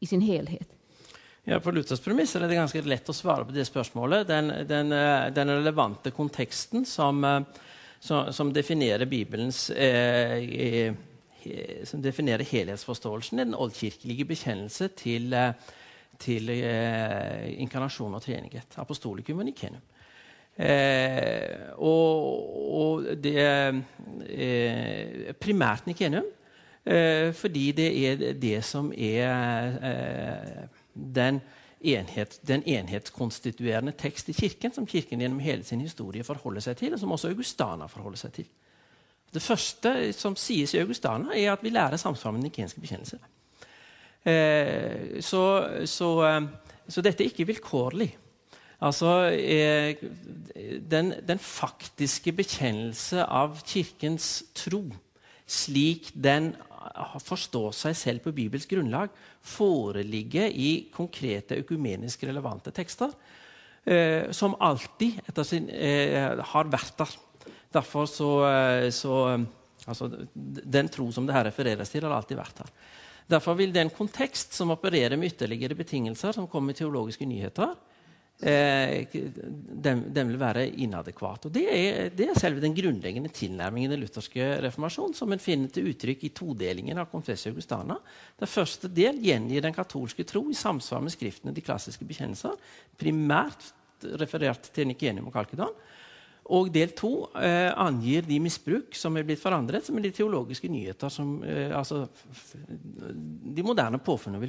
i 0.00 0.06
sin 0.06 0.20
helhet? 0.20 0.68
Ja, 1.44 1.60
På 1.60 1.70
Luthers 1.70 2.00
premisser 2.00 2.40
er 2.40 2.48
det 2.48 2.54
ganske 2.54 2.82
lett 2.86 3.08
å 3.08 3.12
svare 3.12 3.44
på 3.44 3.52
det 3.52 3.64
spørsmålet. 3.66 4.28
Den, 4.28 4.52
den, 4.68 4.92
eh, 4.92 5.32
den 5.34 5.50
relevante 5.50 6.10
konteksten 6.10 6.84
som, 6.86 7.24
eh, 7.24 7.40
som, 8.00 8.32
som 8.32 8.52
definerer 8.52 9.06
Bibelens 9.10 9.70
eh, 9.70 10.94
som 11.84 12.02
definerer 12.02 12.44
helhetsforståelsen, 12.44 13.40
er 13.40 13.48
den 13.48 13.58
oldkirkelige 13.58 14.24
bekjennelse 14.24 14.88
til, 14.98 15.32
eh, 15.34 15.52
til 16.18 16.50
eh, 16.50 17.60
inkarnasjon 17.62 18.14
og 18.14 18.22
treenighet. 18.22 18.78
Apostolikum 18.78 19.38
og 19.38 19.48
nikenum. 19.48 19.82
Eh, 20.58 21.72
og, 21.80 22.74
og, 22.80 23.06
det 23.24 23.34
er 23.40 23.78
eh, 24.28 25.32
primært 25.40 25.88
nikenum, 25.88 26.28
eh, 26.84 27.32
fordi 27.34 27.70
det 27.76 27.88
er 28.04 28.24
det 28.36 28.58
som 28.68 28.92
er 28.92 29.78
eh, 29.90 30.64
den, 30.92 31.40
enhet, 31.80 32.38
den 32.48 32.62
enhetskonstituerende 32.66 33.96
tekst 33.98 34.28
i 34.28 34.36
Kirken, 34.36 34.74
som 34.74 34.86
Kirken 34.86 35.24
gjennom 35.24 35.40
hele 35.40 35.64
sin 35.64 35.80
historie 35.80 36.24
forholder 36.24 36.68
seg 36.68 36.76
til, 36.82 36.92
og 36.92 37.00
som 37.00 37.16
også 37.16 37.32
Augustana 37.32 37.88
forholder 37.88 38.26
seg 38.26 38.36
til. 38.42 38.50
Det 39.32 39.42
første 39.42 40.12
som 40.12 40.36
sies 40.36 40.74
i 40.74 40.80
Augustana, 40.82 41.32
er 41.32 41.54
at 41.54 41.62
vi 41.64 41.72
lærer 41.72 41.96
samsvar 41.96 42.34
med 42.34 42.42
den 42.42 42.50
nikenske 42.50 42.80
bekjennelse. 42.80 43.18
Eh, 44.24 45.20
så, 45.20 45.44
så, 45.84 46.10
eh, 46.26 46.42
så, 46.88 47.02
dette 47.02 47.24
er 47.24 47.30
ikke 47.32 47.48
vilkårlig. 47.48 48.10
Altså, 48.82 49.30
eh, 49.30 49.94
den, 50.90 51.12
den, 51.22 51.38
faktiske 51.38 52.32
bekjennelse 52.34 53.22
av 53.22 53.60
Kirkens 53.62 54.42
tro 54.58 54.88
slik 55.46 56.08
den 56.14 56.52
forstår 57.22 57.70
seg 57.76 57.94
selv 57.98 58.24
på 58.24 58.32
Bibels 58.34 58.66
grunnlag, 58.66 59.12
foreligger 59.46 60.50
i 60.50 60.88
konkrete 60.94 61.60
økumenisk 61.62 62.24
relevante 62.26 62.72
tekster, 62.74 63.12
eh, 63.86 64.32
som 64.34 64.56
alltid 64.58 65.20
sin, 65.46 65.70
eh, 65.70 66.42
har 66.42 66.72
vært 66.72 66.96
der. 66.98 67.14
Derfor 67.72 68.06
så, 68.06 68.30
så 68.92 69.46
altså, 69.86 70.26
Den 70.34 70.88
tro 70.88 71.10
som 71.12 71.24
det 71.26 71.34
her 71.34 71.44
refereres 71.44 71.88
til, 71.88 72.02
har 72.02 72.12
alltid 72.12 72.36
vært 72.36 72.58
her. 72.58 72.70
Derfor 73.30 73.54
vil 73.56 73.72
den 73.72 73.88
kontekst 73.90 74.52
som 74.52 74.70
opererer 74.74 75.16
med 75.16 75.32
ytterligere 75.32 75.74
betingelser, 75.74 76.32
som 76.32 76.46
kommer 76.46 76.72
med 76.72 76.76
teologiske 76.76 77.24
nyheter, 77.24 77.72
eh, 78.40 79.06
den, 79.12 80.02
den, 80.14 80.30
vil 80.32 80.40
være 80.40 80.64
inadekvat. 80.84 81.46
Og 81.48 81.54
det 81.54 81.64
er, 81.68 82.08
det 82.16 82.28
er, 82.28 82.40
selve 82.40 82.62
den 82.64 82.74
grunnleggende 82.76 83.32
tilnærmingen 83.34 83.90
i 83.90 83.94
den 83.94 84.02
lutherske 84.02 84.48
reformasjon, 84.64 85.14
som 85.18 85.32
en 85.32 85.42
finner 85.42 85.72
til 85.72 85.90
uttrykk 85.92 86.24
i 86.26 86.32
todelingen 86.36 87.02
av 87.02 87.10
Confessio 87.12 87.52
Augustana. 87.52 87.98
Den 88.40 88.50
første 88.50 88.90
del 88.92 89.20
gjengir 89.22 89.64
den 89.64 89.76
katolske 89.76 90.26
tro 90.28 90.46
i 90.50 90.58
samsvar 90.58 91.04
med 91.04 91.14
skriftene 91.14 91.54
de 91.54 91.64
klassiske 91.64 92.08
bekjennelser, 92.08 92.58
primært 92.98 93.72
referert 94.18 94.72
til 94.74 94.88
Nikenium 94.90 95.28
og 95.30 95.36
Kalkedon. 95.36 95.76
Og 96.52 96.72
del 96.74 96.90
to 96.98 97.28
eh, 97.38 97.70
angir 97.78 98.26
de 98.26 98.40
misbruk 98.42 98.96
som 98.98 99.14
er 99.16 99.26
blitt 99.26 99.40
forandret, 99.40 99.86
som 99.86 99.98
er 99.98 100.08
de 100.08 100.10
teologiske 100.16 100.66
nyheter 100.68 101.12
som 101.12 101.36
eh, 101.46 101.70
altså, 101.70 102.08
de 103.54 103.62
moderne 103.64 104.02
påfunn 104.02 104.36
og 104.36 104.42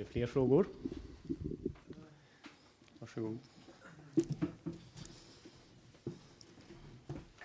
villfarelser. 0.00 0.04
fler 0.04 0.26
frågor? 0.26 0.66
Varsågod. 2.98 3.38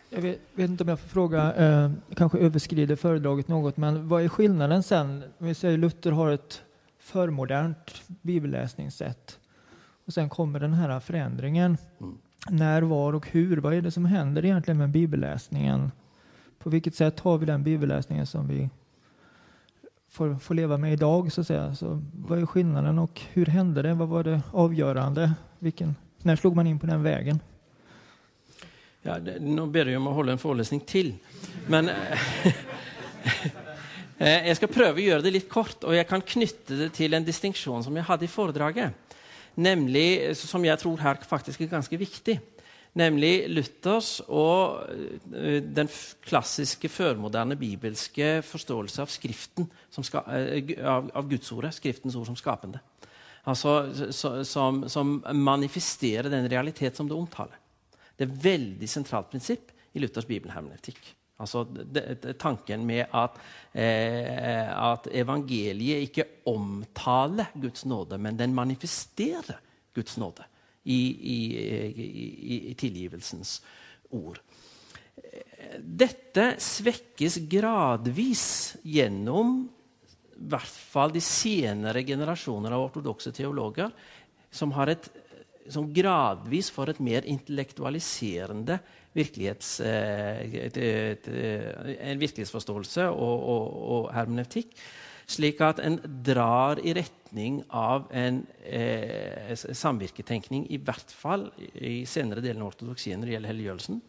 Jag 0.09 0.21
vet, 0.21 0.39
vet, 0.53 0.69
inte 0.69 0.83
om 0.83 0.89
jag 0.89 0.99
får 0.99 1.07
fråga, 1.07 1.53
eh, 1.53 1.91
kanske 2.15 2.37
överskrider 2.37 2.95
föredraget 2.95 3.47
något, 3.47 3.77
men 3.77 4.07
vad 4.07 4.23
är 4.23 4.29
skillnaden 4.29 4.83
sen? 4.83 5.23
Vi 5.37 5.53
säger 5.53 5.77
Luther 5.77 6.11
har 6.11 6.31
ett 6.31 6.61
förmodernt 6.99 8.03
bibelläsningssätt 8.21 9.39
och 10.05 10.13
sen 10.13 10.29
kommer 10.29 10.59
den 10.59 10.73
här 10.73 10.99
förändringen. 10.99 11.77
Mm. 11.99 12.17
När, 12.49 12.81
var 12.81 13.13
och 13.13 13.27
hur? 13.27 13.57
Vad 13.57 13.73
är 13.73 13.81
det 13.81 13.91
som 13.91 14.05
händer 14.05 14.45
egentligen 14.45 14.77
med 14.77 14.89
bibelläsningen? 14.89 15.91
På 16.59 16.69
vilket 16.69 16.95
sätt 16.95 17.19
har 17.19 17.37
vi 17.37 17.45
den 17.45 17.63
bibelläsningen 17.63 18.25
som 18.25 18.47
vi 18.47 18.69
får, 20.15 20.35
får 20.35 20.55
leva 20.55 20.77
med 20.77 20.93
idag 20.93 21.31
så 21.31 21.41
att 21.41 21.47
säga. 21.47 21.75
Så 21.75 22.01
vad 22.13 22.39
är 22.39 22.45
skillnaden 22.45 22.99
och 22.99 23.21
hur 23.33 23.45
hände 23.45 23.81
det? 23.81 23.93
Vad 23.93 24.07
var 24.07 24.23
det 24.23 24.41
avgörande? 24.51 25.33
Vilken, 25.59 25.95
när 26.21 26.35
slog 26.35 26.55
man 26.55 26.67
in 26.67 26.79
på 26.79 26.87
den 26.87 27.03
vägen? 27.03 27.39
Ja, 29.01 29.19
det, 29.19 29.39
nå 29.39 29.65
ber 29.69 29.85
jeg 29.85 29.99
om 29.99 30.07
å 30.09 30.15
holde 30.15 30.33
en 30.33 30.41
forelesning 30.41 30.81
til. 30.87 31.11
Men 31.69 31.91
jeg 34.17 34.55
skal 34.57 34.71
prøve 34.71 34.97
å 34.97 35.03
gjøre 35.03 35.25
det 35.27 35.35
litt 35.35 35.49
kort, 35.51 35.83
og 35.83 35.93
jeg 35.93 36.07
kan 36.09 36.23
knytte 36.25 36.79
det 36.79 36.89
til 36.95 37.13
en 37.13 37.27
distinksjon 37.27 37.83
som 37.85 37.99
jeg 37.99 38.07
hadde 38.07 38.25
i 38.25 38.31
foredraget. 38.31 39.19
Nemlig, 39.55 40.33
som 40.39 40.65
jeg 40.65 40.79
tror 40.81 41.03
her 41.03 41.21
faktisk 41.27 41.61
er 41.61 41.75
ganske 41.75 41.99
viktig 41.99 42.39
nemlig 42.95 43.33
Luthers 43.51 44.19
og 44.25 44.85
eh, 45.35 45.59
den 45.63 45.89
klassiske 46.25 46.89
førmoderne 46.91 47.57
bibelske 47.59 48.39
forståelse 48.45 49.03
av 49.03 49.11
Skriften, 49.11 49.67
ska, 49.99 50.23
eh, 50.31 50.75
av, 50.79 51.11
av 51.15 51.27
Gudsordet, 51.29 51.75
Skriftens 51.75 52.15
ord 52.19 52.29
som 52.31 52.39
skapende. 52.39 52.81
Altså 53.45 53.75
som, 54.15 54.85
som, 54.89 55.19
manifesterer 55.37 56.31
den 56.33 56.49
realitet 56.49 56.97
som 56.97 57.09
det 57.09 57.17
omtaler. 57.17 57.59
Det 58.15 58.25
er 58.25 58.31
et 58.31 58.41
veldig 58.47 58.89
sentralt 58.89 59.29
prinsipp 59.29 59.69
i 59.93 60.01
Luthers 60.01 60.25
bibelhermeneutikk. 60.25 61.11
Altså 61.43 61.65
tanken 62.39 62.85
med 62.87 63.11
at, 63.13 63.37
eh, 63.75 64.71
at, 64.71 65.09
evangeliet 65.11 66.07
ikke 66.07 66.25
omtaler 66.47 67.51
Guds 67.59 67.83
nåde, 67.85 68.17
men 68.17 68.39
den 68.39 68.55
manifesterer 68.55 69.59
Guds 69.93 70.17
nåde 70.17 70.47
i, 70.85 70.99
i, 71.35 71.39
i 72.71 72.73
tilgivelsens 72.77 73.57
ord. 74.15 74.39
Dette 75.79 76.55
svekkes 76.61 77.39
gradvis 77.49 78.45
gjennom 78.85 79.57
i 80.35 80.47
hvert 80.51 80.79
fall 80.91 81.13
de 81.15 81.21
senere 81.23 82.03
generasjoner 82.05 82.73
av 82.75 82.89
ortodokse 82.89 83.31
teologer, 83.35 83.93
som, 84.51 84.73
et, 84.83 85.07
som 85.71 85.87
gradvis 85.95 86.69
får 86.75 86.91
et 86.91 87.01
mer 87.07 87.27
intellektualiserende 87.31 88.77
virkelighets, 89.15 89.79
eh, 89.79 90.59
et, 90.67 90.77
en 91.31 92.19
virkelighetsforståelse 92.19 93.07
og, 93.15 93.49
og, 93.55 93.81
og 93.95 94.13
hermeneutikk 94.15 94.75
slik 95.25 95.61
at 95.65 95.81
en 95.83 95.97
drar 96.25 96.79
i 96.83 96.93
retning 96.93 97.24
av 97.69 98.09
en 98.15 98.41
eh, 98.63 99.53
samvirketenkning, 99.55 100.67
i 100.71 100.79
hvert 100.81 101.11
fall 101.11 101.49
i 101.75 102.03
senere 102.09 102.43
delen 102.43 102.63
av 102.63 102.73
ortodoksien 102.73 103.19
når 103.19 103.29
det 103.29 103.35
gjelder 103.35 103.53
helliggjørelsen. 103.53 104.01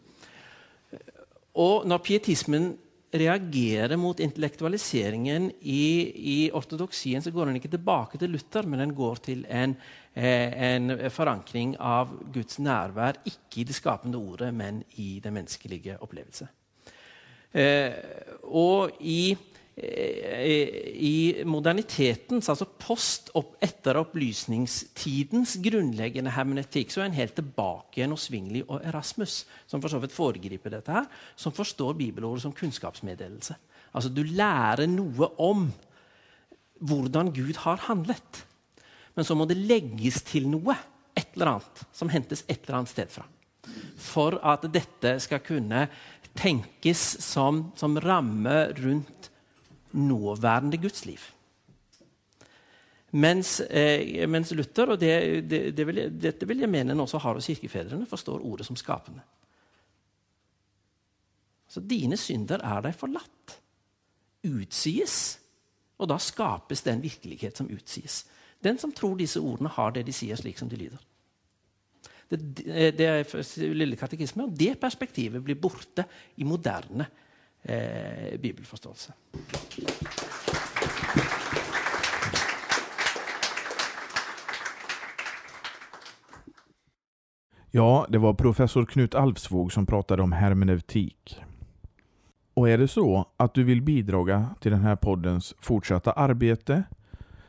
Og 1.57 1.87
når 1.89 2.03
pietismen 2.05 2.67
reagerer 3.17 3.95
mot 3.99 4.19
intellektualiseringen 4.19 5.47
i, 5.61 5.85
i, 6.33 6.39
ortodoksien, 6.55 7.23
så 7.23 7.31
går 7.31 7.49
den 7.49 7.59
ikke 7.59 7.71
tilbake 7.71 8.19
til 8.19 8.33
Luther, 8.35 8.67
men 8.67 8.83
den 8.83 8.93
går 8.97 9.21
til 9.29 9.45
en, 9.49 9.75
eh, 10.13 10.51
en 10.73 10.97
forankring 11.13 11.77
av 11.79 12.11
Guds 12.33 12.59
nærvær, 12.59 13.21
ikke 13.25 13.61
i 13.61 13.67
det 13.69 13.77
skapende 13.77 14.19
ordet, 14.19 14.53
men 14.53 14.83
i 14.99 15.19
den 15.23 15.37
menneskelige 15.39 15.97
opplevelse. 16.03 16.49
Eh, 17.55 17.93
og 18.43 18.99
i 18.99 19.37
i 19.77 21.43
modernitetens, 21.45 22.47
altså 22.49 22.65
post 22.81 23.29
opp 23.37 23.59
etter 23.61 23.99
opplysningstidens 23.99 25.53
grunnleggende 25.61 26.33
hermenetikk, 26.33 26.89
så 26.89 27.03
er 27.03 27.11
en 27.11 27.19
helt 27.19 27.35
tilbake 27.37 27.99
igjen 27.99 28.15
hos 28.15 28.25
Svingli 28.25 28.63
og 28.65 28.81
Erasmus, 28.81 29.43
som 29.69 29.83
for 29.83 29.93
så 29.93 30.01
vidt 30.01 30.15
foregriper 30.15 30.73
dette 30.73 30.95
her, 30.95 31.05
som 31.37 31.53
forstår 31.53 31.93
bibelordet 31.99 32.47
som 32.47 32.55
kunnskapsmeddelelse. 32.57 33.57
Altså 33.93 34.09
Du 34.09 34.23
lærer 34.25 34.89
noe 34.89 35.29
om 35.37 35.69
hvordan 36.81 37.29
Gud 37.33 37.61
har 37.61 37.85
handlet. 37.85 38.45
Men 39.17 39.25
så 39.25 39.37
må 39.37 39.45
det 39.49 39.57
legges 39.61 40.23
til 40.25 40.49
noe, 40.49 40.75
et 41.17 41.33
eller 41.33 41.55
annet, 41.55 41.85
som 41.93 42.09
hentes 42.13 42.43
et 42.45 42.61
eller 42.65 42.79
annet 42.79 42.93
sted 42.93 43.13
fra. 43.13 43.23
For 43.97 44.37
at 44.45 44.65
dette 44.73 45.15
skal 45.21 45.41
kunne 45.45 45.87
tenkes 46.37 47.01
som, 47.25 47.71
som 47.77 47.97
ramme 48.01 48.57
rundt 48.77 49.16
nåværende 49.91 50.77
gudsliv. 50.81 51.19
Mens, 53.11 53.59
eh, 53.59 54.27
mens 54.29 54.51
Luther, 54.51 54.91
og 54.91 54.99
det, 54.99 55.49
det, 55.49 55.61
det 55.77 55.87
vil, 55.87 56.01
dette 56.21 56.47
vil 56.47 56.59
jeg 56.59 56.69
mene 56.69 56.91
en 56.91 56.99
også 57.05 57.21
har 57.23 57.39
hos 57.39 57.47
kirkefedrene, 57.47 58.05
forstår 58.05 58.43
ordet 58.43 58.67
som 58.67 58.75
skapende. 58.75 59.23
Så 61.67 61.83
dine 61.83 62.17
synder 62.17 62.63
er 62.63 62.83
deg 62.83 62.95
forlatt. 62.95 63.57
Utsies. 64.47 65.37
Og 65.97 66.09
da 66.11 66.17
skapes 66.21 66.83
den 66.85 67.01
virkelighet 67.03 67.57
som 67.57 67.69
utsies. 67.71 68.25
Den 68.63 68.77
som 68.79 68.91
tror 68.91 69.15
disse 69.17 69.39
ordene, 69.39 69.71
har 69.71 69.93
det 69.95 70.05
de 70.07 70.15
sier, 70.15 70.37
slik 70.39 70.59
som 70.59 70.69
de 70.69 70.79
lyder. 70.79 70.99
Det, 72.27 72.39
det 72.97 73.05
er 73.07 73.73
lille 73.73 73.95
katekisme, 73.95 74.49
og 74.49 74.55
det 74.57 74.75
perspektivet 74.81 75.43
blir 75.43 75.59
borte 75.59 76.03
i 76.35 76.43
moderne 76.47 77.07
eh, 77.63 78.39
bibelforståelse. 78.39 79.13
Ja, 87.71 88.05
det 88.09 88.17
var 88.17 88.33
professor 88.33 88.85
Knut 88.85 89.15
Alvsvåg 89.15 89.73
som 89.73 89.85
pratade 89.85 90.23
om 90.23 90.31
hermeneutik. 90.31 91.41
Och 92.53 92.69
är 92.69 92.77
det 92.77 92.87
så 92.87 93.25
att 93.37 93.53
du 93.53 93.63
vill 93.63 93.81
bidra 93.81 94.49
till 94.59 94.71
den 94.71 94.81
här 94.81 94.95
poddens 94.95 95.53
fortsatta 95.59 96.11
arbete 96.11 96.83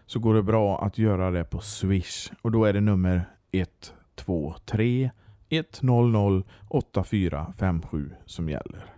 så 0.06 0.18
går 0.18 0.34
det 0.34 0.42
bra 0.42 0.84
att 0.84 0.98
göra 0.98 1.30
det 1.30 1.44
på 1.44 1.60
Swish 1.60 2.30
och 2.42 2.52
då 2.52 2.64
är 2.64 2.72
det 2.72 2.80
nummer 2.80 3.24
123 3.52 5.10
100 5.48 6.42
8457 6.68 8.10
som 8.26 8.48
gäller. 8.48 8.97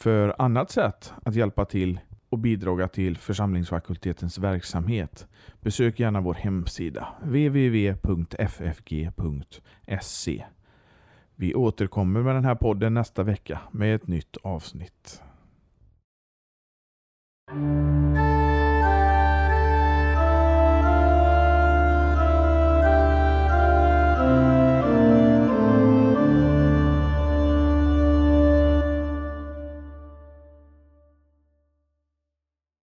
För 0.00 0.34
annat 0.38 0.70
sätt 0.70 1.12
att 1.24 1.34
hjälpa 1.34 1.64
till 1.64 2.00
och 2.28 2.38
bidra 2.38 2.88
till 2.88 3.16
församlingsfakultetens 3.16 4.38
verksamhet 4.38 5.26
besök 5.60 6.00
gärna 6.00 6.20
vår 6.20 6.34
hemsida 6.34 7.08
www.ffg.se. 7.22 7.94
Vi 11.34 11.54
återkommer 11.54 12.22
med 12.22 12.34
den 12.34 12.44
här 12.44 12.54
podden 12.54 12.94
nästa 12.94 13.22
vecka 13.22 13.60
med 13.70 13.94
ett 13.94 14.06
nytt 14.06 14.36
avsnitt. 14.42 15.22